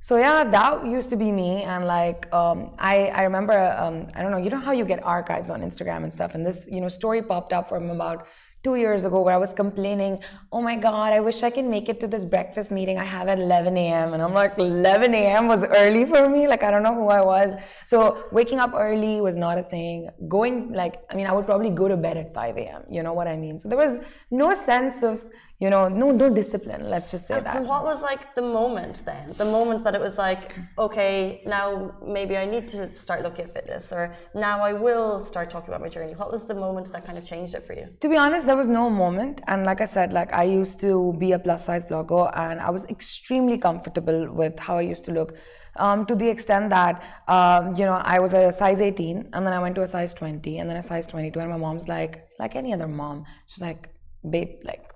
So 0.00 0.16
yeah, 0.16 0.44
that 0.44 0.86
used 0.86 1.10
to 1.10 1.16
be 1.16 1.32
me, 1.32 1.64
and 1.64 1.84
like 1.84 2.32
um, 2.32 2.70
I, 2.78 3.08
I 3.08 3.22
remember, 3.22 3.58
um, 3.82 4.06
I 4.14 4.22
don't 4.22 4.30
know, 4.30 4.38
you 4.38 4.50
know 4.50 4.60
how 4.60 4.72
you 4.72 4.84
get 4.84 5.02
archives 5.02 5.50
on 5.50 5.60
Instagram 5.60 6.04
and 6.04 6.12
stuff, 6.12 6.34
and 6.34 6.46
this, 6.46 6.66
you 6.70 6.80
know, 6.80 6.88
story 6.88 7.20
popped 7.20 7.52
up 7.52 7.68
from 7.68 7.90
about 7.90 8.26
two 8.64 8.74
years 8.74 9.04
ago 9.04 9.20
where 9.20 9.34
I 9.34 9.38
was 9.38 9.54
complaining, 9.54 10.20
oh 10.50 10.60
my 10.60 10.76
God, 10.76 11.12
I 11.12 11.20
wish 11.20 11.42
I 11.42 11.50
can 11.50 11.70
make 11.70 11.88
it 11.88 12.00
to 12.00 12.08
this 12.08 12.24
breakfast 12.24 12.70
meeting 12.70 12.98
I 12.98 13.04
have 13.04 13.28
at 13.28 13.38
11 13.38 13.76
a.m. 13.76 14.14
And 14.14 14.22
I'm 14.22 14.34
like, 14.34 14.58
11 14.58 15.14
a.m. 15.14 15.46
was 15.46 15.62
early 15.64 16.04
for 16.04 16.28
me. 16.28 16.48
Like, 16.48 16.62
I 16.62 16.70
don't 16.70 16.82
know 16.82 16.94
who 16.94 17.08
I 17.08 17.22
was. 17.22 17.54
So 17.86 18.24
waking 18.32 18.58
up 18.58 18.72
early 18.74 19.20
was 19.20 19.36
not 19.36 19.58
a 19.58 19.62
thing. 19.62 20.08
Going, 20.26 20.72
like, 20.72 20.96
I 21.10 21.14
mean, 21.14 21.26
I 21.26 21.32
would 21.32 21.46
probably 21.46 21.70
go 21.70 21.86
to 21.86 21.96
bed 21.96 22.16
at 22.16 22.34
5 22.34 22.56
a.m. 22.56 22.82
You 22.90 23.02
know 23.02 23.12
what 23.12 23.28
I 23.28 23.36
mean? 23.36 23.58
So 23.60 23.68
there 23.68 23.78
was 23.78 23.98
no 24.30 24.52
sense 24.54 25.02
of, 25.04 25.24
you 25.60 25.70
know, 25.70 25.88
no, 25.88 26.12
no 26.12 26.30
discipline. 26.30 26.88
Let's 26.88 27.10
just 27.10 27.26
say 27.26 27.34
and 27.34 27.46
that. 27.46 27.64
What 27.64 27.82
was 27.82 28.00
like 28.00 28.36
the 28.36 28.42
moment 28.42 29.02
then? 29.04 29.34
The 29.36 29.44
moment 29.44 29.82
that 29.84 29.94
it 29.96 30.00
was 30.00 30.16
like, 30.16 30.54
okay, 30.78 31.42
now 31.44 31.96
maybe 32.00 32.36
I 32.36 32.46
need 32.46 32.68
to 32.68 32.94
start 32.94 33.22
looking 33.22 33.46
at 33.46 33.54
fitness, 33.54 33.92
or 33.92 34.14
now 34.34 34.60
I 34.60 34.72
will 34.72 35.24
start 35.24 35.50
talking 35.50 35.70
about 35.70 35.80
my 35.80 35.88
journey. 35.88 36.14
What 36.14 36.30
was 36.30 36.44
the 36.44 36.54
moment 36.54 36.92
that 36.92 37.04
kind 37.04 37.18
of 37.18 37.24
changed 37.24 37.56
it 37.56 37.66
for 37.66 37.72
you? 37.72 37.88
To 38.00 38.08
be 38.08 38.16
honest, 38.16 38.46
there 38.46 38.56
was 38.56 38.68
no 38.68 38.88
moment, 38.88 39.40
and 39.48 39.64
like 39.64 39.80
I 39.80 39.86
said, 39.86 40.12
like 40.12 40.32
I 40.32 40.44
used 40.44 40.78
to 40.80 41.16
be 41.18 41.32
a 41.32 41.40
plus 41.40 41.66
size 41.66 41.84
blogger, 41.84 42.30
and 42.38 42.60
I 42.60 42.70
was 42.70 42.84
extremely 42.84 43.58
comfortable 43.58 44.32
with 44.32 44.56
how 44.60 44.78
I 44.78 44.82
used 44.82 45.04
to 45.06 45.12
look. 45.12 45.36
Um, 45.74 46.06
to 46.06 46.14
the 46.14 46.28
extent 46.28 46.70
that 46.70 47.02
um, 47.26 47.74
you 47.74 47.84
know 47.84 48.00
I 48.04 48.18
was 48.20 48.32
a 48.32 48.50
size 48.50 48.80
18 48.80 49.30
and 49.32 49.46
then 49.46 49.52
I 49.52 49.60
went 49.60 49.76
to 49.76 49.82
a 49.82 49.86
size 49.86 50.12
20 50.12 50.58
and 50.58 50.68
then 50.68 50.76
a 50.76 50.82
size 50.82 51.06
22 51.06 51.38
and 51.38 51.50
my 51.50 51.56
mom's 51.56 51.86
like 51.86 52.26
like 52.40 52.56
any 52.56 52.72
other 52.72 52.88
mom 52.88 53.24
she's 53.46 53.60
like 53.60 53.88
babe 54.28 54.56
like 54.64 54.87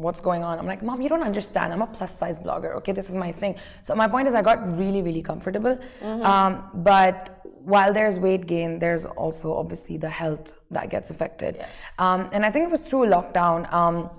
what's 0.00 0.20
going 0.20 0.42
on? 0.42 0.58
I'm 0.58 0.66
like, 0.66 0.82
Mom, 0.82 1.00
you 1.00 1.08
don't 1.08 1.22
understand. 1.22 1.72
I'm 1.72 1.82
a 1.82 1.86
plus 1.86 2.16
size 2.16 2.38
blogger. 2.38 2.74
Okay, 2.76 2.92
this 2.92 3.08
is 3.08 3.16
my 3.16 3.32
thing. 3.32 3.56
So 3.82 3.94
my 3.94 4.08
point 4.08 4.28
is, 4.28 4.34
I 4.34 4.42
got 4.42 4.58
really, 4.76 5.02
really 5.02 5.22
comfortable. 5.22 5.78
Mm-hmm. 6.02 6.22
Um, 6.22 6.70
but 6.74 7.42
while 7.64 7.92
there's 7.92 8.18
weight 8.18 8.46
gain, 8.46 8.78
there's 8.78 9.04
also 9.04 9.54
obviously 9.54 9.96
the 9.98 10.08
health 10.08 10.58
that 10.70 10.90
gets 10.90 11.10
affected. 11.10 11.56
Yeah. 11.58 11.68
Um, 11.98 12.30
and 12.32 12.44
I 12.44 12.50
think 12.50 12.64
it 12.66 12.70
was 12.70 12.80
through 12.80 13.06
lockdown. 13.06 13.70
Um, 13.72 14.10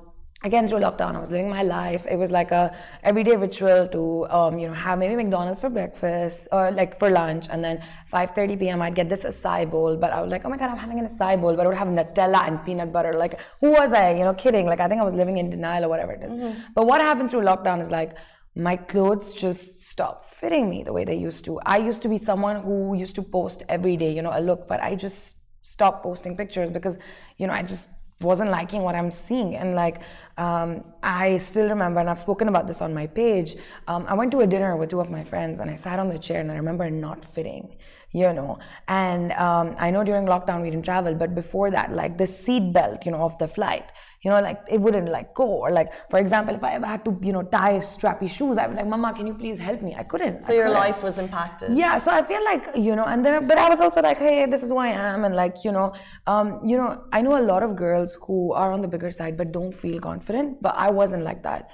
again 0.43 0.67
through 0.67 0.79
lockdown 0.79 1.15
i 1.15 1.19
was 1.19 1.31
living 1.31 1.49
my 1.49 1.63
life. 1.63 2.03
It 2.09 2.17
was 2.17 2.31
like 2.31 2.51
a 2.51 2.75
everyday 3.03 3.35
ritual 3.35 3.87
to 3.95 4.27
um, 4.37 4.57
you 4.59 4.67
know 4.67 4.73
have 4.73 4.97
maybe 4.99 5.15
mcdonald's 5.15 5.59
for 5.59 5.69
breakfast 5.69 6.47
or 6.51 6.71
like 6.71 6.97
for 6.99 7.09
lunch. 7.09 7.47
And 7.49 7.63
then 7.63 7.83
5.30 8.11 8.59
p.m 8.59 8.81
i'd 8.81 8.95
get 8.95 9.09
this 9.09 9.21
acai 9.21 9.69
bowl 9.69 9.95
but 9.97 10.11
i 10.11 10.21
was 10.21 10.31
like 10.31 10.43
oh 10.45 10.49
my 10.49 10.57
god 10.57 10.69
i'm 10.69 10.77
having 10.77 10.99
an 10.99 11.07
acai 11.07 11.39
bowl 11.39 11.55
but 11.55 11.65
i 11.65 11.67
would 11.69 11.77
have 11.77 11.87
nutella 11.87 12.47
and 12.47 12.63
peanut 12.65 12.91
butter. 12.91 13.13
Like 13.13 13.39
who 13.59 13.71
was 13.71 13.93
i? 13.93 14.11
You 14.11 14.23
know 14.23 14.33
kidding. 14.33 14.65
Like 14.65 14.79
i 14.79 14.87
think 14.87 15.01
i 15.01 15.03
was 15.03 15.13
living 15.13 15.37
in 15.37 15.49
denial 15.49 15.85
or 15.85 15.89
whatever 15.89 16.13
it 16.13 16.23
is. 16.23 16.33
Mm-hmm. 16.33 16.59
but 16.75 16.87
what 16.87 17.01
happened 17.01 17.29
through 17.29 17.41
lockdown 17.41 17.81
is 17.81 17.91
like 17.91 18.15
my 18.55 18.75
clothes 18.75 19.33
just 19.33 19.81
stopped 19.89 20.25
fitting 20.25 20.69
me 20.69 20.83
the 20.83 20.91
way 20.91 21.05
they 21.05 21.15
used 21.15 21.45
to. 21.45 21.57
I 21.65 21.77
used 21.77 22.01
to 22.01 22.09
be 22.09 22.17
someone 22.17 22.61
who 22.61 22.95
used 22.95 23.15
to 23.15 23.21
post 23.21 23.63
every 23.69 23.95
day 23.95 24.11
you 24.13 24.21
know 24.21 24.33
a 24.33 24.41
look 24.41 24.67
but 24.67 24.81
i 24.81 24.95
just 24.95 25.37
stopped 25.61 26.03
posting 26.03 26.35
pictures 26.35 26.69
because 26.69 26.97
you 27.37 27.47
know 27.47 27.53
i 27.53 27.61
just 27.61 27.89
wasn't 28.23 28.49
liking 28.49 28.81
what 28.83 28.95
I'm 28.95 29.11
seeing. 29.11 29.55
And 29.55 29.75
like, 29.75 30.01
um, 30.37 30.83
I 31.03 31.37
still 31.37 31.69
remember, 31.69 31.99
and 31.99 32.09
I've 32.09 32.19
spoken 32.19 32.47
about 32.47 32.67
this 32.67 32.81
on 32.81 32.93
my 32.93 33.07
page. 33.07 33.57
Um, 33.87 34.05
I 34.07 34.13
went 34.13 34.31
to 34.31 34.39
a 34.39 34.47
dinner 34.47 34.75
with 34.75 34.89
two 34.89 34.99
of 34.99 35.09
my 35.09 35.23
friends, 35.23 35.59
and 35.59 35.69
I 35.69 35.75
sat 35.75 35.99
on 35.99 36.09
the 36.09 36.17
chair, 36.17 36.39
and 36.39 36.51
I 36.51 36.55
remember 36.55 36.89
not 36.89 37.23
fitting, 37.25 37.75
you 38.13 38.33
know. 38.33 38.59
And 38.87 39.31
um, 39.33 39.75
I 39.77 39.91
know 39.91 40.03
during 40.03 40.25
lockdown 40.25 40.61
we 40.61 40.69
didn't 40.69 40.85
travel, 40.85 41.15
but 41.15 41.35
before 41.35 41.71
that, 41.71 41.91
like 41.91 42.17
the 42.17 42.27
seat 42.27 42.73
belt, 42.73 43.05
you 43.05 43.11
know, 43.11 43.21
of 43.23 43.37
the 43.37 43.47
flight 43.47 43.85
you 44.23 44.29
know, 44.29 44.39
like 44.39 44.61
it 44.69 44.79
wouldn't 44.79 45.09
like 45.09 45.33
go. 45.33 45.45
Or 45.45 45.71
like, 45.71 45.91
for 46.09 46.19
example, 46.19 46.53
if 46.53 46.63
I 46.63 46.73
ever 46.73 46.85
had 46.85 47.03
to, 47.05 47.19
you 47.23 47.33
know, 47.33 47.41
tie 47.41 47.77
strappy 47.79 48.29
shoes, 48.29 48.57
I'd 48.57 48.69
be 48.69 48.75
like, 48.75 48.87
Mama, 48.87 49.13
can 49.13 49.25
you 49.25 49.33
please 49.33 49.57
help 49.57 49.81
me? 49.81 49.95
I 49.95 50.03
couldn't. 50.03 50.45
So 50.45 50.53
I 50.53 50.55
your 50.57 50.65
couldn't. 50.67 50.79
life 50.79 51.03
was 51.03 51.17
impacted. 51.17 51.75
Yeah. 51.75 51.97
So 51.97 52.11
I 52.11 52.21
feel 52.21 52.43
like, 52.43 52.67
you 52.75 52.95
know, 52.95 53.05
and 53.05 53.25
then, 53.25 53.47
but 53.47 53.57
I 53.57 53.67
was 53.67 53.81
also 53.81 54.01
like, 54.01 54.19
hey, 54.19 54.45
this 54.45 54.61
is 54.61 54.69
who 54.69 54.77
I 54.77 54.89
am. 54.89 55.25
And 55.25 55.35
like, 55.35 55.63
you 55.63 55.71
know, 55.71 55.93
um, 56.27 56.59
you 56.63 56.77
know, 56.77 57.03
I 57.11 57.21
know 57.21 57.39
a 57.39 57.41
lot 57.41 57.63
of 57.63 57.75
girls 57.75 58.17
who 58.21 58.53
are 58.53 58.71
on 58.71 58.79
the 58.79 58.87
bigger 58.87 59.09
side, 59.09 59.37
but 59.37 59.51
don't 59.51 59.73
feel 59.73 59.99
confident, 59.99 60.61
but 60.61 60.75
I 60.77 60.91
wasn't 60.91 61.23
like 61.23 61.41
that. 61.41 61.69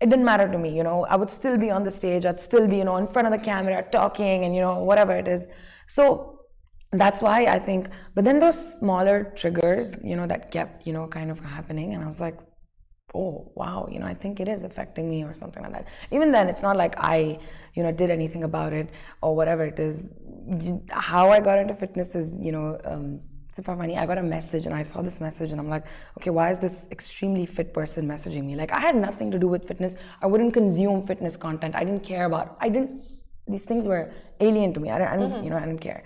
It 0.00 0.08
didn't 0.08 0.24
matter 0.24 0.50
to 0.50 0.58
me, 0.58 0.74
you 0.74 0.82
know, 0.82 1.04
I 1.04 1.16
would 1.16 1.30
still 1.30 1.58
be 1.58 1.70
on 1.70 1.84
the 1.84 1.90
stage. 1.90 2.24
I'd 2.24 2.40
still 2.40 2.66
be, 2.66 2.78
you 2.78 2.84
know, 2.84 2.96
in 2.96 3.06
front 3.06 3.26
of 3.28 3.32
the 3.32 3.38
camera 3.38 3.84
talking 3.92 4.44
and, 4.44 4.54
you 4.54 4.60
know, 4.60 4.82
whatever 4.82 5.14
it 5.14 5.28
is. 5.28 5.46
So 5.86 6.40
that's 6.92 7.20
why 7.20 7.44
I 7.44 7.58
think, 7.58 7.88
but 8.14 8.24
then 8.24 8.38
those 8.38 8.78
smaller 8.78 9.32
triggers, 9.36 10.00
you 10.02 10.16
know, 10.16 10.26
that 10.26 10.50
kept, 10.50 10.86
you 10.86 10.92
know, 10.92 11.06
kind 11.06 11.30
of 11.30 11.38
happening. 11.38 11.94
And 11.94 12.02
I 12.02 12.06
was 12.06 12.20
like, 12.20 12.38
oh 13.14 13.50
wow 13.54 13.88
you 13.90 13.98
know 13.98 14.06
i 14.06 14.14
think 14.14 14.40
it 14.40 14.48
is 14.48 14.62
affecting 14.62 15.08
me 15.10 15.24
or 15.24 15.34
something 15.34 15.62
like 15.62 15.72
that 15.72 15.86
even 16.10 16.30
then 16.30 16.48
it's 16.48 16.62
not 16.62 16.76
like 16.76 16.94
i 16.98 17.38
you 17.74 17.82
know 17.82 17.90
did 17.90 18.10
anything 18.10 18.44
about 18.44 18.72
it 18.72 18.88
or 19.22 19.34
whatever 19.34 19.64
it 19.64 19.78
is 19.78 20.10
how 20.90 21.28
i 21.30 21.40
got 21.40 21.58
into 21.58 21.74
fitness 21.74 22.14
is 22.14 22.36
you 22.40 22.52
know 22.52 22.78
um, 22.84 23.20
funny 23.62 23.96
i 23.96 24.06
got 24.06 24.18
a 24.18 24.22
message 24.22 24.66
and 24.66 24.74
i 24.74 24.82
saw 24.82 25.02
this 25.02 25.20
message 25.20 25.52
and 25.52 25.60
i'm 25.60 25.68
like 25.68 25.84
okay 26.18 26.30
why 26.30 26.50
is 26.50 26.58
this 26.58 26.86
extremely 26.90 27.46
fit 27.46 27.72
person 27.72 28.06
messaging 28.06 28.44
me 28.44 28.56
like 28.56 28.72
i 28.72 28.80
had 28.80 28.96
nothing 28.96 29.30
to 29.30 29.38
do 29.38 29.48
with 29.48 29.66
fitness 29.66 29.94
i 30.22 30.26
wouldn't 30.26 30.52
consume 30.52 31.02
fitness 31.02 31.36
content 31.36 31.74
i 31.74 31.84
didn't 31.84 32.04
care 32.04 32.24
about 32.24 32.56
i 32.60 32.68
didn't 32.68 33.02
these 33.48 33.64
things 33.64 33.86
were 33.86 34.12
alien 34.40 34.72
to 34.72 34.80
me 34.80 34.90
i 34.90 34.98
didn't, 34.98 35.12
I 35.12 35.16
didn't 35.16 35.32
mm-hmm. 35.32 35.44
you 35.44 35.50
know 35.50 35.56
i 35.56 35.60
didn't 35.60 35.80
care 35.80 36.04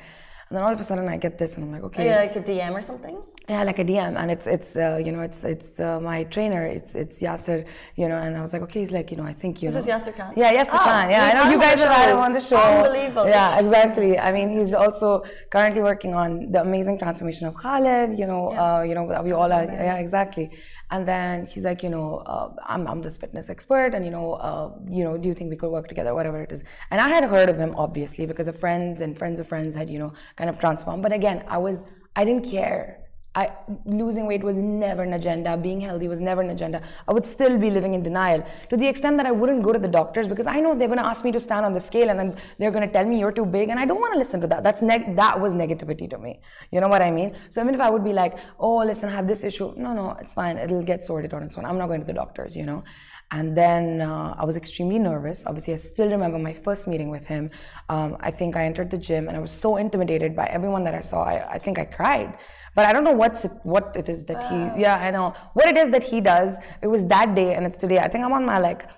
and 0.49 0.57
then 0.57 0.63
all 0.65 0.73
of 0.73 0.81
a 0.81 0.85
sudden 0.85 1.09
I 1.09 1.17
get 1.17 1.39
this 1.39 1.55
and 1.55 1.65
I'm 1.65 1.73
like, 1.73 1.83
okay. 1.85 2.07
Yeah, 2.07 2.19
like 2.19 2.37
a 2.37 2.41
DM 2.41 2.73
or 2.73 2.83
something? 2.83 3.21
Yeah, 3.47 3.63
like 3.63 3.79
a 3.79 3.85
DM. 3.85 4.17
And 4.17 4.31
it's, 4.31 4.47
it's 4.47 4.75
uh, 4.75 4.99
you 5.05 5.13
know, 5.13 5.21
it's 5.21 5.45
it's 5.45 5.79
uh, 5.79 6.01
my 6.01 6.25
trainer, 6.25 6.65
it's 6.65 6.95
it's 6.95 7.21
Yasser, 7.21 7.67
you 7.95 8.09
know, 8.09 8.17
and 8.17 8.35
I 8.39 8.41
was 8.41 8.55
like, 8.55 8.63
okay, 8.63 8.81
he's 8.81 8.91
like, 8.91 9.11
you 9.11 9.19
know, 9.19 9.25
I 9.25 9.35
think, 9.35 9.63
you 9.63 9.71
this 9.71 9.87
know. 9.87 9.99
This 9.99 10.07
is 10.07 10.15
Yasser 10.15 10.17
Khan? 10.17 10.33
Yeah, 10.35 10.55
Yasser 10.55 10.71
oh, 10.73 10.79
Khan. 10.79 11.11
Yeah, 11.11 11.25
I 11.29 11.33
know 11.35 11.51
you 11.51 11.59
guys 11.59 11.79
have 11.79 11.93
had 11.93 12.09
him 12.09 12.21
on 12.21 12.33
the 12.33 12.41
show. 12.41 12.57
Unbelievable. 12.57 13.27
Yeah, 13.27 13.59
exactly. 13.59 14.19
I 14.19 14.33
mean, 14.33 14.49
he's 14.49 14.73
also 14.73 15.25
currently 15.51 15.83
working 15.83 16.15
on 16.15 16.53
the 16.53 16.63
amazing 16.63 16.99
transformation 16.99 17.47
of 17.47 17.55
Khaled, 17.55 18.19
you 18.19 18.27
know, 18.27 18.53
yeah. 18.53 18.77
uh, 18.77 18.83
you 18.83 18.95
know, 18.95 19.05
we 19.23 19.33
all 19.33 19.53
are, 19.53 19.65
yeah, 19.65 19.97
exactly. 19.97 20.51
And 20.91 21.07
then 21.07 21.45
he's 21.45 21.65
like, 21.65 21.83
you 21.83 21.91
know, 21.91 22.23
uh, 22.25 22.49
I'm, 22.65 22.87
I'm 22.87 23.03
this 23.03 23.19
fitness 23.19 23.51
expert, 23.51 23.95
and 23.95 24.07
you 24.07 24.11
know, 24.11 24.35
uh, 24.35 24.71
you 24.89 25.05
know, 25.05 25.19
do 25.19 25.29
you 25.29 25.35
think 25.35 25.51
we 25.51 25.57
could 25.57 25.71
work 25.71 25.89
together, 25.89 26.15
whatever 26.15 26.43
it 26.43 26.51
is. 26.51 26.65
And 26.91 26.99
I 26.99 27.11
had 27.11 27.25
heard 27.25 27.51
of 27.51 27.59
him 27.59 27.75
obviously 27.77 28.25
because 28.25 28.49
of 28.49 28.59
friends 28.59 29.03
and 29.03 29.19
friends 29.19 29.39
of 29.39 29.47
friends 29.47 29.75
had, 29.75 29.91
you 29.91 29.99
know, 29.99 30.15
kind 30.37 30.49
of 30.49 30.59
transformed. 30.59 31.03
But 31.03 31.13
again, 31.13 31.45
I 31.47 31.59
was, 31.59 31.83
I 32.17 32.25
didn't 32.25 32.49
care 32.51 33.04
I, 33.37 33.51
losing 33.85 34.27
weight 34.27 34.45
was 34.45 34.57
never 34.57 35.03
an 35.03 35.15
agenda. 35.15 35.57
Being 35.57 35.81
healthy 35.81 36.07
was 36.07 36.21
never 36.21 36.41
an 36.41 36.51
agenda. 36.51 36.81
I 37.09 37.13
would 37.13 37.27
still 37.27 37.59
be 37.59 37.69
living 37.69 37.95
in 37.95 38.03
denial 38.03 38.47
to 38.71 38.77
the 38.77 38.87
extent 38.87 39.17
that 39.17 39.27
I 39.27 39.33
wouldn't 39.33 39.63
go 39.63 39.73
to 39.73 39.79
the 39.79 39.89
doctors 39.89 40.29
because 40.29 40.47
I 40.47 40.61
know 40.61 40.75
they're 40.77 40.89
going 40.89 41.01
to 41.01 41.07
ask 41.07 41.25
me 41.25 41.33
to 41.33 41.41
stand 41.41 41.67
on 41.67 41.75
the 41.75 41.81
scale 41.81 42.11
and 42.11 42.19
then 42.19 42.37
they're 42.59 42.71
going 42.71 42.87
to 42.87 42.93
tell 42.93 43.05
me 43.05 43.19
you're 43.19 43.33
too 43.33 43.47
big, 43.47 43.71
and 43.71 43.81
I 43.81 43.87
don't 43.87 44.01
want 44.01 44.13
to 44.13 44.19
listen 44.19 44.41
to 44.43 44.47
that. 44.47 44.63
That's 44.63 44.83
neg- 44.83 45.17
that 45.17 45.41
was 45.41 45.55
negativity 45.55 46.09
to 46.11 46.19
me. 46.19 46.41
You 46.71 46.81
know 46.81 46.89
what 46.89 47.03
I 47.03 47.11
mean? 47.11 47.37
So 47.51 47.61
even 47.61 47.75
if 47.75 47.81
I 47.81 47.91
would 47.91 48.05
be 48.05 48.13
like, 48.13 48.39
oh, 48.61 48.77
listen, 48.77 49.09
I 49.09 49.13
have 49.13 49.27
this 49.27 49.43
issue. 49.43 49.75
No, 49.77 49.93
no, 49.93 50.17
it's 50.21 50.35
fine. 50.35 50.57
It'll 50.57 50.83
get 50.83 51.03
sorted 51.03 51.35
on 51.35 51.43
its 51.43 51.59
own. 51.59 51.65
I'm 51.65 51.79
not 51.79 51.89
going 51.89 52.01
to 52.01 52.07
the 52.07 52.13
doctors. 52.13 52.57
You 52.57 52.67
know. 52.67 52.85
And 53.31 53.57
then 53.57 54.01
uh, 54.01 54.35
I 54.39 54.45
was 54.45 54.57
extremely 54.57 54.99
nervous. 54.99 55.45
Obviously, 55.47 55.73
I 55.73 55.77
still 55.77 56.11
remember 56.11 56.39
my 56.39 56.55
first 56.55 56.87
meeting 56.87 57.11
with 57.11 57.27
him. 57.27 57.51
Um, 57.89 58.17
I 58.21 58.31
think 58.31 58.57
I 58.57 58.65
entered 58.65 58.91
the 58.91 58.99
gym 58.99 59.29
and 59.29 59.37
I 59.37 59.41
was 59.41 59.51
so 59.51 59.77
intimidated 59.77 60.37
by 60.37 60.47
everyone 60.47 60.85
that 60.85 60.95
I 60.95 61.01
saw. 61.01 61.25
I, 61.25 61.55
I 61.55 61.59
think 61.59 61.79
I 61.79 61.85
cried 61.85 62.39
but 62.75 62.87
I 62.87 62.93
don't 62.93 63.05
know 63.05 63.13
what's 63.13 63.45
it, 63.45 63.53
what 63.63 63.93
it 63.95 64.09
is 64.09 64.25
that 64.25 64.43
he. 64.51 64.83
Yeah, 64.83 64.97
I 64.97 65.11
know 65.11 65.35
what 65.53 65.67
it 65.69 65.77
is 65.77 65.91
that 65.93 66.03
he 66.03 66.21
does. 66.21 66.57
It 66.83 66.89
was 66.89 67.07
that 67.07 67.35
day, 67.35 67.55
and 67.55 67.65
it's 67.65 67.77
today. 67.77 67.99
I 67.99 68.09
think 68.09 68.25
I'm 68.25 68.33
on 68.33 68.45
my 68.45 68.59
like 68.59 68.89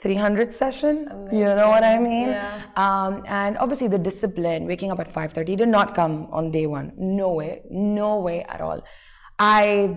300 0.00 0.52
session. 0.52 1.06
Amazing. 1.10 1.38
You 1.38 1.44
know 1.44 1.68
what 1.68 1.84
I 1.84 1.98
mean? 1.98 2.28
Yeah. 2.28 2.62
Um, 2.76 3.22
and 3.26 3.56
obviously 3.58 3.88
the 3.88 3.98
discipline, 3.98 4.66
waking 4.66 4.90
up 4.90 4.98
at 4.98 5.12
5:30, 5.12 5.56
did 5.56 5.68
not 5.68 5.94
come 5.94 6.26
on 6.32 6.50
day 6.50 6.66
one. 6.66 6.92
No 6.96 7.32
way, 7.32 7.62
no 7.70 8.18
way 8.18 8.42
at 8.48 8.60
all. 8.60 8.82
I 9.38 9.96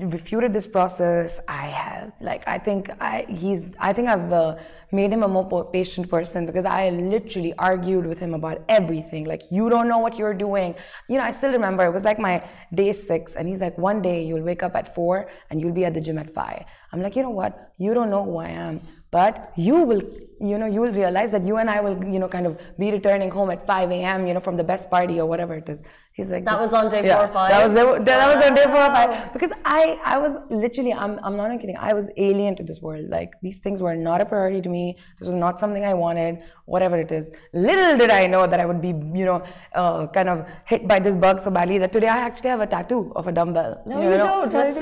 refuted 0.00 0.52
this 0.52 0.66
process. 0.66 1.40
I 1.48 1.66
have 1.66 2.12
like 2.20 2.46
I 2.46 2.58
think 2.58 2.90
I 3.00 3.26
he's 3.28 3.74
I 3.78 3.92
think 3.92 4.08
I've 4.08 4.32
uh, 4.32 4.56
made 4.92 5.12
him 5.12 5.22
a 5.22 5.28
more 5.28 5.70
patient 5.70 6.08
person 6.08 6.46
because 6.46 6.64
I 6.64 6.90
literally 6.90 7.54
argued 7.58 8.06
with 8.06 8.18
him 8.18 8.34
about 8.34 8.62
everything. 8.68 9.24
Like 9.24 9.42
you 9.50 9.68
don't 9.68 9.88
know 9.88 9.98
what 9.98 10.18
you're 10.18 10.34
doing. 10.34 10.74
You 11.08 11.18
know, 11.18 11.24
I 11.24 11.30
still 11.30 11.52
remember 11.52 11.84
it 11.84 11.92
was 11.92 12.04
like 12.04 12.18
my 12.18 12.42
day 12.74 12.92
six, 12.92 13.34
and 13.34 13.48
he's 13.48 13.60
like, 13.60 13.76
one 13.78 14.02
day 14.02 14.24
you'll 14.24 14.42
wake 14.42 14.62
up 14.62 14.74
at 14.76 14.94
four 14.94 15.30
and 15.50 15.60
you'll 15.60 15.74
be 15.74 15.84
at 15.84 15.94
the 15.94 16.00
gym 16.00 16.18
at 16.18 16.30
five. 16.32 16.64
I'm 16.92 17.02
like, 17.02 17.16
you 17.16 17.22
know 17.22 17.30
what? 17.30 17.72
You 17.76 17.94
don't 17.94 18.10
know 18.10 18.24
who 18.24 18.38
I 18.38 18.48
am 18.48 18.80
but 19.10 19.52
you 19.56 19.76
will 19.76 20.02
you 20.40 20.56
know 20.58 20.66
you 20.66 20.80
will 20.80 20.92
realize 20.92 21.30
that 21.30 21.44
you 21.44 21.56
and 21.56 21.68
i 21.68 21.80
will 21.80 21.96
you 22.04 22.18
know 22.18 22.28
kind 22.28 22.46
of 22.46 22.58
be 22.78 22.90
returning 22.92 23.30
home 23.30 23.50
at 23.50 23.66
5 23.66 23.90
a.m 23.90 24.26
you 24.26 24.34
know 24.34 24.40
from 24.40 24.56
the 24.56 24.64
best 24.64 24.88
party 24.90 25.20
or 25.20 25.26
whatever 25.26 25.54
it 25.54 25.68
is. 25.68 25.82
He's 26.12 26.32
like 26.32 26.44
that 26.46 26.58
was 26.58 26.72
on 26.72 26.90
day 26.90 27.06
yeah, 27.06 27.14
four 27.14 27.26
or 27.26 27.32
five. 27.32 27.50
That 27.50 27.64
was 27.64 27.74
that, 27.74 28.04
that 28.06 28.34
was 28.34 28.44
on 28.44 28.54
day 28.56 28.64
four 28.64 28.82
or 28.86 28.92
five. 28.96 29.32
Because 29.32 29.52
i 29.64 30.00
i 30.04 30.18
was 30.18 30.32
literally 30.50 30.92
i'm, 30.92 31.20
I'm 31.22 31.36
not 31.36 31.60
kidding. 31.60 31.76
I 31.76 31.92
was 31.92 32.08
alien 32.16 32.56
to 32.56 32.64
this 32.64 32.80
world. 32.80 33.08
Like 33.08 33.34
these 33.40 33.58
things 33.58 33.80
were 33.80 33.94
not 33.94 34.20
a 34.20 34.26
priority 34.26 34.60
to 34.62 34.68
me. 34.68 34.96
This 35.20 35.26
was 35.26 35.36
not 35.36 35.60
something 35.60 35.84
i 35.84 35.94
wanted 35.94 36.42
whatever 36.64 36.98
it 36.98 37.12
is. 37.12 37.30
Little 37.52 37.96
did 37.96 38.10
i 38.10 38.26
know 38.26 38.48
that 38.48 38.58
i 38.58 38.66
would 38.66 38.82
be 38.82 38.88
you 39.20 39.26
know 39.30 39.38
uh, 39.76 40.08
kind 40.08 40.28
of 40.28 40.44
hit 40.66 40.88
by 40.88 40.98
this 40.98 41.14
bug 41.14 41.38
so 41.38 41.52
badly 41.52 41.78
that 41.78 41.92
today 41.92 42.08
i 42.08 42.18
actually 42.18 42.50
have 42.50 42.60
a 42.60 42.66
tattoo 42.66 43.12
of 43.14 43.28
a 43.28 43.32
dumbbell. 43.32 43.80
No 43.86 44.02
you, 44.02 44.10
you 44.10 44.18
know? 44.18 44.48
don't. 44.48 44.52
Let's 44.52 44.78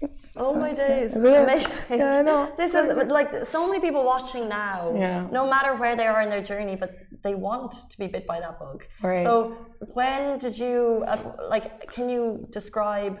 see 0.00 0.08
Oh 0.44 0.54
my 0.54 0.72
days! 0.74 1.14
Amazing. 1.14 1.98
Yeah, 2.00 2.18
I 2.18 2.22
know. 2.22 2.52
This 2.62 2.74
is 2.74 2.86
like 3.18 3.30
so 3.54 3.60
many 3.68 3.80
people 3.80 4.04
watching 4.14 4.48
now. 4.48 4.92
Yeah. 4.94 5.26
No 5.38 5.48
matter 5.54 5.72
where 5.82 5.94
they 5.96 6.06
are 6.12 6.20
in 6.22 6.30
their 6.34 6.42
journey, 6.42 6.76
but 6.82 6.90
they 7.24 7.34
want 7.34 7.72
to 7.90 7.94
be 7.98 8.06
bit 8.06 8.26
by 8.26 8.38
that 8.44 8.58
bug. 8.58 8.78
Right. 9.02 9.24
So 9.28 9.56
when 9.98 10.38
did 10.38 10.58
you 10.58 11.04
uh, 11.06 11.18
like? 11.54 11.66
Can 11.94 12.08
you 12.14 12.46
describe? 12.50 13.16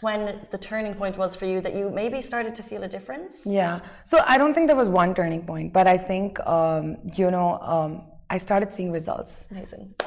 when 0.00 0.46
the 0.50 0.56
turning 0.56 0.94
point 0.94 1.18
was 1.18 1.36
for 1.36 1.44
you 1.44 1.60
that 1.60 1.74
you 1.74 1.90
maybe 1.90 2.22
started 2.22 2.54
to 2.54 2.62
feel 2.62 2.82
a 2.84 2.88
difference? 2.88 3.42
Yeah. 3.44 3.80
So 4.04 4.22
I 4.26 4.38
don't 4.38 4.54
think 4.54 4.66
there 4.66 4.80
was 4.84 4.88
one 4.88 5.14
turning 5.14 5.42
point, 5.44 5.74
but 5.74 5.86
I 5.86 5.98
think, 5.98 6.40
um, 6.46 6.96
you 7.18 7.30
know, 7.30 7.58
um, 7.60 8.02
I 8.30 8.38
started 8.38 8.72
seeing 8.72 8.92
results. 8.92 9.44
Amazing. 9.50 9.94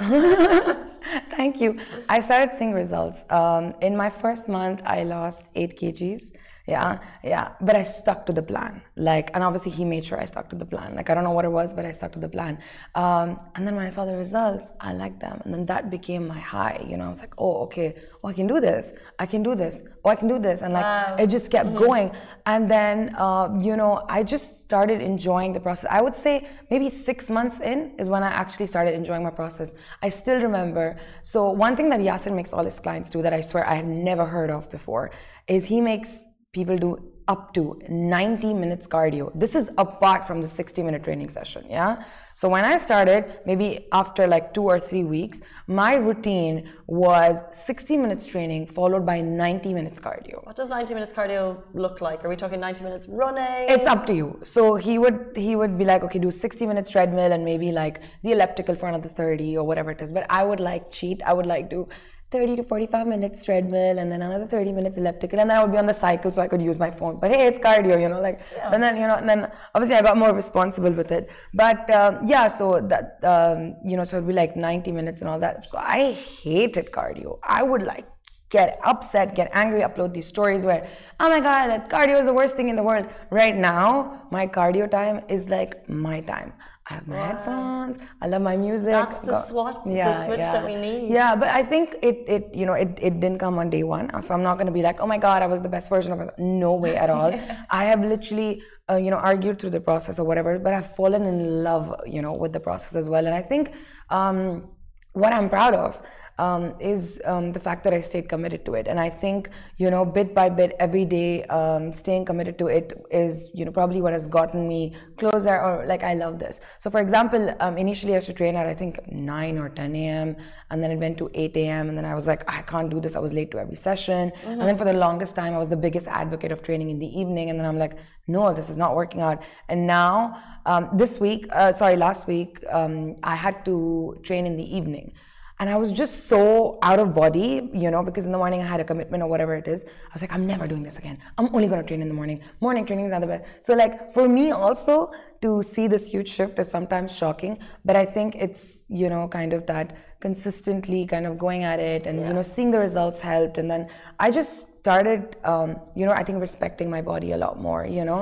Thank 1.38 1.60
you. 1.60 1.78
I 2.08 2.21
started 2.21 2.56
seeing 2.58 2.73
results. 2.73 3.26
Um, 3.30 3.76
in 3.82 3.95
my 3.97 4.10
first 4.10 4.47
month, 4.47 4.82
I 4.86 5.04
lost 5.04 5.49
eight 5.56 5.78
kgs 5.80 6.32
yeah 6.67 6.99
yeah 7.23 7.52
but 7.60 7.76
i 7.76 7.84
stuck 7.84 8.26
to 8.26 8.34
the 8.34 8.41
plan. 8.41 8.82
Like 8.95 9.32
and 9.34 9.43
obviously 9.43 9.71
he 9.71 9.84
made 9.84 10.06
sure 10.06 10.19
i 10.19 10.26
stuck 10.26 10.49
to 10.49 10.56
the 10.56 10.65
plan. 10.65 10.95
Like 10.95 11.10
i 11.10 11.13
don't 11.13 11.23
know 11.23 11.32
what 11.32 11.45
it 11.45 11.52
was 11.52 11.73
but 11.73 11.86
i 11.86 11.91
stuck 11.91 12.12
to 12.13 12.19
the 12.19 12.30
plan. 12.30 12.58
Um, 12.95 13.38
and 13.56 13.67
then 13.67 13.76
when 13.76 13.86
i 13.86 13.89
saw 13.89 14.06
the 14.06 14.15
results 14.15 14.71
i 14.80 14.93
liked 14.93 15.19
them. 15.19 15.41
And 15.43 15.54
then 15.54 15.65
that 15.65 15.89
became 15.89 16.28
my 16.28 16.39
high 16.39 16.86
you 16.88 16.95
know? 16.97 17.06
I 17.06 17.10
was 17.10 17.19
like 17.19 17.34
oh 17.38 17.63
okay. 17.63 17.95
Oh 18.23 18.30
i 18.30 18.34
can 18.34 18.47
do 18.47 18.62
this. 18.62 18.93
I 19.19 19.26
can 19.26 19.43
do 19.43 19.56
this. 19.56 19.82
Oh 20.06 20.10
i 20.10 20.15
can 20.15 20.28
do 20.28 20.39
this. 20.39 20.62
And 20.62 20.73
like 20.73 20.84
wow. 20.84 21.15
it 21.19 21.28
just 21.28 21.52
kept 21.52 21.69
mm-hmm. 21.69 21.86
going. 21.86 22.12
And 22.45 22.71
then 22.71 23.15
uh, 23.17 23.49
you 23.60 23.76
know 23.76 24.06
i 24.10 24.23
just 24.23 24.62
started 24.62 25.02
enjoying 25.02 25.52
the 25.54 25.60
process. 25.60 25.89
I 25.89 26.02
would 26.02 26.15
say 26.15 26.47
maybe 26.69 26.89
six 26.89 27.30
months 27.30 27.60
in 27.60 27.93
is 27.99 28.08
when 28.08 28.23
i 28.23 28.32
actually 28.43 28.67
started 28.67 28.93
enjoying 28.93 29.23
my 29.23 29.32
process. 29.32 29.73
I 30.02 30.10
still 30.10 30.39
remember. 30.39 30.97
So 31.23 31.49
one 31.49 31.76
thing 31.76 31.89
that 31.89 31.99
yasser 31.99 32.34
makes 32.34 32.54
all 32.54 32.63
his 32.63 32.80
clients 32.80 33.10
do 33.10 33.21
that 33.21 33.34
i 33.34 33.41
swear 33.41 33.67
i 33.67 33.76
had 33.76 33.88
never 33.88 34.26
heard 34.26 34.49
of 34.49 34.69
before 34.71 35.12
is 35.47 35.65
he 35.65 35.82
makes 35.82 36.26
people 36.54 36.78
do 36.78 37.00
up 37.28 37.54
to 37.54 37.82
90 37.89 38.54
minutes 38.54 38.86
cardio. 38.86 39.32
This 39.34 39.56
is 39.56 39.70
apart 39.78 40.28
from 40.28 40.42
the 40.42 40.48
60 40.48 40.84
minute 40.84 41.04
training 41.04 41.30
session, 41.30 41.66
yeah? 41.70 42.04
So 42.36 42.50
when 42.50 42.66
I 42.66 42.78
started, 42.78 43.39
maybe 43.46 43.88
after 43.92 44.28
like 44.28 44.54
two 44.54 44.63
or 44.63 44.80
three 44.80 45.04
weeks, 45.04 45.42
my 45.68 45.96
routine 45.96 46.70
was 46.86 47.42
60 47.52 47.98
minutes 47.98 48.28
training 48.28 48.68
followed 48.68 49.06
by 49.06 49.22
90 49.22 49.74
minutes 49.74 50.00
cardio. 50.00 50.46
What 50.46 50.56
does 50.56 50.70
90 50.70 50.94
minutes 50.94 51.13
cardio 51.13 51.62
look 51.74 52.02
like? 52.02 52.24
Are 52.26 52.30
we 52.30 52.36
talking 52.36 52.60
90 52.60 52.84
minutes 52.84 53.08
running? 53.08 53.70
It's 53.70 53.86
up 53.86 54.06
to 54.08 54.13
you. 54.13 54.39
So 54.44 54.76
he 54.76 55.00
would 55.00 55.36
he 55.36 55.56
would 55.56 55.78
be 55.78 55.86
like, 55.86 56.04
okay, 56.04 56.20
do 56.20 56.30
60 56.30 56.66
minutes 56.66 56.89
treadmill 56.89 57.32
and 57.32 57.46
maybe 57.46 57.72
like 57.72 58.02
the 58.24 58.32
elliptical 58.34 58.76
for 58.76 58.89
another 58.89 59.10
30 59.10 59.58
or 59.58 59.63
whatever 59.63 59.92
it 59.92 60.02
is. 60.02 60.12
But 60.12 60.26
I 60.30 60.44
would 60.44 60.60
like 60.60 60.92
cheat. 60.92 61.24
I 61.24 61.34
would 61.34 61.46
like 61.46 61.70
do 61.70 61.88
30 62.34 62.56
to 62.58 62.63
45 62.63 63.08
minutes 63.08 63.43
treadmill 63.46 64.00
and 64.00 64.12
then 64.12 64.22
another 64.22 64.48
30 64.48 64.72
minutes 64.74 64.98
elliptical 64.98 65.39
and 65.39 65.50
then 65.50 65.58
I 65.58 65.63
would 65.63 65.72
be 65.72 65.78
on 65.78 65.86
the 65.86 65.93
cycle 65.93 66.32
so 66.32 66.41
I 66.41 66.48
could 66.48 66.62
use 66.62 66.80
my 66.80 66.91
phone. 67.00 67.19
But 67.22 67.32
hey, 67.32 67.48
it's 67.48 67.60
cardio, 67.60 68.02
you 68.02 68.10
know, 68.10 68.19
like, 68.19 68.41
yeah. 68.56 68.74
and 68.74 68.82
then, 68.84 68.98
you 68.98 69.08
know, 69.08 69.15
and 69.15 69.30
then 69.30 69.52
obviously 69.76 69.96
I 69.96 70.02
got 70.02 70.17
more 70.17 70.34
responsible 70.34 70.91
with 70.91 71.12
it. 71.12 71.30
But 71.54 71.89
um, 72.00 72.28
yeah, 72.34 72.48
so 72.48 72.82
that, 72.93 73.19
um, 73.34 73.76
you 73.89 73.96
know, 73.98 74.04
so 74.04 74.17
it'd 74.17 74.28
be 74.28 74.34
like 74.34 74.56
90 74.56 74.91
minutes 74.91 75.22
and 75.22 75.30
all 75.30 75.39
that. 75.39 75.69
So 75.69 75.78
I 75.78 76.13
hated 76.13 76.91
cardio. 76.91 77.39
I 77.43 77.62
would 77.62 77.84
like 77.84 78.08
get 78.50 78.80
upset, 78.84 79.36
get 79.36 79.50
angry, 79.54 79.82
upload 79.82 80.13
these 80.13 80.28
stories 80.28 80.63
where, 80.63 80.88
oh 81.19 81.30
my 81.30 81.39
God, 81.39 81.67
that 81.72 81.89
cardio 81.89 82.19
is 82.19 82.28
the 82.28 82.34
worst 82.34 82.56
thing 82.56 82.69
in 82.69 82.76
the 82.76 82.84
world. 82.84 83.08
Right 83.32 83.56
now, 83.56 84.28
my 84.32 84.46
cardio 84.48 84.89
time 84.89 85.22
is 85.28 85.50
like 85.50 85.89
my 85.89 86.22
time. 86.22 86.54
I 86.89 86.96
have 86.96 87.08
my 87.08 87.15
wow. 87.15 87.28
headphones. 87.28 87.98
I 88.22 88.28
love 88.28 88.41
my 88.41 88.58
music. 88.58 88.91
That's 88.91 89.19
the 89.19 89.41
swat, 89.43 89.84
yeah, 89.86 90.17
the 90.17 90.26
switch 90.26 90.39
yeah. 90.39 90.52
that 90.52 90.65
we 90.65 90.76
need. 90.76 91.10
Yeah, 91.10 91.34
but 91.36 91.48
I 91.48 91.63
think 91.63 91.96
it, 92.02 92.26
it, 92.28 92.50
you 92.54 92.65
know, 92.65 92.74
it, 92.74 93.00
it 93.02 93.22
didn't 93.22 93.39
come 93.39 93.58
on 93.58 93.69
day 93.69 93.84
one. 93.84 94.10
So 94.22 94.34
I'm 94.34 94.43
not 94.43 94.56
going 94.56 94.67
to 94.67 94.74
be 94.74 94.82
like, 94.82 95.00
oh 95.00 95.08
my 95.08 95.17
god, 95.17 95.41
I 95.41 95.48
was 95.48 95.62
the 95.62 95.69
best 95.69 95.88
version 95.89 96.12
of 96.12 96.19
myself. 96.19 96.38
No 96.38 96.74
way 96.74 96.98
at 96.98 97.10
all. 97.10 97.32
I 97.69 97.86
have 97.86 98.04
literally, 98.04 98.62
uh, 98.89 98.98
you 98.98 99.12
know, 99.12 99.17
argued 99.17 99.60
through 99.60 99.69
the 99.69 99.80
process 99.80 100.19
or 100.19 100.26
whatever, 100.26 100.60
but 100.60 100.74
I've 100.74 100.93
fallen 100.93 101.24
in 101.24 101.63
love, 101.63 101.96
you 102.06 102.22
know, 102.22 102.34
with 102.34 102.52
the 102.52 102.60
process 102.60 102.96
as 102.98 103.08
well. 103.08 103.26
And 103.26 103.34
I 103.34 103.41
think 103.41 103.72
um, 104.10 104.67
what 105.13 105.34
I'm 105.34 105.49
proud 105.49 105.73
of 105.73 106.02
um, 106.39 106.73
is 106.80 107.21
um, 107.26 107.52
the 107.52 107.60
fact 107.60 107.84
that 107.84 107.93
I 107.93 108.02
stayed 108.02 108.28
committed 108.28 108.65
to 108.65 108.73
it. 108.73 108.88
And 108.88 108.99
I 108.99 109.10
think, 109.10 109.49
you 109.78 109.89
know, 109.91 110.04
bit 110.04 110.34
by 110.34 110.49
bit, 110.49 110.76
every 110.80 111.06
day, 111.06 111.43
um, 111.45 111.93
staying 111.93 112.26
committed 112.26 112.58
to 112.60 112.67
it 112.67 113.06
is, 113.12 113.49
you 113.54 113.65
know, 113.65 113.71
probably 113.71 114.02
what 114.02 114.13
has 114.13 114.26
gotten 114.28 114.67
me 114.67 114.95
closer 115.17 115.60
or 115.60 115.86
like, 115.86 116.04
I 116.04 116.15
love 116.15 116.39
this. 116.39 116.60
So, 116.80 116.89
for 116.89 116.99
example, 116.99 117.56
um, 117.60 117.78
initially 117.78 118.13
I 118.13 118.15
used 118.15 118.28
to 118.28 118.34
train 118.34 118.56
at, 118.56 118.65
I 118.65 118.73
think, 118.73 118.99
9 119.12 119.58
or 119.60 119.69
10 119.69 119.95
a.m. 119.95 120.36
And 120.71 120.84
then 120.84 120.91
it 120.91 120.97
went 120.97 121.17
to 121.19 121.30
8 121.34 121.56
a.m. 121.58 121.89
And 121.89 121.97
then 121.97 122.06
I 122.06 122.15
was 122.15 122.26
like, 122.26 122.49
I 122.52 122.63
can't 122.63 122.89
do 122.89 122.99
this. 122.99 123.15
I 123.15 123.19
was 123.19 123.34
late 123.34 123.52
to 123.52 123.60
every 123.60 123.76
session. 123.76 124.32
Mm-hmm. 124.32 124.49
And 124.49 124.62
then 124.62 124.78
for 124.78 124.86
the 124.86 124.93
longest 124.93 125.36
time, 125.36 125.54
I 125.54 125.60
was 125.60 125.69
the 125.69 125.78
biggest 125.78 126.08
advocate 126.08 126.52
of 126.52 126.63
training 126.63 126.89
in 126.89 126.97
the 126.97 127.19
evening. 127.19 127.52
And 127.52 127.60
then 127.60 127.67
I'm 127.67 127.78
like, 127.78 127.97
no, 128.27 128.53
this 128.53 128.69
is 128.69 128.77
not 128.77 128.95
working 128.95 129.21
out. 129.21 129.43
And 129.67 129.86
now, 129.86 130.41
um, 130.65 130.89
this 130.93 131.19
week, 131.19 131.45
uh, 131.51 131.73
sorry, 131.73 131.97
last 131.97 132.27
week, 132.27 132.63
um, 132.69 133.15
I 133.23 133.36
had 133.36 133.65
to 133.65 134.19
train 134.23 134.45
in 134.45 134.55
the 134.55 134.75
evening. 134.75 135.13
And 135.59 135.69
I 135.69 135.77
was 135.77 135.93
just 135.93 136.27
so 136.27 136.79
out 136.81 136.99
of 136.99 137.13
body, 137.13 137.69
you 137.73 137.91
know, 137.91 138.03
because 138.03 138.25
in 138.25 138.31
the 138.31 138.38
morning 138.38 138.62
I 138.62 138.65
had 138.65 138.79
a 138.79 138.83
commitment 138.83 139.21
or 139.23 139.27
whatever 139.27 139.55
it 139.55 139.67
is. 139.67 139.86
I 139.86 140.13
was 140.13 140.21
like, 140.21 140.33
I'm 140.33 140.47
never 140.47 140.67
doing 140.67 140.83
this 140.83 140.97
again. 140.97 141.19
I'm 141.38 141.53
only 141.53 141.67
going 141.67 141.79
to 141.79 141.88
train 141.88 142.01
in 142.01 142.07
the 142.07 142.13
morning. 142.13 142.41
Morning 142.59 142.86
training 142.86 143.05
is 143.05 143.12
not 143.12 143.21
the 143.21 143.27
best. 143.27 143.45
So, 143.62 143.73
like, 143.73 144.12
for 144.12 144.27
me 144.27 144.51
also 144.51 145.12
to 145.41 145.62
see 145.62 145.88
this 145.88 146.09
huge 146.09 146.29
shift 146.29 146.57
is 146.59 146.69
sometimes 146.69 147.15
shocking. 147.15 147.59
But 147.86 147.95
I 147.95 148.05
think 148.05 148.36
it's, 148.36 148.83
you 148.89 149.09
know, 149.09 149.27
kind 149.27 149.53
of 149.53 149.65
that 149.67 149.95
consistently 150.23 151.01
kind 151.13 151.25
of 151.29 151.33
going 151.45 151.62
at 151.71 151.79
it 151.91 152.07
and, 152.07 152.15
yeah. 152.19 152.27
you 152.27 152.33
know, 152.36 152.45
seeing 152.53 152.71
the 152.75 152.81
results 152.88 153.19
helped. 153.19 153.57
And 153.62 153.69
then 153.69 153.81
I 154.25 154.31
just 154.39 154.53
started, 154.79 155.36
um, 155.43 155.69
you 155.99 156.05
know, 156.07 156.15
I 156.21 156.23
think 156.23 156.39
respecting 156.39 156.89
my 156.97 157.01
body 157.12 157.29
a 157.38 157.39
lot 157.45 157.55
more, 157.67 157.86
you 157.97 158.05
know. 158.09 158.21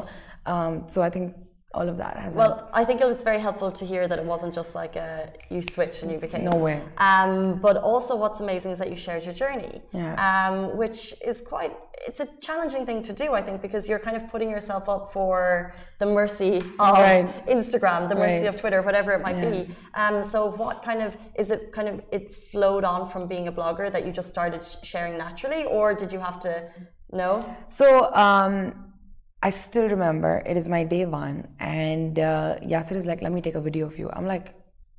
Um, 0.54 0.74
so 0.94 0.98
I 1.08 1.10
think 1.16 1.36
all 1.74 1.88
of 1.88 1.98
that 1.98 2.18
has 2.18 2.34
well 2.34 2.70
i 2.74 2.84
think 2.84 3.00
it 3.00 3.08
was 3.08 3.24
very 3.24 3.40
helpful 3.40 3.72
to 3.72 3.86
hear 3.86 4.08
that 4.08 4.20
it 4.20 4.26
wasn't 4.26 4.54
just 4.54 4.76
like 4.76 4.96
a 4.96 5.32
you 5.50 5.62
switched 5.62 6.04
and 6.04 6.12
you 6.12 6.18
became 6.18 6.44
no 6.44 6.58
way 6.58 6.82
um, 6.98 7.60
but 7.60 7.78
also 7.78 8.16
what's 8.16 8.40
amazing 8.42 8.72
is 8.72 8.80
that 8.80 8.90
you 8.90 8.96
shared 8.96 9.24
your 9.24 9.34
journey 9.34 9.82
yeah. 9.94 10.14
um, 10.28 10.76
which 10.78 11.14
is 11.26 11.40
quite 11.42 11.72
it's 12.08 12.20
a 12.20 12.28
challenging 12.42 12.86
thing 12.86 13.02
to 13.02 13.14
do 13.14 13.34
i 13.34 13.42
think 13.42 13.62
because 13.62 13.88
you're 13.88 14.00
kind 14.00 14.18
of 14.18 14.30
putting 14.30 14.50
yourself 14.50 14.90
up 14.90 15.14
for 15.14 15.74
the 16.00 16.06
mercy 16.06 16.58
of 16.80 16.94
right. 16.98 17.48
instagram 17.48 18.10
the 18.10 18.16
mercy 18.16 18.40
right. 18.40 18.48
of 18.48 18.56
twitter 18.56 18.82
whatever 18.82 19.14
it 19.14 19.22
might 19.22 19.38
yeah. 19.38 19.50
be 19.50 19.76
um, 19.96 20.24
so 20.24 20.48
what 20.48 20.84
kind 20.84 21.02
of 21.02 21.16
is 21.36 21.52
it 21.52 21.72
kind 21.72 21.88
of 21.88 22.02
it 22.12 22.36
flowed 22.36 22.84
on 22.84 23.10
from 23.10 23.28
being 23.28 23.48
a 23.48 23.52
blogger 23.52 23.92
that 23.92 24.06
you 24.06 24.12
just 24.12 24.30
started 24.30 24.62
sharing 24.84 25.18
naturally 25.18 25.64
or 25.66 25.94
did 25.94 26.12
you 26.12 26.20
have 26.20 26.40
to 26.40 26.70
no 27.14 27.46
so 27.68 28.14
um, 28.14 28.91
I 29.44 29.50
still 29.50 29.90
remember 29.90 30.44
it 30.46 30.56
is 30.56 30.68
my 30.68 30.84
day 30.84 31.06
one, 31.06 31.48
and 31.60 32.20
uh, 32.20 32.56
Yasser 32.62 32.96
is 32.96 33.06
like, 33.06 33.22
"Let 33.22 33.32
me 33.32 33.42
take 33.42 33.56
a 33.56 33.62
video 33.62 33.88
of 33.88 33.98
you." 33.98 34.10
I'm 34.14 34.28
like, 34.28 34.54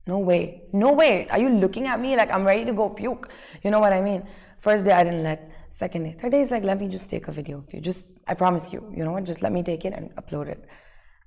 "No 0.07 0.19
way, 0.19 0.63
no 0.73 0.93
way! 0.93 1.29
Are 1.29 1.39
you 1.39 1.49
looking 1.49 1.87
at 1.87 2.01
me 2.01 2.17
like 2.17 2.31
I'm 2.33 2.45
ready 2.45 2.65
to 2.65 2.73
go 2.73 2.89
puke?" 2.89 3.29
You 3.63 3.71
know 3.71 3.79
what 3.79 3.93
I 3.93 4.01
mean? 4.01 4.27
First 4.59 4.85
day 4.85 4.93
I 4.93 5.05
didn't 5.05 5.23
let. 5.23 5.51
Second 5.71 6.03
day, 6.05 6.17
third 6.21 6.33
day 6.33 6.41
is 6.41 6.51
like, 6.51 6.65
"Let 6.65 6.81
me 6.81 6.89
just 6.89 7.09
take 7.09 7.29
a 7.29 7.33
video 7.33 7.59
of 7.59 7.73
you. 7.73 7.81
Just, 7.81 8.09
I 8.27 8.35
promise 8.35 8.73
you. 8.73 8.81
You 8.97 9.05
know 9.05 9.13
what? 9.13 9.25
Just 9.25 9.43
let 9.43 9.53
me 9.53 9.63
take 9.63 9.85
it 9.85 9.95
and 9.95 10.15
upload 10.17 10.49
it." 10.49 10.67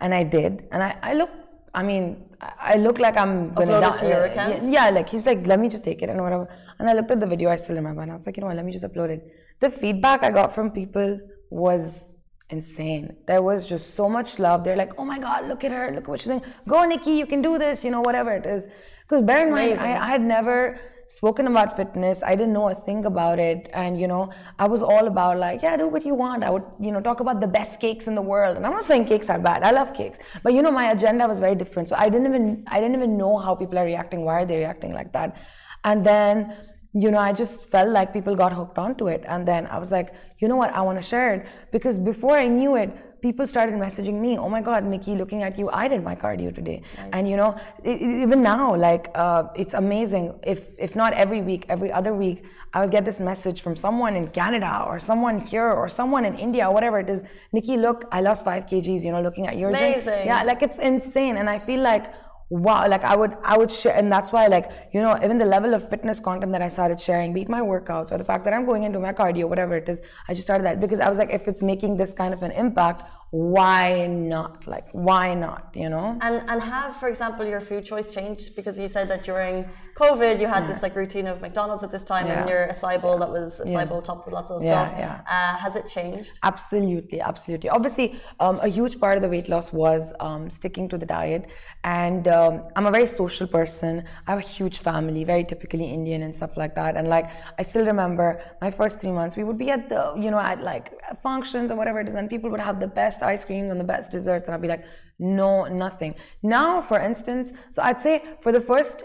And 0.01 0.13
I 0.13 0.23
did, 0.23 0.67
and 0.71 0.83
I, 0.83 0.97
I 1.01 1.13
look. 1.13 1.29
I 1.73 1.83
mean, 1.83 2.29
I 2.41 2.75
look 2.75 2.99
like 2.99 3.17
I'm 3.17 3.53
gonna 3.53 3.73
upload 3.73 3.93
it 3.93 3.99
to 4.01 4.07
your 4.07 4.25
account. 4.25 4.61
Yeah, 4.61 4.69
yeah, 4.75 4.89
like 4.89 5.07
he's 5.09 5.25
like, 5.25 5.47
"Let 5.47 5.59
me 5.59 5.69
just 5.69 5.85
take 5.85 6.01
it 6.01 6.09
and 6.09 6.21
whatever." 6.21 6.49
And 6.79 6.89
I 6.89 6.93
looked 6.93 7.11
at 7.11 7.21
the 7.21 7.27
video. 7.27 7.49
I 7.49 7.55
still 7.55 7.77
remember, 7.77 8.01
and 8.01 8.11
I 8.11 8.15
was 8.15 8.25
like, 8.25 8.35
"You 8.37 8.41
know 8.41 8.47
what? 8.47 8.57
Let 8.57 8.65
me 8.65 8.73
just 8.73 8.85
upload 8.85 9.09
it." 9.09 9.25
The 9.61 9.69
feedback 9.69 10.23
I 10.23 10.31
got 10.31 10.53
from 10.53 10.69
people 10.71 11.19
was 11.49 12.11
insane. 12.49 13.15
There 13.25 13.41
was 13.41 13.67
just 13.67 13.95
so 13.95 14.09
much 14.09 14.39
love. 14.39 14.63
They're 14.63 14.75
like, 14.75 14.93
oh 14.99 15.05
my 15.05 15.19
God, 15.19 15.47
look 15.47 15.63
at 15.63 15.71
her, 15.71 15.91
look 15.91 16.03
at 16.03 16.07
what 16.07 16.19
she's 16.19 16.27
doing. 16.27 16.41
Go, 16.67 16.85
Nikki, 16.85 17.11
you 17.11 17.25
can 17.25 17.41
do 17.41 17.57
this, 17.57 17.83
you 17.83 17.91
know, 17.91 18.01
whatever 18.01 18.31
it 18.31 18.45
is. 18.45 18.67
Because 19.01 19.23
bear 19.23 19.47
in 19.47 19.53
mind, 19.53 19.79
I, 19.79 19.97
I, 19.97 20.07
had 20.07 20.21
never 20.21 20.79
spoken 21.07 21.45
about 21.45 21.75
fitness. 21.75 22.23
I 22.23 22.35
didn't 22.35 22.53
know 22.53 22.69
a 22.69 22.75
thing 22.75 23.05
about 23.05 23.37
it. 23.37 23.69
And, 23.73 23.99
you 23.99 24.07
know, 24.07 24.31
I 24.57 24.67
was 24.67 24.81
all 24.81 25.05
about 25.07 25.37
like, 25.37 25.61
yeah, 25.61 25.77
do 25.77 25.87
what 25.87 26.05
you 26.05 26.15
want. 26.15 26.43
I 26.43 26.49
would, 26.49 26.63
you 26.79 26.91
know, 26.91 27.01
talk 27.01 27.19
about 27.19 27.39
the 27.39 27.47
best 27.47 27.79
cakes 27.79 28.07
in 28.07 28.15
the 28.15 28.21
world. 28.21 28.57
And 28.57 28.65
I'm 28.65 28.71
not 28.71 28.83
saying 28.83 29.05
cakes 29.05 29.29
are 29.29 29.37
bad. 29.37 29.63
I 29.63 29.71
love 29.71 29.93
cakes. 29.93 30.17
But, 30.41 30.53
you 30.53 30.63
know, 30.63 30.71
my 30.71 30.91
agenda 30.91 31.27
was 31.27 31.37
very 31.37 31.55
different. 31.55 31.89
So 31.89 31.95
I 31.95 32.09
didn't 32.09 32.27
even, 32.27 32.63
I 32.67 32.79
didn't 32.79 32.95
even 32.95 33.15
know 33.15 33.37
how 33.37 33.53
people 33.53 33.77
are 33.77 33.85
reacting. 33.85 34.25
Why 34.25 34.41
are 34.41 34.45
they 34.45 34.57
reacting 34.57 34.93
like 34.93 35.13
that? 35.13 35.37
And 35.83 36.03
then 36.03 36.55
you 36.97 37.11
know, 37.11 37.19
I 37.19 37.33
just 37.33 37.65
felt 37.65 37.89
like 37.89 38.13
people 38.13 38.35
got 38.35 38.53
hooked 38.53 38.77
onto 38.77 39.07
it. 39.07 39.23
And 39.27 39.45
then 39.45 39.67
I 39.67 39.77
was 39.77 39.91
like, 39.91 40.13
you 40.39 40.47
know 40.47 40.55
what, 40.55 40.71
I 40.73 40.81
want 40.81 40.97
to 40.97 41.03
share 41.03 41.33
it. 41.35 41.45
Because 41.71 41.99
before 41.99 42.37
I 42.37 42.47
knew 42.47 42.77
it, 42.77 43.21
people 43.21 43.45
started 43.45 43.75
messaging 43.75 44.21
me, 44.21 44.37
oh 44.37 44.47
my 44.47 44.61
God, 44.61 44.85
Nikki, 44.85 45.13
looking 45.15 45.43
at 45.43 45.59
you, 45.59 45.69
I 45.71 45.89
did 45.89 46.03
my 46.03 46.15
cardio 46.15 46.55
today. 46.55 46.83
Nice. 46.97 47.09
And, 47.11 47.29
you 47.29 47.35
know, 47.35 47.59
even 47.83 48.41
now, 48.41 48.75
like, 48.75 49.09
uh, 49.13 49.43
it's 49.55 49.73
amazing. 49.73 50.39
If, 50.43 50.69
if 50.77 50.95
not 50.95 51.11
every 51.13 51.41
week, 51.41 51.65
every 51.67 51.91
other 51.91 52.13
week, 52.13 52.45
I 52.73 52.81
would 52.81 52.91
get 52.91 53.03
this 53.03 53.19
message 53.19 53.61
from 53.61 53.75
someone 53.75 54.15
in 54.15 54.27
Canada 54.29 54.85
or 54.87 54.99
someone 54.99 55.39
here 55.39 55.69
or 55.69 55.89
someone 55.89 56.23
in 56.23 56.37
India, 56.37 56.69
whatever 56.71 56.99
it 56.99 57.09
is. 57.09 57.23
Nikki, 57.51 57.75
look, 57.75 58.05
I 58.11 58.21
lost 58.21 58.45
five 58.45 58.67
kgs, 58.67 59.03
you 59.03 59.11
know, 59.11 59.21
looking 59.21 59.47
at 59.47 59.57
your 59.57 59.69
Amazing. 59.69 60.03
Gym. 60.03 60.27
Yeah, 60.27 60.43
like 60.43 60.61
it's 60.61 60.77
insane. 60.77 61.37
And 61.37 61.49
I 61.49 61.59
feel 61.59 61.81
like, 61.81 62.13
wow 62.49 62.87
like 62.87 63.03
i 63.03 63.15
would 63.15 63.35
i 63.43 63.57
would 63.57 63.71
share 63.71 63.95
and 63.95 64.11
that's 64.11 64.31
why 64.31 64.45
like 64.45 64.69
you 64.93 65.01
know 65.01 65.17
even 65.23 65.39
the 65.39 65.45
level 65.45 65.73
of 65.73 65.89
fitness 65.89 66.19
content 66.19 66.51
that 66.51 66.61
i 66.61 66.67
started 66.67 66.99
sharing 66.99 67.33
be 67.33 67.41
it 67.41 67.49
my 67.49 67.59
workouts 67.59 68.11
or 68.11 68.19
the 68.19 68.23
fact 68.23 68.43
that 68.43 68.53
i'm 68.53 68.65
going 68.65 68.83
into 68.83 68.99
my 68.99 69.11
cardio 69.11 69.49
whatever 69.49 69.75
it 69.75 69.89
is 69.89 69.99
i 70.27 70.33
just 70.33 70.45
started 70.45 70.63
that 70.63 70.79
because 70.79 70.99
i 70.99 71.09
was 71.09 71.17
like 71.17 71.31
if 71.31 71.47
it's 71.47 71.63
making 71.63 71.97
this 71.97 72.13
kind 72.13 72.35
of 72.35 72.43
an 72.43 72.51
impact 72.51 73.01
why 73.31 74.07
not? 74.07 74.67
Like 74.67 74.87
why 74.91 75.33
not 75.33 75.71
you 75.75 75.89
know? 75.89 76.17
And 76.21 76.49
and 76.49 76.61
have 76.61 76.95
for 76.97 77.09
example 77.09 77.45
your 77.45 77.61
food 77.61 77.85
choice 77.85 78.11
changed? 78.11 78.55
Because 78.55 78.79
you 78.79 78.87
said 78.87 79.09
that 79.09 79.23
during 79.23 79.65
covid 79.95 80.41
you 80.41 80.47
had 80.47 80.63
yeah. 80.63 80.73
this 80.73 80.83
like 80.83 80.93
routine 80.93 81.25
of 81.25 81.39
mcdonald's 81.39 81.81
at 81.81 81.89
this 81.89 82.03
time 82.03 82.27
yeah. 82.27 82.41
and 82.41 82.49
your 82.49 82.67
acai 82.67 83.01
bowl 83.01 83.17
that 83.17 83.29
was 83.29 83.61
acai 83.65 83.87
bowl 83.87 84.01
topped 84.01 84.25
with 84.25 84.33
lots 84.33 84.51
of 84.51 84.61
stuff. 84.61 84.93
yeah. 84.97 85.21
Uh, 85.35 85.55
has 85.55 85.77
it 85.77 85.87
changed? 85.87 86.37
Absolutely 86.43 87.21
absolutely. 87.21 87.69
Obviously 87.69 88.19
um, 88.39 88.59
a 88.61 88.67
huge 88.67 88.99
part 88.99 89.15
of 89.17 89.21
the 89.21 89.29
weight 89.29 89.47
loss 89.47 89.71
was 89.71 90.11
um, 90.19 90.49
sticking 90.49 90.89
to 90.89 90.97
the 90.97 91.05
diet. 91.05 91.45
And 91.83 92.27
um, 92.27 92.63
i'm 92.75 92.85
a 92.85 92.91
very 92.91 93.07
social 93.07 93.47
person. 93.47 94.03
I 94.27 94.31
have 94.31 94.39
a 94.39 94.49
huge 94.57 94.79
family 94.79 95.23
very 95.23 95.45
typically 95.45 95.85
indian 95.85 96.23
and 96.23 96.35
stuff 96.35 96.57
like 96.57 96.75
that. 96.75 96.97
And 96.97 97.07
like 97.07 97.27
i 97.57 97.63
still 97.63 97.85
remember 97.85 98.41
my 98.61 98.71
first 98.71 98.99
three 98.99 99.11
months 99.11 99.37
we 99.37 99.43
would 99.43 99.57
be 99.57 99.69
at 99.69 99.87
the 99.87 100.13
you 100.17 100.29
know 100.29 100.39
at 100.39 100.61
like 100.61 100.87
functions 101.21 101.71
or 101.71 101.75
whatever 101.75 101.99
it 102.01 102.07
is 102.09 102.15
and 102.15 102.29
people 102.29 102.49
would 102.49 102.59
have 102.69 102.79
the 102.79 102.87
best 102.87 103.14
best 103.15 103.23
ice 103.23 103.45
creams 103.45 103.71
and 103.71 103.79
the 103.79 103.89
best 103.95 104.11
desserts. 104.11 104.45
And 104.45 104.53
I'd 104.53 104.61
be 104.61 104.67
like, 104.67 104.85
no, 105.19 105.65
nothing. 105.65 106.15
Now, 106.43 106.81
for 106.81 106.99
instance, 106.99 107.53
so 107.69 107.81
I'd 107.81 108.01
say 108.01 108.23
for 108.41 108.51
the 108.51 108.61
first 108.61 109.03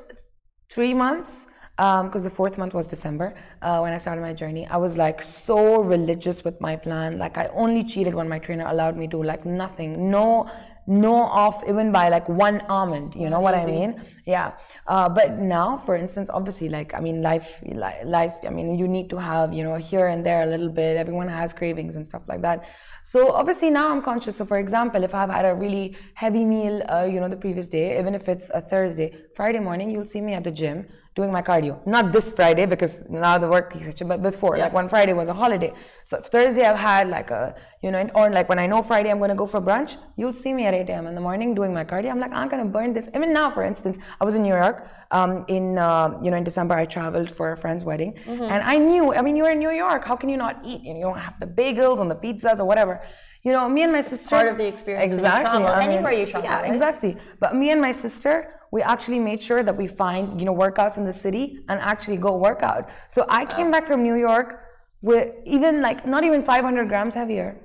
three 0.68 0.94
months, 0.94 1.46
because 1.77 2.23
um, 2.23 2.29
the 2.29 2.31
fourth 2.31 2.59
month 2.59 2.75
was 2.75 2.87
December 2.88 3.35
uh, 3.62 3.79
when 3.81 3.92
I 3.92 3.99
started 3.99 4.20
my 4.20 4.35
journey. 4.35 4.66
I 4.66 4.77
was 4.77 4.99
like 4.99 5.23
so 5.23 5.83
religious 5.83 6.44
with 6.44 6.61
my 6.61 6.77
plan. 6.77 7.18
Like 7.18 7.38
I 7.38 7.46
only 7.55 7.83
cheated 7.85 8.14
when 8.14 8.29
my 8.29 8.38
trainer 8.38 8.66
allowed 8.66 8.96
me 8.96 9.07
to. 9.09 9.23
Like 9.23 9.46
nothing, 9.46 10.11
no, 10.11 10.51
no 10.90 11.14
off 11.14 11.62
even 11.68 11.92
by 11.92 12.09
like 12.09 12.29
one 12.29 12.61
almond. 12.62 13.14
You 13.14 13.31
know 13.31 13.38
what 13.38 13.55
I 13.55 13.64
mean? 13.64 14.05
Yeah. 14.26 14.53
Uh, 14.88 15.09
but 15.09 15.38
now, 15.38 15.76
for 15.76 15.94
instance, 15.94 16.29
obviously, 16.29 16.68
like 16.68 16.92
I 16.94 17.00
mean, 17.00 17.22
life, 17.22 17.62
life. 18.05 18.35
I 18.44 18.50
mean, 18.50 18.76
you 18.76 18.88
need 18.88 19.09
to 19.11 19.16
have 19.16 19.55
you 19.55 19.62
know 19.62 19.76
here 19.76 20.09
and 20.09 20.26
there 20.26 20.42
a 20.42 20.46
little 20.46 20.68
bit. 20.68 20.96
Everyone 20.96 21.29
has 21.29 21.53
cravings 21.53 21.94
and 21.94 22.05
stuff 22.05 22.22
like 22.26 22.42
that. 22.42 22.64
So 23.03 23.33
obviously 23.33 23.70
now 23.70 23.90
I'm 23.90 24.03
conscious. 24.03 24.37
So 24.37 24.44
for 24.44 24.59
example, 24.59 25.05
if 25.05 25.14
I've 25.14 25.31
had 25.31 25.46
a 25.46 25.55
really 25.55 25.96
heavy 26.14 26.44
meal, 26.44 26.83
uh, 26.92 27.05
you 27.05 27.18
know, 27.20 27.29
the 27.29 27.37
previous 27.37 27.68
day, 27.68 27.98
even 27.98 28.14
if 28.14 28.29
it's 28.29 28.50
a 28.50 28.61
Thursday, 28.61 29.16
Friday 29.35 29.61
morning, 29.61 29.90
you'll 29.90 30.05
see 30.05 30.20
me 30.20 30.35
at 30.35 30.44
the 30.44 30.50
gym 30.50 30.87
doing 31.20 31.33
my 31.38 31.42
cardio. 31.50 31.74
Not 31.94 32.04
this 32.16 32.26
Friday 32.38 32.66
because 32.74 32.94
now 33.09 33.35
the 33.44 33.48
work 33.56 33.66
is 33.76 33.83
such 33.88 34.02
but 34.12 34.20
before, 34.30 34.54
yeah. 34.56 34.64
like 34.64 34.74
when 34.78 34.88
Friday 34.94 35.14
was 35.20 35.28
a 35.35 35.37
holiday. 35.42 35.72
So 36.11 36.14
Thursday 36.35 36.64
I've 36.70 36.83
had 36.90 37.04
like 37.16 37.30
a, 37.40 37.42
you 37.85 37.90
know, 37.92 38.00
or 38.14 38.26
like 38.38 38.48
when 38.52 38.61
I 38.64 38.66
know 38.72 38.80
Friday 38.90 39.11
I'm 39.12 39.20
going 39.24 39.35
to 39.37 39.40
go 39.42 39.48
for 39.54 39.61
brunch, 39.68 39.92
you'll 40.18 40.38
see 40.44 40.52
me 40.59 40.62
at 40.68 40.74
8 40.74 40.88
a.m. 40.88 41.06
in 41.11 41.14
the 41.18 41.24
morning 41.28 41.54
doing 41.61 41.72
my 41.80 41.85
cardio. 41.85 42.11
I'm 42.14 42.20
like, 42.24 42.35
I'm 42.40 42.48
going 42.52 42.64
to 42.64 42.70
burn 42.76 42.92
this. 42.92 43.09
Even 43.14 43.33
now, 43.40 43.48
for 43.56 43.62
instance, 43.70 43.96
I 44.20 44.24
was 44.24 44.35
in 44.35 44.42
New 44.42 44.56
York 44.64 44.78
um, 45.11 45.44
in, 45.48 45.78
uh, 45.78 46.18
you 46.22 46.30
know, 46.30 46.37
in 46.37 46.44
December, 46.44 46.74
I 46.74 46.87
traveled 46.87 47.30
for 47.30 47.52
a 47.52 47.56
friend's 47.56 47.85
wedding 47.85 48.12
mm-hmm. 48.24 48.42
and 48.52 48.62
I 48.74 48.78
knew, 48.78 49.14
I 49.14 49.22
mean, 49.22 49.37
you're 49.37 49.52
in 49.56 49.59
New 49.59 49.74
York. 49.85 50.04
How 50.04 50.16
can 50.16 50.28
you 50.28 50.37
not 50.37 50.61
eat? 50.64 50.83
You, 50.83 50.92
know, 50.94 51.00
you 51.00 51.04
don't 51.11 51.18
have 51.18 51.38
the 51.40 51.46
bagels 51.46 52.00
and 52.00 52.11
the 52.11 52.20
pizzas 52.24 52.61
or 52.61 52.64
whatever. 52.64 53.02
You 53.42 53.52
know, 53.52 53.68
me 53.68 53.83
and 53.83 53.92
my 53.92 54.02
sister. 54.02 54.37
Part 54.37 54.48
of 54.48 54.59
the 54.59 54.66
experience. 54.66 55.12
Exactly. 55.14 55.61
You 55.62 55.66
I 55.66 55.80
mean, 55.80 55.90
anywhere 55.90 56.12
you 56.12 56.26
travel. 56.26 56.48
Yeah, 56.48 56.61
right? 56.61 56.70
exactly. 56.70 57.16
But 57.40 57.56
me 57.56 57.70
and 57.70 57.80
my 57.80 57.92
sister, 57.92 58.60
we 58.70 58.83
actually 58.83 59.18
made 59.18 59.42
sure 59.42 59.62
that 59.62 59.76
we 59.76 59.87
find 59.87 60.40
you 60.40 60.46
know 60.46 60.54
workouts 60.54 60.96
in 60.96 61.04
the 61.04 61.12
city 61.12 61.64
and 61.68 61.80
actually 61.80 62.16
go 62.16 62.37
work 62.37 62.62
out. 62.62 62.88
So 63.09 63.26
I 63.28 63.44
came 63.44 63.70
back 63.70 63.87
from 63.87 64.02
New 64.02 64.16
York 64.16 64.62
with 65.02 65.35
even 65.44 65.80
like 65.80 66.06
not 66.06 66.24
even 66.24 66.42
500 66.42 66.88
grams 66.88 67.14
heavier. 67.14 67.56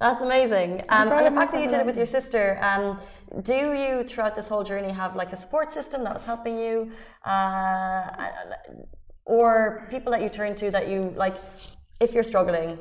That's 0.00 0.22
amazing. 0.22 0.82
Um, 0.88 1.08
and 1.08 1.26
the 1.26 1.30
fact 1.32 1.52
that 1.52 1.62
you 1.62 1.68
did 1.68 1.80
it 1.80 1.86
with 1.86 1.96
your 1.96 2.06
sister, 2.06 2.58
um, 2.62 3.00
do 3.42 3.54
you 3.54 4.04
throughout 4.04 4.34
this 4.36 4.48
whole 4.48 4.64
journey 4.64 4.92
have 4.92 5.16
like 5.16 5.32
a 5.32 5.36
support 5.36 5.72
system 5.72 6.04
that 6.04 6.14
was 6.14 6.24
helping 6.24 6.58
you, 6.58 6.92
uh, 7.24 8.08
or 9.24 9.86
people 9.90 10.10
that 10.12 10.22
you 10.22 10.28
turn 10.28 10.54
to 10.54 10.70
that 10.70 10.88
you 10.88 11.12
like, 11.16 11.36
if 12.00 12.14
you're 12.14 12.22
struggling, 12.22 12.78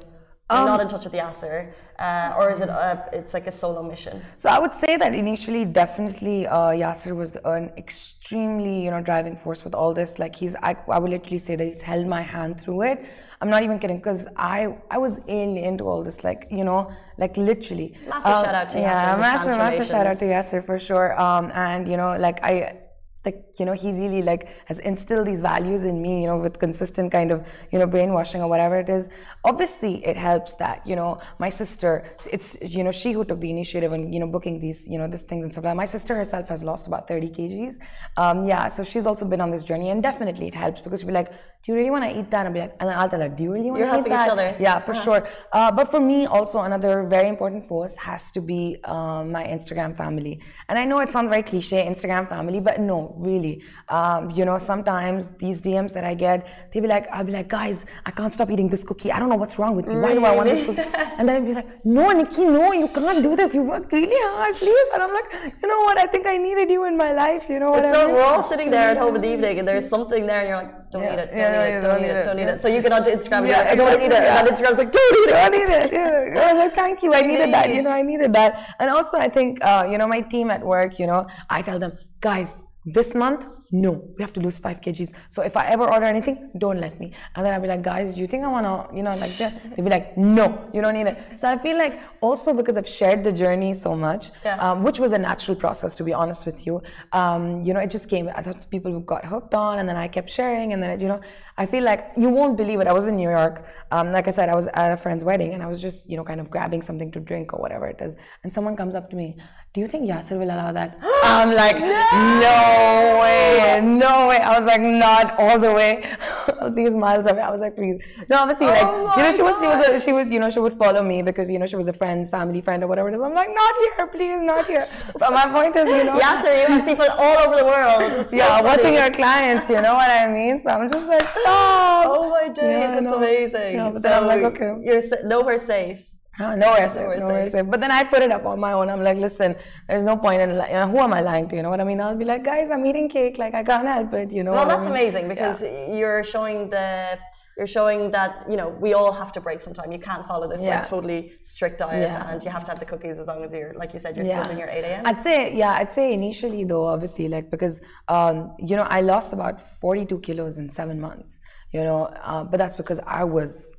Um, 0.49 0.65
not 0.65 0.79
in 0.79 0.87
touch 0.87 1.03
with 1.03 1.11
the 1.11 1.19
Yasser, 1.19 1.73
uh, 1.99 2.33
or 2.37 2.49
is 2.49 2.61
it? 2.61 2.69
A, 2.69 3.09
it's 3.11 3.33
like 3.33 3.47
a 3.47 3.51
solo 3.51 3.83
mission. 3.83 4.21
So 4.37 4.49
I 4.49 4.59
would 4.59 4.71
say 4.71 4.95
that 4.95 5.13
initially, 5.13 5.65
definitely, 5.65 6.47
uh, 6.47 6.69
Yasser 6.69 7.13
was 7.13 7.35
an 7.43 7.71
extremely, 7.77 8.81
you 8.85 8.91
know, 8.91 9.01
driving 9.01 9.35
force 9.35 9.65
with 9.65 9.75
all 9.75 9.93
this. 9.93 10.19
Like 10.19 10.35
he's, 10.35 10.55
I, 10.63 10.77
I 10.87 10.99
would 10.99 11.11
literally 11.11 11.37
say 11.37 11.57
that 11.57 11.65
he's 11.65 11.81
held 11.81 12.07
my 12.07 12.21
hand 12.21 12.61
through 12.61 12.83
it. 12.83 13.05
I'm 13.41 13.49
not 13.49 13.63
even 13.63 13.77
kidding 13.77 13.97
because 13.97 14.25
I, 14.37 14.77
I 14.89 14.97
was 14.97 15.19
alien 15.27 15.77
to 15.79 15.83
all 15.83 16.01
this. 16.01 16.23
Like 16.23 16.47
you 16.49 16.63
know, 16.63 16.91
like 17.17 17.35
literally. 17.35 17.97
Massive 18.07 18.25
Um, 18.25 18.45
shout 18.45 18.55
out 18.55 18.69
to 18.69 18.77
Yasser 18.77 18.81
Yeah, 18.81 19.15
massive, 19.19 19.57
massive 19.57 19.87
shout 19.87 20.07
out 20.07 20.19
to. 20.19 20.25
Yasser 20.25 20.65
for 20.65 20.79
sure. 20.79 21.19
Um, 21.19 21.51
and 21.53 21.89
you 21.89 21.97
know, 21.97 22.15
like 22.17 22.41
I 22.41 22.77
like 23.25 23.43
you 23.59 23.65
know 23.65 23.73
he 23.73 23.91
really 23.91 24.21
like 24.21 24.47
has 24.65 24.79
instilled 24.79 25.27
these 25.27 25.41
values 25.41 25.83
in 25.83 26.01
me 26.01 26.21
you 26.21 26.27
know 26.27 26.37
with 26.37 26.59
consistent 26.59 27.11
kind 27.11 27.31
of 27.31 27.45
you 27.71 27.79
know 27.79 27.85
brainwashing 27.85 28.41
or 28.41 28.47
whatever 28.47 28.77
it 28.79 28.89
is 28.89 29.09
obviously 29.43 30.05
it 30.05 30.15
helps 30.15 30.53
that 30.53 30.85
you 30.85 30.95
know 30.95 31.19
my 31.39 31.49
sister 31.49 32.05
it's 32.31 32.57
you 32.61 32.83
know 32.83 32.91
she 32.91 33.11
who 33.11 33.25
took 33.25 33.39
the 33.39 33.49
initiative 33.49 33.91
and 33.91 34.13
you 34.13 34.19
know 34.19 34.27
booking 34.27 34.59
these 34.59 34.87
you 34.87 34.97
know 34.97 35.07
these 35.07 35.23
things 35.23 35.43
and 35.43 35.53
stuff 35.53 35.63
like 35.63 35.71
that. 35.71 35.77
my 35.77 35.85
sister 35.85 36.15
herself 36.15 36.47
has 36.47 36.63
lost 36.63 36.87
about 36.87 37.07
30 37.07 37.29
kgs 37.29 37.75
um, 38.17 38.45
yeah 38.47 38.67
so 38.67 38.83
she's 38.83 39.07
also 39.07 39.25
been 39.25 39.41
on 39.41 39.51
this 39.51 39.63
journey 39.63 39.89
and 39.89 40.03
definitely 40.03 40.47
it 40.47 40.55
helps 40.55 40.81
because 40.81 41.03
be 41.03 41.11
like 41.11 41.31
do 41.67 41.73
you 41.73 41.79
really 41.79 41.91
want 41.91 42.05
to 42.05 42.17
eat 42.17 42.31
that? 42.31 42.45
And 42.45 42.47
I'll 42.47 42.53
be 42.53 42.59
like 42.61 42.75
and 42.79 42.89
I'll 42.89 43.09
tell 43.09 43.19
her 43.19 43.27
do 43.27 43.43
you 43.43 43.51
really 43.51 43.69
want 43.71 43.79
You're 43.81 43.91
to 43.91 43.99
eat 43.99 44.11
helping 44.11 44.13
each 44.13 44.31
other. 44.35 44.55
yeah 44.57 44.79
for 44.79 44.93
sure. 44.95 45.27
Uh, 45.51 45.69
but 45.69 45.91
for 45.91 45.99
me 45.99 46.25
also 46.25 46.61
another 46.61 47.03
very 47.03 47.27
important 47.27 47.65
force 47.67 47.93
has 47.97 48.31
to 48.31 48.41
be 48.41 48.77
um, 48.85 49.33
my 49.33 49.43
instagram 49.43 49.91
family. 50.01 50.39
And 50.69 50.79
i 50.79 50.85
know 50.85 50.99
it 50.99 51.11
sounds 51.11 51.29
very 51.29 51.43
cliche 51.43 51.85
instagram 51.85 52.29
family 52.29 52.61
but 52.61 52.79
no 52.79 53.13
really. 53.17 53.55
Um, 53.89 54.31
you 54.37 54.45
know 54.45 54.57
sometimes 54.57 55.29
these 55.43 55.61
dms 55.61 55.91
that 55.97 56.05
i 56.05 56.13
get 56.13 56.47
they'll 56.71 56.83
be 56.83 56.87
like 56.87 57.05
i'll 57.13 57.23
be 57.23 57.33
like 57.33 57.49
guys 57.49 57.85
i 58.05 58.11
can't 58.11 58.31
stop 58.31 58.49
eating 58.49 58.69
this 58.69 58.83
cookie. 58.89 59.11
I 59.11 59.19
don't 59.19 59.29
know 59.33 59.35
what's 59.43 59.59
wrong 59.59 59.75
with 59.75 59.87
me. 59.87 59.95
Why 59.97 60.13
do 60.13 60.23
i 60.23 60.33
want 60.37 60.47
this 60.49 60.63
cookie? 60.65 60.87
And 61.17 61.27
then 61.27 61.35
i'll 61.37 61.47
be 61.51 61.53
like 61.53 61.85
no 61.85 62.11
nikki 62.11 62.45
no 62.45 62.71
you 62.81 62.87
can't 62.87 63.21
do 63.27 63.35
this. 63.35 63.53
You 63.53 63.63
worked 63.63 63.91
really 63.91 64.21
hard 64.31 64.55
please. 64.55 64.87
And 64.93 65.03
i'm 65.03 65.13
like 65.19 65.29
you 65.61 65.67
know 65.67 65.81
what? 65.87 65.97
I 65.97 66.05
think 66.13 66.25
i 66.27 66.37
needed 66.37 66.69
you 66.69 66.85
in 66.85 66.95
my 67.05 67.11
life 67.11 67.43
you 67.49 67.59
know 67.59 67.71
what 67.71 67.85
I 67.85 67.91
mean? 67.91 67.93
So 67.93 68.13
we're 68.13 68.23
all 68.31 68.43
sitting 68.43 68.69
there 68.71 68.89
at 68.93 68.97
home 68.97 69.15
in 69.17 69.21
the 69.21 69.31
evening, 69.33 69.59
and 69.59 69.67
there's 69.67 69.89
something 69.95 70.25
there, 70.29 70.39
and 70.41 70.47
you're 70.49 70.57
like, 70.63 70.91
"Don't 70.91 71.03
Yeah. 71.03 71.13
eat 71.13 71.19
it, 71.23 71.29
don't 71.31 71.39
Yeah, 71.39 71.51
it, 71.61 71.81
don't 71.81 71.99
eat 71.99 72.05
it, 72.05 72.25
don't 72.25 72.39
eat 72.39 72.47
it." 72.53 72.61
So 72.61 72.67
you 72.67 72.81
get 72.81 72.91
onto 72.91 73.09
Instagram, 73.09 73.39
and 73.39 73.47
Yeah, 73.49 73.71
"I 73.71 73.75
don't 73.75 73.87
want 73.87 73.99
to 73.99 74.05
eat 74.05 74.11
it," 74.11 74.23
and 74.23 74.47
then. 74.47 74.53
Instagram's 74.53 74.77
like, 74.77 74.91
"Don't 74.91 75.15
eat 75.21 75.29
it." 75.29 75.35
I 75.35 75.49
need 75.49 75.69
it. 75.81 75.93
Yeah. 75.93 76.41
I 76.43 76.53
was 76.53 76.59
like, 76.63 76.73
thank 76.73 77.03
you. 77.03 77.13
I 77.13 77.21
needed 77.21 77.53
that. 77.53 77.73
You 77.73 77.81
know, 77.81 77.91
I 77.91 78.01
needed 78.01 78.33
that. 78.33 78.75
And 78.79 78.89
also, 78.89 79.17
I 79.17 79.29
think, 79.29 79.63
uh, 79.63 79.87
you 79.89 79.97
know, 79.97 80.07
my 80.07 80.21
team 80.21 80.49
at 80.51 80.63
work, 80.63 80.99
you 80.99 81.07
know, 81.07 81.27
I 81.49 81.61
tell 81.61 81.79
them, 81.79 81.97
guys, 82.21 82.63
this 82.85 83.15
month, 83.15 83.45
no, 83.71 83.91
we 84.17 84.21
have 84.21 84.31
to 84.33 84.39
lose 84.39 84.59
five 84.59 84.79
kgs. 84.79 85.11
So 85.29 85.41
if 85.41 85.57
I 85.57 85.67
ever 85.67 85.83
order 85.91 86.05
anything, 86.05 86.51
don't 86.57 86.79
let 86.79 86.99
me. 86.99 87.11
And 87.35 87.45
then 87.45 87.53
I'll 87.53 87.59
be 87.61 87.67
like, 87.67 87.81
guys, 87.81 88.13
do 88.13 88.21
you 88.21 88.27
think 88.27 88.43
I 88.43 88.47
want 88.47 88.65
to, 88.65 88.95
you 88.95 89.03
know, 89.03 89.09
like, 89.15 89.31
that? 89.37 89.75
they'll 89.75 89.83
be 89.85 89.91
like, 89.91 90.17
no, 90.17 90.69
you 90.73 90.81
don't 90.81 90.93
need 90.93 91.07
it. 91.07 91.17
So 91.39 91.47
I 91.49 91.57
feel 91.57 91.77
like 91.77 91.99
also 92.21 92.53
because 92.53 92.77
I've 92.77 92.87
shared 92.87 93.23
the 93.23 93.31
journey 93.31 93.73
so 93.73 93.95
much, 93.95 94.31
Yeah. 94.45 94.55
um, 94.57 94.83
which 94.83 94.99
was 94.99 95.11
a 95.11 95.17
natural 95.17 95.55
process, 95.55 95.95
to 95.95 96.03
be 96.03 96.13
honest 96.13 96.45
with 96.45 96.65
you. 96.65 96.81
Um, 97.11 97.63
you 97.65 97.73
know, 97.73 97.79
it 97.81 97.91
just 97.91 98.07
came. 98.09 98.29
I 98.33 98.41
thought 98.41 98.65
people 98.71 98.99
got 99.01 99.25
hooked 99.25 99.53
on, 99.53 99.79
and 99.79 99.87
then 99.89 99.97
I 99.97 100.07
kept 100.07 100.29
sharing, 100.29 100.71
and 100.73 100.81
then 100.81 100.91
it, 100.91 101.01
you 101.01 101.07
know, 101.09 101.19
I 101.57 101.65
feel 101.65 101.83
like 101.83 102.11
you 102.15 102.29
won't 102.29 102.55
believe 102.55 102.79
it. 102.79 102.87
I 102.87 102.93
was 102.93 103.07
in 103.07 103.15
New 103.17 103.29
York. 103.29 103.65
Um, 103.91 104.11
like 104.11 104.27
I 104.27 104.31
said, 104.31 104.47
I 104.49 104.55
was 104.55 104.67
at 104.67 104.91
a 104.91 104.97
friend's 104.97 105.23
wedding, 105.23 105.53
and 105.53 105.61
I 105.63 105.67
was 105.67 105.81
just, 105.81 106.09
you 106.09 106.15
know, 106.15 106.23
kind 106.23 106.39
of 106.39 106.49
grabbing 106.49 106.81
something 106.83 107.11
to 107.11 107.19
drink 107.19 107.53
or 107.53 107.59
whatever 107.59 107.87
it 107.87 107.99
is, 108.01 108.15
and 108.43 108.53
someone 108.53 108.75
comes 108.77 108.95
up 108.95 109.09
to 109.09 109.15
me. 109.15 109.35
Do 109.73 109.81
you 109.81 109.87
think 109.87 110.09
Yasser 110.09 110.37
will 110.39 110.45
allow 110.51 110.71
that? 110.71 110.97
I'm 111.23 111.51
like, 111.53 111.77
no 111.79 113.19
way, 113.21 113.56
no 113.81 114.27
way. 114.29 114.37
I 114.37 114.59
was 114.59 114.65
like, 114.67 114.81
not 114.81 115.39
all 115.39 115.57
the 115.59 115.71
way. 115.73 115.93
These 116.75 116.95
miles 116.95 117.25
away. 117.25 117.41
I 117.41 117.49
was 117.51 117.61
like, 117.61 117.75
please. 117.75 117.97
No, 118.29 118.37
obviously, 118.37 118.67
like, 118.67 118.83
Oh 118.83 119.13
you 119.17 119.23
know, 119.23 119.31
she 119.35 119.41
was, 119.41 119.55
she 119.59 119.67
was, 119.67 119.87
a, 119.87 119.99
she 120.05 120.11
was, 120.11 120.27
you 120.29 120.39
know, 120.39 120.49
she 120.49 120.59
would 120.59 120.73
follow 120.73 121.03
me 121.03 121.21
because 121.21 121.49
you 121.49 121.59
know 121.59 121.65
she 121.67 121.75
was 121.75 121.87
a 121.87 121.93
friend's 121.93 122.29
family 122.29 122.61
friend 122.61 122.83
or 122.83 122.87
whatever 122.87 123.09
it 123.09 123.15
is. 123.15 123.21
I'm 123.21 123.33
like, 123.33 123.49
not 123.53 123.73
here, 123.83 124.07
please, 124.07 124.41
not 124.43 124.65
here. 124.67 124.87
But 125.19 125.33
my 125.33 125.45
point 125.47 125.75
is, 125.75 125.87
you 125.89 126.03
know, 126.05 126.17
Yasser, 126.19 126.53
you 126.61 126.67
have 126.73 126.85
people 126.85 127.07
all 127.17 127.37
over 127.47 127.55
the 127.57 127.65
world. 127.65 128.25
So 128.29 128.35
yeah, 128.35 128.61
watching 128.61 128.93
your 128.93 129.09
clients, 129.11 129.69
you 129.69 129.81
know 129.81 129.93
what 129.93 130.09
I 130.09 130.27
mean? 130.27 130.59
So 130.59 130.69
I'm 130.69 130.91
just 130.91 131.07
like, 131.07 131.27
stop. 131.29 132.05
Oh 132.07 132.29
my 132.29 132.47
days, 132.49 132.63
Yeah, 132.63 132.93
it's 132.97 133.01
know. 133.03 133.15
amazing. 133.15 133.73
Yeah, 133.75 133.89
but 133.89 134.01
so 134.01 134.09
then 134.09 134.23
I'm 134.23 134.27
like, 134.27 134.43
okay. 134.53 134.71
you're 134.83 135.01
nowhere 135.23 135.57
safe. 135.57 135.99
Ah, 136.39 136.55
nowhere 136.55 136.87
safe, 136.87 136.97
Nowhere 137.01 137.17
nowhere 137.19 137.43
safe. 137.45 137.51
safe. 137.53 137.65
But 137.71 137.79
then 137.81 137.91
I 137.91 138.03
put 138.03 138.21
it 138.21 138.31
up 138.31 138.45
on 138.45 138.59
my 138.59 138.73
own. 138.73 138.89
I'm 138.89 139.03
like, 139.03 139.17
listen, 139.17 139.55
there's 139.87 140.05
no 140.05 140.15
point 140.17 140.41
in, 140.41 140.57
li- 140.57 140.71
who 140.91 140.99
am 140.99 141.13
I 141.13 141.21
lying 141.21 141.47
to? 141.49 141.55
You 141.55 141.63
know 141.63 141.69
what 141.71 141.81
I 141.81 141.83
mean? 141.83 141.99
I'll 141.99 142.15
be 142.15 142.25
like, 142.25 142.43
guys, 142.43 142.69
I'm 142.69 142.85
eating 142.85 143.09
cake. 143.09 143.37
Like, 143.37 143.53
I 143.55 143.63
can't 143.63 143.87
help 143.87 144.13
it. 144.13 144.31
You 144.31 144.43
know 144.43 144.51
Well, 144.51 144.65
what 144.65 144.73
I 144.73 144.77
that's 144.77 144.89
mean? 144.89 144.99
amazing 144.99 145.27
because 145.29 145.61
you're 145.99 146.23
showing 146.23 146.69
the 146.69 147.17
you're 147.57 147.65
showing 147.65 148.11
that 148.11 148.45
you 148.47 148.55
know 148.55 148.69
we 148.85 148.93
all 148.93 149.11
have 149.11 149.31
to 149.31 149.41
break 149.41 149.59
sometime. 149.61 149.91
You 149.91 149.97
can't 149.97 150.23
follow 150.27 150.47
this 150.47 150.61
Yeah. 150.61 150.75
like 150.75 150.87
totally 150.87 151.31
strict 151.41 151.79
diet, 151.79 152.11
Yeah. 152.11 152.29
and 152.29 152.43
you 152.43 152.51
have 152.51 152.63
to 152.65 152.69
have 152.69 152.79
the 152.79 152.85
cookies 152.85 153.17
as 153.17 153.25
long 153.25 153.43
as 153.43 153.51
you're 153.51 153.73
like 153.73 153.93
you 153.93 153.99
said 154.03 154.15
you're 154.15 154.27
Yeah. 154.27 154.33
still 154.43 154.45
doing 154.49 154.59
your 154.59 154.69
8 154.69 154.83
a.m. 154.89 155.01
I'd 155.07 155.17
say, 155.17 155.55
yeah, 155.55 155.71
I'd 155.79 155.91
say 155.91 156.13
initially 156.13 156.65
though, 156.65 156.85
obviously, 156.85 157.27
like 157.35 157.49
because 157.49 157.79
um, 158.09 158.53
you 158.59 158.75
know 158.75 158.83
I 158.97 159.01
lost 159.01 159.33
about 159.33 159.59
42 159.59 160.19
kilos 160.19 160.59
in 160.59 160.69
seven 160.69 161.01
months. 161.01 161.39
You 161.71 161.83
know, 161.83 162.01
uh, 162.23 162.43
but 162.43 162.57
that's 162.59 162.75
because 162.75 162.99
I 163.07 163.23
was 163.23 163.71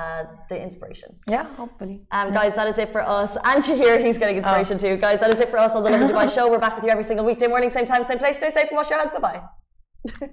uh, 0.01 0.25
the 0.51 0.57
inspiration. 0.67 1.11
yeah 1.37 1.45
hopefully 1.63 1.97
Um, 2.17 2.27
guys, 2.41 2.53
that 2.59 2.69
is 2.73 2.79
it 2.85 2.91
for 2.97 3.03
us. 3.19 3.31
And 3.51 3.59
Shahir, 3.67 3.95
he's 4.07 4.19
getting 4.23 4.37
inspiration 4.43 4.77
too. 4.85 4.95
Guys, 5.07 5.19
that 5.23 5.31
is 5.35 5.41
it 5.45 5.49
for 5.51 5.59
us 5.67 5.73
on 5.77 5.83
the 5.85 5.91
Love 5.91 6.01
and 6.03 6.11
Dubai 6.15 6.27
show. 6.37 6.45
We're 6.53 6.65
back 6.67 6.77
with 6.77 6.85
you 6.87 6.91
every 6.97 7.07
single 7.11 7.27
weekday 7.31 7.49
morning, 7.55 7.69
same 7.79 7.89
time, 7.93 8.03
same 8.05 8.21
place. 8.25 8.37
Stay 8.43 8.51
safe 8.59 8.69
and 8.71 8.77
wash 8.81 8.91
your 8.91 9.01
hands. 9.01 9.13
Bye 9.19 9.25
bye. 9.29 9.43